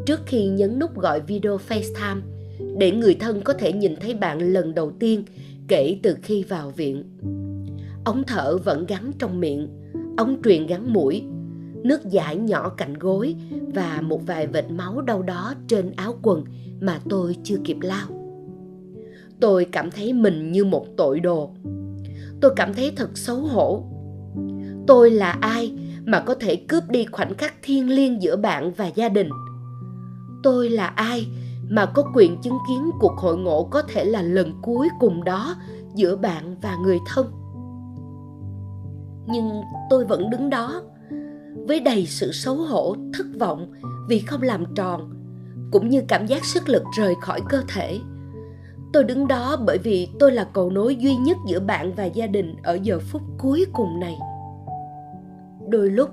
trước 0.06 0.20
khi 0.26 0.48
nhấn 0.48 0.80
nút 0.80 0.96
gọi 0.96 1.22
video 1.22 1.58
FaceTime 1.70 2.22
để 2.78 2.92
người 2.92 3.16
thân 3.16 3.42
có 3.42 3.54
thể 3.54 3.74
nhìn 3.74 3.96
thấy 3.96 4.14
bạn 4.14 4.54
lần 4.54 4.76
đầu 4.76 4.92
tiên 5.00 5.24
kể 5.68 6.00
từ 6.04 6.16
khi 6.22 6.44
vào 6.44 6.70
viện. 6.70 7.04
Ống 8.06 8.24
thở 8.28 8.58
vẫn 8.58 8.86
gắn 8.86 9.12
trong 9.20 9.40
miệng, 9.40 9.68
ống 10.18 10.42
truyền 10.44 10.66
gắn 10.68 10.94
mũi, 10.94 11.24
nước 11.84 12.06
giải 12.06 12.38
nhỏ 12.38 12.70
cạnh 12.70 12.94
gối 12.94 13.36
và 13.74 14.02
một 14.02 14.22
vài 14.26 14.48
vệt 14.48 14.66
máu 14.70 15.02
đâu 15.02 15.22
đó 15.22 15.54
trên 15.68 15.92
áo 15.96 16.16
quần 16.22 16.44
mà 16.82 17.00
tôi 17.10 17.36
chưa 17.44 17.58
kịp 17.64 17.78
lao. 17.82 18.08
Tôi 19.40 19.66
cảm 19.66 19.92
thấy 19.92 20.14
mình 20.14 20.52
như 20.52 20.66
một 20.66 20.86
tội 20.98 21.20
đồ. 21.20 21.50
Tôi 22.42 22.52
cảm 22.56 22.74
thấy 22.74 22.92
thật 22.96 23.18
xấu 23.18 23.36
hổ. 23.36 23.84
Tôi 24.88 25.12
là 25.12 25.32
ai 25.32 25.72
mà 26.08 26.20
có 26.20 26.36
thể 26.40 26.56
cướp 26.56 26.84
đi 26.90 27.06
khoảnh 27.06 27.36
khắc 27.38 27.54
thiêng 27.64 27.90
liêng 27.90 28.22
giữa 28.22 28.36
bạn 28.36 28.72
và 28.72 28.88
gia 28.88 29.10
đình. 29.10 29.30
Tôi 30.44 30.70
là 30.70 30.88
ai 30.88 31.28
mà 31.70 31.86
có 31.86 32.04
quyền 32.16 32.42
chứng 32.42 32.58
kiến 32.68 32.92
cuộc 33.00 33.18
hội 33.18 33.38
ngộ 33.38 33.64
có 33.72 33.82
thể 33.82 34.06
là 34.06 34.22
lần 34.22 34.54
cuối 34.62 34.90
cùng 35.00 35.24
đó 35.24 35.56
giữa 35.96 36.16
bạn 36.16 36.56
và 36.62 36.76
người 36.76 36.98
thân? 37.08 37.32
Nhưng 39.28 39.62
tôi 39.90 40.06
vẫn 40.06 40.30
đứng 40.30 40.50
đó, 40.50 40.82
với 41.68 41.80
đầy 41.80 42.06
sự 42.06 42.32
xấu 42.32 42.56
hổ, 42.56 42.96
thất 43.14 43.26
vọng 43.40 43.72
vì 44.10 44.20
không 44.20 44.42
làm 44.42 44.64
tròn, 44.76 45.10
cũng 45.72 45.90
như 45.90 46.02
cảm 46.08 46.26
giác 46.26 46.46
sức 46.46 46.70
lực 46.70 46.84
rời 46.98 47.16
khỏi 47.22 47.42
cơ 47.50 47.62
thể. 47.68 48.00
Tôi 48.94 49.04
đứng 49.04 49.28
đó 49.28 49.58
bởi 49.66 49.78
vì 49.78 50.08
tôi 50.20 50.32
là 50.32 50.48
cầu 50.54 50.70
nối 50.70 50.96
duy 50.96 51.16
nhất 51.16 51.38
giữa 51.48 51.60
bạn 51.60 51.94
và 51.94 52.06
gia 52.06 52.28
đình 52.28 52.56
ở 52.64 52.80
giờ 52.84 53.00
phút 53.00 53.22
cuối 53.38 53.66
cùng 53.74 54.00
này 54.00 54.18
đôi 55.70 55.90
lúc. 55.90 56.10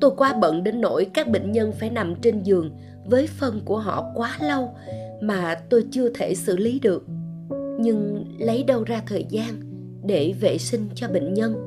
Tôi 0.00 0.10
quá 0.16 0.38
bận 0.40 0.64
đến 0.64 0.80
nỗi 0.80 1.04
các 1.14 1.28
bệnh 1.28 1.52
nhân 1.52 1.72
phải 1.72 1.90
nằm 1.90 2.14
trên 2.22 2.42
giường 2.42 2.70
với 3.06 3.26
phân 3.26 3.60
của 3.64 3.78
họ 3.78 4.12
quá 4.14 4.36
lâu 4.40 4.74
mà 5.20 5.54
tôi 5.70 5.84
chưa 5.90 6.08
thể 6.08 6.34
xử 6.34 6.56
lý 6.56 6.80
được. 6.80 7.06
Nhưng 7.80 8.24
lấy 8.38 8.64
đâu 8.64 8.84
ra 8.84 9.02
thời 9.06 9.26
gian 9.28 9.54
để 10.04 10.34
vệ 10.40 10.58
sinh 10.58 10.88
cho 10.94 11.08
bệnh 11.08 11.34
nhân? 11.34 11.66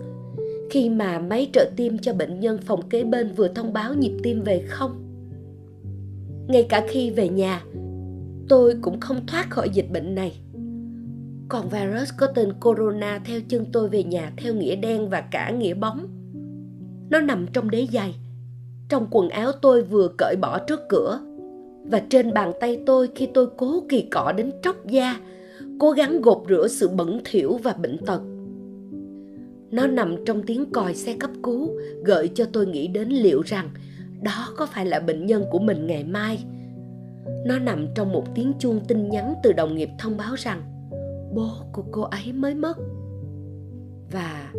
Khi 0.71 0.89
mà 0.89 1.19
máy 1.19 1.49
trợ 1.53 1.69
tim 1.75 1.97
cho 1.97 2.13
bệnh 2.13 2.39
nhân 2.39 2.57
phòng 2.57 2.89
kế 2.89 3.03
bên 3.03 3.33
vừa 3.33 3.47
thông 3.47 3.73
báo 3.73 3.93
nhịp 3.93 4.17
tim 4.23 4.41
về 4.41 4.63
không? 4.67 5.05
Ngay 6.47 6.63
cả 6.69 6.85
khi 6.89 7.09
về 7.09 7.29
nhà, 7.29 7.63
tôi 8.49 8.75
cũng 8.81 8.99
không 8.99 9.25
thoát 9.27 9.49
khỏi 9.49 9.69
dịch 9.69 9.91
bệnh 9.91 10.15
này. 10.15 10.39
Còn 11.49 11.69
virus 11.69 12.09
có 12.17 12.27
tên 12.27 12.53
corona 12.53 13.21
theo 13.25 13.39
chân 13.47 13.65
tôi 13.71 13.89
về 13.89 14.03
nhà 14.03 14.31
theo 14.37 14.53
nghĩa 14.53 14.75
đen 14.75 15.09
và 15.09 15.21
cả 15.21 15.51
nghĩa 15.51 15.73
bóng 15.73 16.18
nó 17.09 17.19
nằm 17.19 17.47
trong 17.53 17.69
đế 17.69 17.87
giày 17.93 18.15
trong 18.89 19.07
quần 19.11 19.29
áo 19.29 19.51
tôi 19.61 19.83
vừa 19.83 20.07
cởi 20.17 20.35
bỏ 20.41 20.59
trước 20.59 20.79
cửa. 20.89 21.19
Và 21.85 22.01
trên 22.09 22.33
bàn 22.33 22.51
tay 22.59 22.79
tôi 22.85 23.09
khi 23.15 23.27
tôi 23.33 23.47
cố 23.57 23.83
kỳ 23.89 24.01
cọ 24.01 24.31
đến 24.31 24.51
tróc 24.63 24.87
da, 24.87 25.19
cố 25.79 25.91
gắng 25.91 26.21
gột 26.21 26.43
rửa 26.49 26.67
sự 26.67 26.89
bẩn 26.89 27.21
thỉu 27.25 27.59
và 27.63 27.73
bệnh 27.73 28.05
tật. 28.05 28.21
Nó 29.71 29.87
nằm 29.87 30.15
trong 30.25 30.43
tiếng 30.43 30.71
còi 30.71 30.95
xe 30.95 31.15
cấp 31.19 31.31
cứu, 31.43 31.69
gợi 32.03 32.27
cho 32.27 32.45
tôi 32.53 32.67
nghĩ 32.67 32.87
đến 32.87 33.09
liệu 33.09 33.41
rằng 33.41 33.69
đó 34.21 34.47
có 34.57 34.65
phải 34.65 34.85
là 34.85 34.99
bệnh 34.99 35.25
nhân 35.25 35.43
của 35.51 35.59
mình 35.59 35.87
ngày 35.87 36.03
mai. 36.03 36.45
Nó 37.45 37.59
nằm 37.59 37.87
trong 37.95 38.11
một 38.11 38.23
tiếng 38.35 38.53
chuông 38.59 38.79
tin 38.87 39.09
nhắn 39.09 39.33
từ 39.43 39.53
đồng 39.53 39.75
nghiệp 39.75 39.89
thông 39.99 40.17
báo 40.17 40.35
rằng 40.35 40.61
bố 41.35 41.49
của 41.73 41.83
cô 41.91 42.01
ấy 42.01 42.33
mới 42.33 42.55
mất. 42.55 42.77
Và 44.11 44.53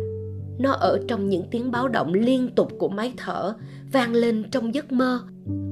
nó 0.61 0.71
ở 0.71 0.99
trong 1.07 1.29
những 1.29 1.43
tiếng 1.51 1.71
báo 1.71 1.87
động 1.87 2.13
liên 2.13 2.49
tục 2.55 2.71
của 2.79 2.89
máy 2.89 3.13
thở, 3.17 3.53
vang 3.91 4.13
lên 4.13 4.43
trong 4.51 4.73
giấc 4.73 4.91
mơ. 4.91 5.21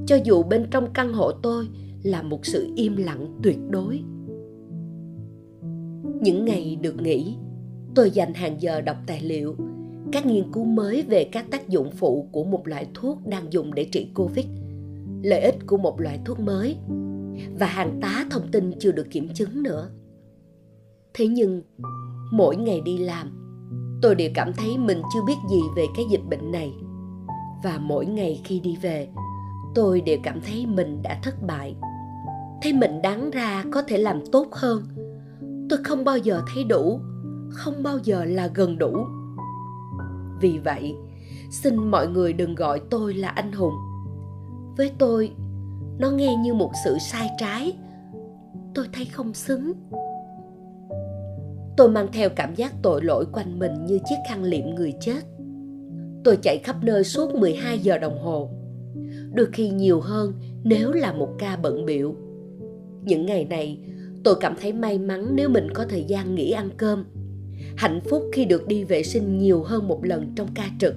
Cho 0.06 0.18
dù 0.24 0.42
bên 0.42 0.66
trong 0.70 0.92
căn 0.92 1.12
hộ 1.12 1.32
tôi 1.32 1.68
là 2.02 2.22
một 2.22 2.46
sự 2.46 2.68
im 2.76 2.96
lặng 2.96 3.38
tuyệt 3.42 3.58
đối. 3.70 4.00
Những 6.20 6.44
ngày 6.44 6.78
được 6.82 7.02
nghỉ, 7.02 7.36
tôi 7.94 8.10
dành 8.10 8.34
hàng 8.34 8.62
giờ 8.62 8.80
đọc 8.80 8.96
tài 9.06 9.20
liệu, 9.20 9.56
các 10.12 10.26
nghiên 10.26 10.52
cứu 10.52 10.64
mới 10.64 11.02
về 11.02 11.24
các 11.24 11.50
tác 11.50 11.68
dụng 11.68 11.90
phụ 11.90 12.28
của 12.32 12.44
một 12.44 12.68
loại 12.68 12.86
thuốc 12.94 13.26
đang 13.26 13.52
dùng 13.52 13.74
để 13.74 13.84
trị 13.92 14.08
covid, 14.14 14.46
lợi 15.22 15.40
ích 15.40 15.56
của 15.66 15.76
một 15.76 16.00
loại 16.00 16.18
thuốc 16.24 16.40
mới, 16.40 16.76
và 17.58 17.66
hàng 17.66 17.98
tá 18.00 18.26
thông 18.30 18.50
tin 18.52 18.72
chưa 18.78 18.92
được 18.92 19.06
kiểm 19.10 19.28
chứng 19.34 19.62
nữa. 19.62 19.90
Thế 21.14 21.26
nhưng, 21.26 21.62
mỗi 22.32 22.56
ngày 22.56 22.80
đi 22.84 22.98
làm 22.98 23.39
tôi 24.02 24.14
đều 24.14 24.30
cảm 24.34 24.52
thấy 24.52 24.78
mình 24.78 25.02
chưa 25.14 25.22
biết 25.26 25.36
gì 25.50 25.60
về 25.76 25.86
cái 25.96 26.04
dịch 26.10 26.24
bệnh 26.30 26.52
này. 26.52 26.74
Và 27.62 27.78
mỗi 27.82 28.06
ngày 28.06 28.40
khi 28.44 28.60
đi 28.60 28.76
về, 28.82 29.08
tôi 29.74 30.00
đều 30.00 30.18
cảm 30.22 30.40
thấy 30.40 30.66
mình 30.66 31.02
đã 31.02 31.18
thất 31.22 31.42
bại. 31.46 31.74
Thấy 32.62 32.72
mình 32.72 33.02
đáng 33.02 33.30
ra 33.30 33.64
có 33.72 33.82
thể 33.82 33.98
làm 33.98 34.26
tốt 34.32 34.46
hơn. 34.52 34.82
Tôi 35.70 35.78
không 35.84 36.04
bao 36.04 36.18
giờ 36.18 36.42
thấy 36.54 36.64
đủ, 36.64 37.00
không 37.50 37.82
bao 37.82 37.98
giờ 37.98 38.24
là 38.24 38.46
gần 38.46 38.78
đủ. 38.78 38.96
Vì 40.40 40.58
vậy, 40.64 40.94
xin 41.50 41.76
mọi 41.76 42.08
người 42.08 42.32
đừng 42.32 42.54
gọi 42.54 42.80
tôi 42.90 43.14
là 43.14 43.28
anh 43.28 43.52
hùng. 43.52 43.74
Với 44.76 44.92
tôi, 44.98 45.32
nó 45.98 46.10
nghe 46.10 46.36
như 46.36 46.54
một 46.54 46.72
sự 46.84 46.98
sai 46.98 47.30
trái. 47.38 47.72
Tôi 48.74 48.86
thấy 48.92 49.04
không 49.04 49.34
xứng 49.34 49.72
tôi 51.80 51.90
mang 51.90 52.08
theo 52.12 52.30
cảm 52.30 52.54
giác 52.54 52.72
tội 52.82 53.02
lỗi 53.04 53.26
quanh 53.32 53.58
mình 53.58 53.86
như 53.86 53.98
chiếc 54.08 54.16
khăn 54.28 54.44
liệm 54.44 54.74
người 54.74 54.94
chết. 55.00 55.24
Tôi 56.24 56.38
chạy 56.42 56.58
khắp 56.64 56.76
nơi 56.82 57.04
suốt 57.04 57.34
12 57.34 57.78
giờ 57.78 57.98
đồng 57.98 58.18
hồ. 58.18 58.50
Đôi 59.34 59.46
khi 59.52 59.70
nhiều 59.70 60.00
hơn 60.00 60.32
nếu 60.64 60.92
là 60.92 61.12
một 61.12 61.28
ca 61.38 61.56
bận 61.56 61.86
biệu 61.86 62.14
những 63.04 63.26
ngày 63.26 63.44
này, 63.44 63.78
tôi 64.24 64.34
cảm 64.40 64.54
thấy 64.60 64.72
may 64.72 64.98
mắn 64.98 65.30
nếu 65.34 65.48
mình 65.48 65.68
có 65.74 65.84
thời 65.88 66.04
gian 66.04 66.34
nghỉ 66.34 66.50
ăn 66.50 66.70
cơm. 66.76 67.04
Hạnh 67.76 68.00
phúc 68.10 68.22
khi 68.32 68.44
được 68.44 68.66
đi 68.66 68.84
vệ 68.84 69.02
sinh 69.02 69.38
nhiều 69.38 69.62
hơn 69.62 69.88
một 69.88 70.04
lần 70.04 70.32
trong 70.36 70.48
ca 70.54 70.64
trực. 70.80 70.94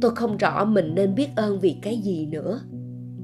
Tôi 0.00 0.14
không 0.14 0.36
rõ 0.36 0.64
mình 0.64 0.94
nên 0.94 1.14
biết 1.14 1.28
ơn 1.36 1.60
vì 1.60 1.76
cái 1.82 1.98
gì 1.98 2.26
nữa. 2.26 2.60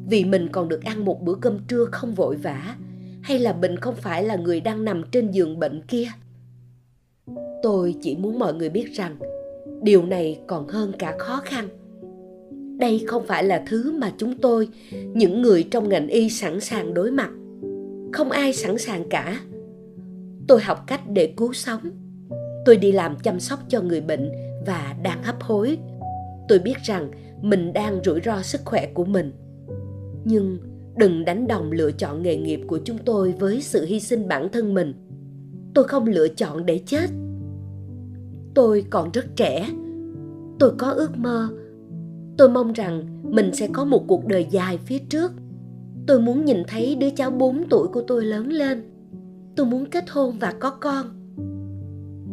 Vì 0.07 0.25
mình 0.25 0.49
còn 0.53 0.69
được 0.69 0.85
ăn 0.85 1.05
một 1.05 1.23
bữa 1.23 1.35
cơm 1.35 1.59
trưa 1.69 1.85
không 1.85 2.15
vội 2.15 2.37
vã, 2.37 2.77
hay 3.23 3.39
là 3.39 3.53
mình 3.53 3.77
không 3.77 3.95
phải 3.97 4.25
là 4.25 4.37
người 4.37 4.61
đang 4.61 4.85
nằm 4.85 5.03
trên 5.13 5.31
giường 5.31 5.59
bệnh 5.59 5.83
kia 5.83 6.09
tôi 7.63 7.95
chỉ 8.01 8.17
muốn 8.17 8.39
mọi 8.39 8.55
người 8.55 8.69
biết 8.69 8.93
rằng, 8.93 9.17
điều 9.83 10.03
này 10.03 10.41
còn 10.47 10.69
hơn 10.69 10.93
cả 10.99 11.17
khó 11.19 11.41
khăn. 11.45 11.69
Đây 12.79 13.05
không 13.07 13.27
phải 13.27 13.45
là 13.45 13.65
thứ 13.69 13.93
mà 13.93 14.13
chúng 14.19 14.39
tôi, 14.39 14.69
những 15.15 15.43
người 15.43 15.63
trong 15.71 15.89
ngành 15.89 16.09
y 16.09 16.31
sẵn 16.31 16.61
sàng 16.61 16.95
đối 16.95 17.11
mặt. 17.11 17.31
Không 18.13 18.31
ai 18.31 18.53
sẵn 18.53 18.79
sàng 18.79 19.09
cả. 19.09 19.41
Tôi 20.49 20.61
học 20.61 20.85
cách 20.87 21.01
để 21.09 21.33
cứu 21.37 21.53
sống. 21.53 21.81
Tôi 22.65 22.77
đi 22.77 22.93
làm 22.93 23.17
chăm 23.23 23.41
sóc 23.41 23.59
cho 23.69 23.81
người 23.81 24.01
bệnh 24.01 24.31
và 24.67 24.97
đang 25.03 25.23
hấp 25.23 25.43
hối. 25.43 25.79
Tôi 26.49 26.59
biết 26.59 26.77
rằng 26.83 27.11
mình 27.43 27.73
đang 27.73 28.01
rủi 28.05 28.21
ro 28.25 28.43
sức 28.43 28.61
khỏe 28.65 28.87
của 28.95 29.05
mình. 29.05 29.33
Nhưng 30.25 30.59
đừng 30.97 31.25
đánh 31.25 31.47
đồng 31.47 31.73
lựa 31.73 31.91
chọn 31.93 32.23
nghề 32.23 32.37
nghiệp 32.37 32.61
của 32.67 32.79
chúng 32.85 32.99
tôi 32.99 33.35
với 33.39 33.61
sự 33.61 33.85
hy 33.85 34.01
sinh 34.01 34.29
bản 34.29 34.49
thân 34.53 34.75
mình. 34.75 34.95
Tôi 35.75 35.85
không 35.85 36.07
lựa 36.07 36.29
chọn 36.29 36.67
để 36.67 36.81
chết 36.87 37.07
tôi 38.55 38.85
còn 38.91 39.13
rất 39.13 39.37
trẻ. 39.37 39.69
Tôi 40.59 40.73
có 40.79 40.91
ước 40.91 41.19
mơ. 41.19 41.49
Tôi 42.39 42.49
mong 42.49 42.73
rằng 42.73 43.23
mình 43.23 43.55
sẽ 43.55 43.69
có 43.73 43.85
một 43.85 44.05
cuộc 44.07 44.27
đời 44.27 44.47
dài 44.51 44.79
phía 44.79 44.99
trước. 44.99 45.33
Tôi 46.07 46.21
muốn 46.21 46.45
nhìn 46.45 46.63
thấy 46.69 46.95
đứa 46.95 47.11
cháu 47.11 47.31
4 47.31 47.65
tuổi 47.71 47.89
của 47.89 48.03
tôi 48.03 48.25
lớn 48.25 48.49
lên. 48.49 48.83
Tôi 49.57 49.67
muốn 49.67 49.87
kết 49.87 50.11
hôn 50.11 50.39
và 50.39 50.55
có 50.61 50.71
con. 50.71 51.07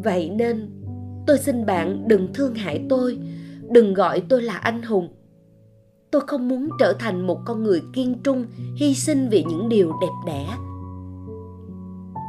Vậy 0.03 0.30
nên, 0.30 0.70
tôi 1.28 1.38
xin 1.38 1.66
bạn 1.66 2.07
đừng 2.07 2.34
thương 2.34 2.55
hại 2.55 2.86
tôi. 2.89 3.20
Đừng 3.70 3.93
gọi 3.93 4.22
tôi 4.30 4.41
là 4.41 4.57
anh 4.57 4.82
hùng. 4.82 5.09
Tôi 6.11 6.22
không 6.28 6.47
muốn 6.47 6.70
trở 6.80 6.93
thành 6.99 7.28
một 7.28 7.39
con 7.45 7.63
người 7.63 7.82
kiên 7.93 8.16
trung, 8.24 8.45
hy 8.76 8.95
sinh 8.95 9.30
vì 9.30 9.43
những 9.43 9.70
điều 9.70 9.91
đẹp 10.01 10.32
đẽ. 10.34 10.47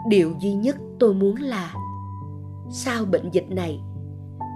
Điều 0.08 0.32
duy 0.42 0.52
nhất 0.52 0.76
tôi 0.98 1.14
muốn 1.14 1.36
là 1.36 1.74
sau 2.70 3.04
bệnh 3.04 3.30
dịch 3.30 3.50
này, 3.50 3.80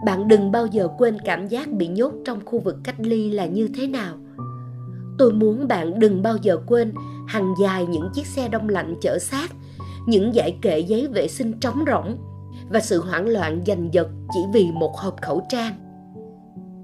bạn 0.06 0.28
đừng 0.28 0.52
bao 0.52 0.66
giờ 0.66 0.88
quên 0.98 1.18
cảm 1.24 1.48
giác 1.48 1.72
bị 1.72 1.88
nhốt 1.88 2.12
trong 2.24 2.44
khu 2.44 2.58
vực 2.58 2.76
cách 2.84 2.96
ly 2.98 3.30
là 3.30 3.46
như 3.46 3.68
thế 3.74 3.86
nào. 3.86 4.16
Tôi 5.18 5.32
muốn 5.32 5.68
bạn 5.68 5.98
đừng 5.98 6.22
bao 6.22 6.36
giờ 6.42 6.58
quên 6.66 6.92
hàng 7.28 7.54
dài 7.62 7.86
những 7.86 8.10
chiếc 8.14 8.26
xe 8.26 8.48
đông 8.48 8.68
lạnh 8.68 8.94
chở 9.00 9.18
xác, 9.18 9.52
những 10.06 10.32
dãy 10.32 10.58
kệ 10.62 10.78
giấy 10.78 11.06
vệ 11.06 11.28
sinh 11.28 11.60
trống 11.60 11.84
rỗng 11.86 12.18
và 12.70 12.80
sự 12.80 13.00
hoảng 13.00 13.28
loạn 13.28 13.62
giành 13.66 13.88
giật 13.92 14.08
chỉ 14.34 14.40
vì 14.52 14.70
một 14.72 14.96
hộp 14.96 15.22
khẩu 15.22 15.42
trang. 15.48 15.74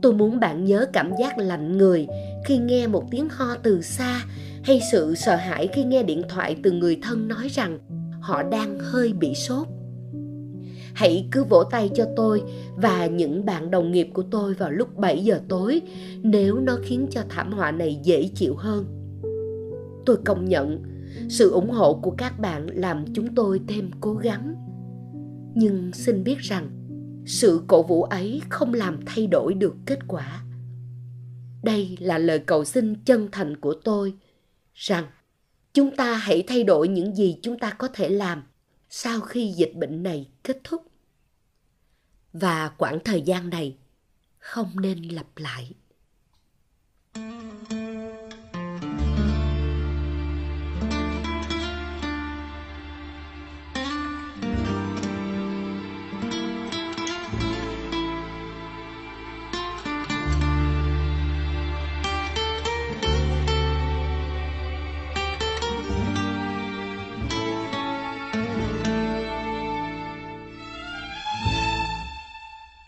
Tôi 0.03 0.12
muốn 0.12 0.41
bạn 0.41 0.64
nhớ 0.64 0.87
cảm 0.93 1.12
giác 1.20 1.39
lạnh 1.39 1.79
người 1.79 2.07
khi 2.45 2.59
nghe 2.59 2.87
một 2.87 3.05
tiếng 3.11 3.29
ho 3.31 3.57
từ 3.62 3.83
xa 3.83 4.20
hay 4.64 4.81
sự 4.93 5.14
sợ 5.14 5.37
hãi 5.37 5.68
khi 5.72 5.85
nghe 5.85 6.03
điện 6.03 6.22
thoại 6.29 6.57
từ 6.62 6.72
người 6.72 6.99
thân 7.03 7.29
nói 7.29 7.49
rằng 7.49 7.79
họ 8.20 8.43
đang 8.43 8.79
hơi 8.79 9.12
bị 9.12 9.35
sốt 9.35 9.66
hãy 10.97 11.29
cứ 11.33 11.45
vỗ 11.45 11.65
tay 11.65 11.91
cho 11.95 12.07
tôi 12.17 12.43
và 12.77 13.07
những 13.07 13.45
bạn 13.45 13.71
đồng 13.71 13.93
nghiệp 13.93 14.09
của 14.15 14.23
tôi 14.31 14.55
vào 14.55 14.71
lúc 14.71 14.97
7 14.97 15.25
giờ 15.25 15.41
tối, 15.49 15.83
nếu 16.23 16.61
nó 16.61 16.77
khiến 16.83 17.07
cho 17.11 17.23
thảm 17.29 17.53
họa 17.53 17.71
này 17.71 18.01
dễ 18.03 18.31
chịu 18.35 18.55
hơn. 18.57 18.85
Tôi 20.07 20.17
công 20.25 20.45
nhận, 20.45 20.83
sự 21.29 21.51
ủng 21.51 21.71
hộ 21.71 21.95
của 22.03 22.11
các 22.11 22.39
bạn 22.39 22.67
làm 22.73 23.05
chúng 23.15 23.35
tôi 23.35 23.61
thêm 23.69 23.91
cố 24.01 24.15
gắng. 24.15 24.55
Nhưng 25.55 25.93
xin 25.93 26.25
biết 26.25 26.39
rằng, 26.39 26.71
sự 27.27 27.63
cổ 27.67 27.83
vũ 27.83 28.03
ấy 28.03 28.41
không 28.49 28.75
làm 28.75 29.01
thay 29.07 29.27
đổi 29.27 29.55
được 29.55 29.75
kết 29.87 29.99
quả. 30.09 30.43
Đây 31.63 31.97
là 32.01 32.19
lời 32.19 32.39
cầu 32.39 32.65
xin 32.65 32.95
chân 33.05 33.29
thành 33.33 33.57
của 33.57 33.75
tôi, 33.85 34.15
rằng 34.75 35.05
chúng 35.75 35.97
ta 35.97 36.15
hãy 36.15 36.45
thay 36.47 36.65
đổi 36.65 36.89
những 36.89 37.17
gì 37.17 37.39
chúng 37.43 37.59
ta 37.59 37.71
có 37.71 37.89
thể 37.89 38.09
làm 38.09 38.43
sau 38.91 39.20
khi 39.20 39.53
dịch 39.57 39.72
bệnh 39.74 40.03
này 40.03 40.28
kết 40.43 40.61
thúc. 40.64 40.87
Và 42.32 42.68
quãng 42.68 42.99
thời 43.05 43.22
gian 43.22 43.51
này 43.51 43.76
không 44.39 44.80
nên 44.80 45.03
lặp 45.03 45.26
lại. 45.37 45.72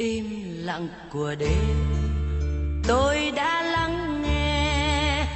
im 0.08 0.26
lặng 0.64 0.88
của 1.12 1.34
đêm. 1.38 1.76
Tôi 2.88 3.32
đã 3.36 3.62
lắng 3.62 4.22
nghe 4.22 5.26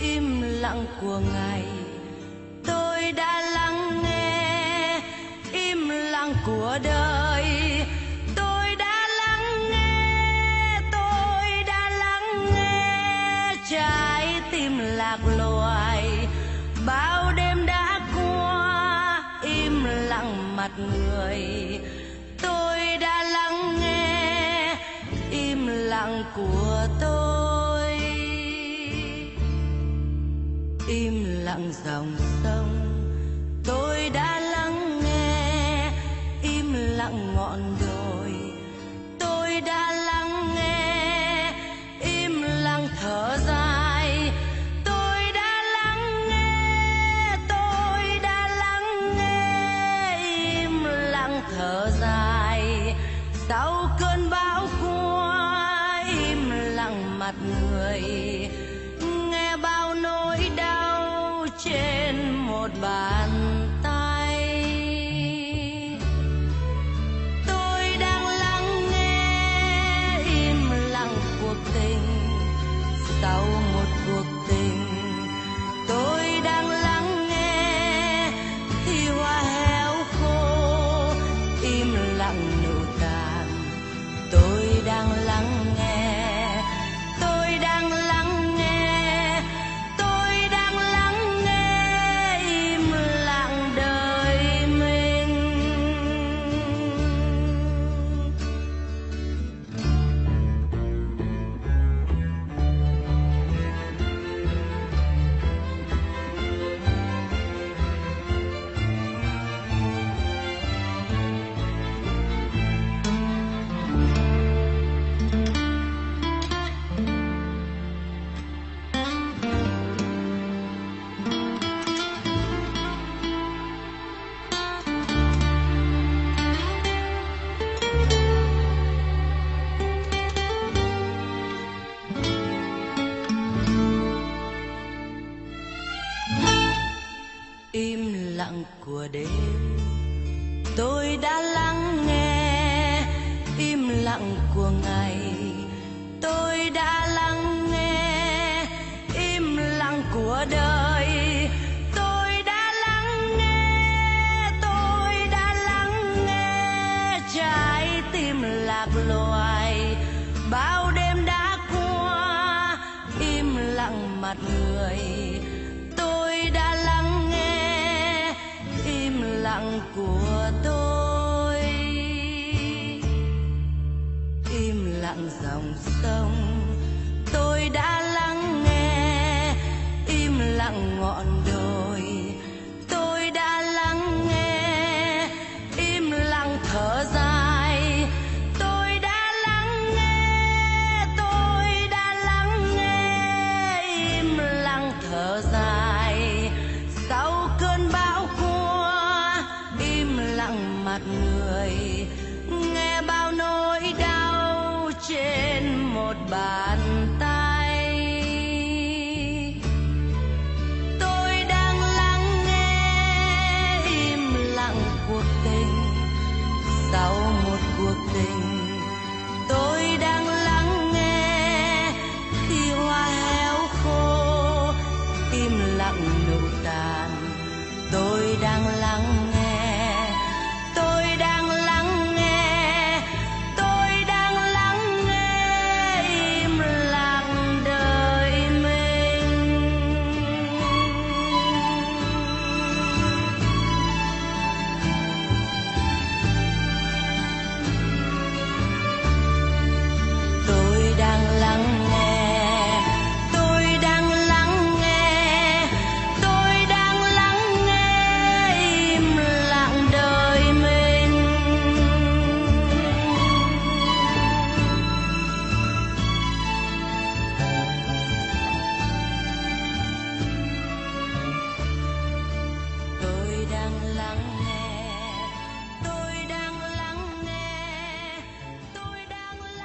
im 0.00 0.42
lặng 0.42 0.86
của 1.00 1.20
ngày. 1.34 1.64
Tôi 2.66 3.12
đã 3.12 3.40
lắng 3.40 4.02
nghe 4.02 5.00
im 5.52 5.88
lặng 5.88 6.34
của 6.46 6.78
đời. 6.82 7.44
Tôi 8.36 8.76
đã 8.78 9.08
lắng 9.18 9.70
nghe, 9.70 10.80
tôi 10.92 11.62
đã 11.66 11.90
lắng 11.90 12.54
nghe 12.54 13.54
trái 13.70 14.26
tim 14.50 14.78
lạc 14.78 15.18
loài. 15.38 16.28
Bao 16.86 17.32
đêm 17.36 17.66
đã 17.66 18.00
qua, 18.16 19.22
im 19.42 19.84
lặng 19.84 20.56
mặt 20.56 20.70
người. 20.78 21.38
Tôi 22.42 22.96
đã 23.00 23.22
lắng 23.22 23.75
lặng 25.96 26.24
của 26.36 26.86
tôi. 27.00 27.98
Im 30.88 31.24
lặng 31.44 31.72
dòng 31.84 32.16
sông, 32.44 32.68
tôi 33.64 34.10
đã 34.14 34.40
lắng 34.40 35.00
nghe. 35.04 35.92
Im 36.42 36.72
lặng 36.72 37.34
ngọn 37.34 37.76
đường 37.80 37.85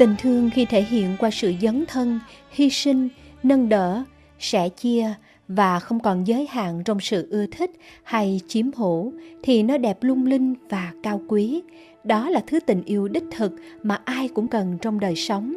Tình 0.02 0.16
thương 0.18 0.50
khi 0.50 0.66
thể 0.66 0.84
hiện 0.84 1.16
qua 1.20 1.30
sự 1.32 1.54
dấn 1.62 1.86
thân, 1.88 2.20
hy 2.52 2.70
sinh, 2.70 3.10
nâng 3.44 3.70
đỡ, 3.70 4.04
sẻ 4.40 4.70
chia 4.70 5.14
và 5.48 5.80
không 5.80 6.00
còn 6.00 6.28
giới 6.28 6.48
hạn 6.48 6.84
trong 6.86 7.00
sự 7.00 7.28
ưa 7.32 7.46
thích 7.46 7.72
hay 8.04 8.42
chiếm 8.48 8.72
hữu 8.72 9.14
thì 9.44 9.64
nó 9.64 9.78
đẹp 9.78 9.98
lung 10.02 10.26
linh 10.26 10.54
và 10.70 10.94
cao 11.04 11.22
quý. 11.28 11.62
Đó 12.04 12.30
là 12.30 12.42
thứ 12.48 12.60
tình 12.60 12.84
yêu 12.84 13.08
đích 13.08 13.24
thực 13.32 13.52
mà 13.84 14.02
ai 14.06 14.28
cũng 14.28 14.48
cần 14.48 14.78
trong 14.82 15.00
đời 15.00 15.16
sống 15.16 15.56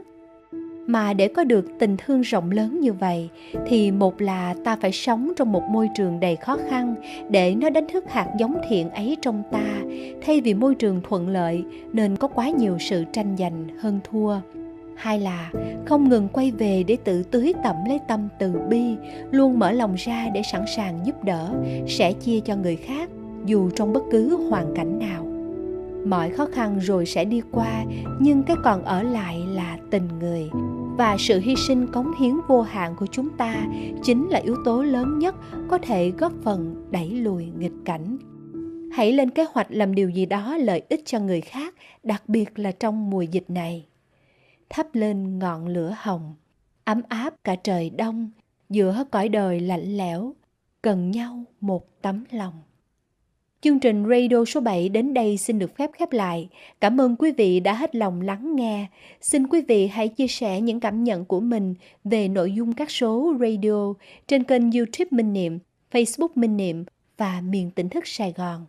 mà 0.86 1.12
để 1.12 1.28
có 1.28 1.44
được 1.44 1.66
tình 1.78 1.96
thương 1.96 2.20
rộng 2.20 2.50
lớn 2.50 2.80
như 2.80 2.92
vậy, 2.92 3.28
thì 3.66 3.90
một 3.90 4.20
là 4.20 4.54
ta 4.64 4.76
phải 4.76 4.92
sống 4.92 5.32
trong 5.36 5.52
một 5.52 5.62
môi 5.70 5.88
trường 5.96 6.20
đầy 6.20 6.36
khó 6.36 6.58
khăn 6.70 6.94
để 7.30 7.54
nó 7.54 7.70
đánh 7.70 7.86
thức 7.92 8.04
hạt 8.10 8.28
giống 8.38 8.56
thiện 8.68 8.90
ấy 8.90 9.16
trong 9.22 9.42
ta. 9.52 9.82
Thay 10.22 10.40
vì 10.40 10.54
môi 10.54 10.74
trường 10.74 11.00
thuận 11.08 11.28
lợi, 11.28 11.64
nên 11.92 12.16
có 12.16 12.28
quá 12.28 12.48
nhiều 12.48 12.76
sự 12.80 13.04
tranh 13.12 13.36
giành 13.38 13.64
hơn 13.80 14.00
thua. 14.10 14.36
Hai 14.96 15.20
là 15.20 15.50
không 15.84 16.08
ngừng 16.08 16.28
quay 16.28 16.50
về 16.50 16.82
để 16.82 16.96
tự 17.04 17.22
tưới 17.22 17.52
tẩm 17.64 17.76
lấy 17.88 17.98
tâm 18.08 18.28
từ 18.38 18.52
bi, 18.68 18.96
luôn 19.30 19.58
mở 19.58 19.72
lòng 19.72 19.94
ra 19.94 20.28
để 20.34 20.42
sẵn 20.52 20.64
sàng 20.76 20.98
giúp 21.04 21.24
đỡ 21.24 21.54
sẻ 21.88 22.12
chia 22.12 22.40
cho 22.40 22.56
người 22.56 22.76
khác, 22.76 23.10
dù 23.46 23.70
trong 23.70 23.92
bất 23.92 24.02
cứ 24.10 24.48
hoàn 24.50 24.74
cảnh 24.74 24.98
nào. 24.98 25.26
Mọi 26.06 26.30
khó 26.30 26.46
khăn 26.52 26.78
rồi 26.78 27.06
sẽ 27.06 27.24
đi 27.24 27.42
qua, 27.52 27.84
nhưng 28.20 28.42
cái 28.42 28.56
còn 28.64 28.84
ở 28.84 29.02
lại 29.02 29.42
là 29.54 29.76
tình 29.90 30.08
người 30.20 30.50
và 30.96 31.16
sự 31.18 31.40
hy 31.40 31.56
sinh 31.56 31.86
cống 31.92 32.12
hiến 32.18 32.34
vô 32.48 32.62
hạn 32.62 32.94
của 32.98 33.06
chúng 33.06 33.36
ta 33.36 33.66
chính 34.02 34.28
là 34.28 34.38
yếu 34.38 34.56
tố 34.64 34.82
lớn 34.82 35.18
nhất 35.18 35.34
có 35.68 35.78
thể 35.78 36.10
góp 36.10 36.32
phần 36.42 36.88
đẩy 36.90 37.10
lùi 37.10 37.46
nghịch 37.58 37.72
cảnh. 37.84 38.18
Hãy 38.92 39.12
lên 39.12 39.30
kế 39.30 39.46
hoạch 39.52 39.66
làm 39.70 39.94
điều 39.94 40.08
gì 40.08 40.26
đó 40.26 40.56
lợi 40.56 40.82
ích 40.88 41.00
cho 41.04 41.20
người 41.20 41.40
khác, 41.40 41.74
đặc 42.02 42.28
biệt 42.28 42.58
là 42.58 42.72
trong 42.72 43.10
mùa 43.10 43.22
dịch 43.22 43.50
này. 43.50 43.86
Thắp 44.68 44.86
lên 44.92 45.38
ngọn 45.38 45.66
lửa 45.66 45.94
hồng, 45.98 46.34
ấm 46.84 47.02
áp 47.08 47.34
cả 47.44 47.56
trời 47.56 47.90
đông, 47.90 48.30
giữa 48.70 49.04
cõi 49.10 49.28
đời 49.28 49.60
lạnh 49.60 49.96
lẽo 49.96 50.34
cần 50.82 51.10
nhau 51.10 51.44
một 51.60 52.02
tấm 52.02 52.24
lòng. 52.30 52.54
Chương 53.64 53.80
trình 53.80 54.04
Radio 54.10 54.44
số 54.44 54.60
7 54.60 54.88
đến 54.88 55.14
đây 55.14 55.36
xin 55.36 55.58
được 55.58 55.76
phép 55.76 55.90
khép 55.92 56.12
lại. 56.12 56.48
Cảm 56.80 57.00
ơn 57.00 57.16
quý 57.16 57.32
vị 57.32 57.60
đã 57.60 57.74
hết 57.74 57.94
lòng 57.94 58.20
lắng 58.20 58.56
nghe. 58.56 58.86
Xin 59.20 59.46
quý 59.46 59.60
vị 59.68 59.86
hãy 59.86 60.08
chia 60.08 60.26
sẻ 60.26 60.60
những 60.60 60.80
cảm 60.80 61.04
nhận 61.04 61.24
của 61.24 61.40
mình 61.40 61.74
về 62.04 62.28
nội 62.28 62.52
dung 62.52 62.72
các 62.72 62.90
số 62.90 63.34
radio 63.40 63.94
trên 64.26 64.44
kênh 64.44 64.72
YouTube 64.72 65.08
Minh 65.10 65.32
Niệm, 65.32 65.58
Facebook 65.90 66.28
Minh 66.34 66.56
Niệm 66.56 66.84
và 67.16 67.40
miền 67.40 67.70
tỉnh 67.70 67.88
thức 67.88 68.06
Sài 68.06 68.32
Gòn. 68.36 68.66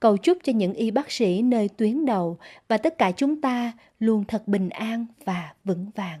Cầu 0.00 0.16
chúc 0.16 0.38
cho 0.44 0.52
những 0.52 0.74
y 0.74 0.90
bác 0.90 1.10
sĩ 1.10 1.42
nơi 1.42 1.68
tuyến 1.68 2.06
đầu 2.06 2.38
và 2.68 2.78
tất 2.78 2.98
cả 2.98 3.10
chúng 3.10 3.40
ta 3.40 3.72
luôn 3.98 4.24
thật 4.28 4.48
bình 4.48 4.68
an 4.68 5.06
và 5.24 5.52
vững 5.64 5.90
vàng. 5.94 6.20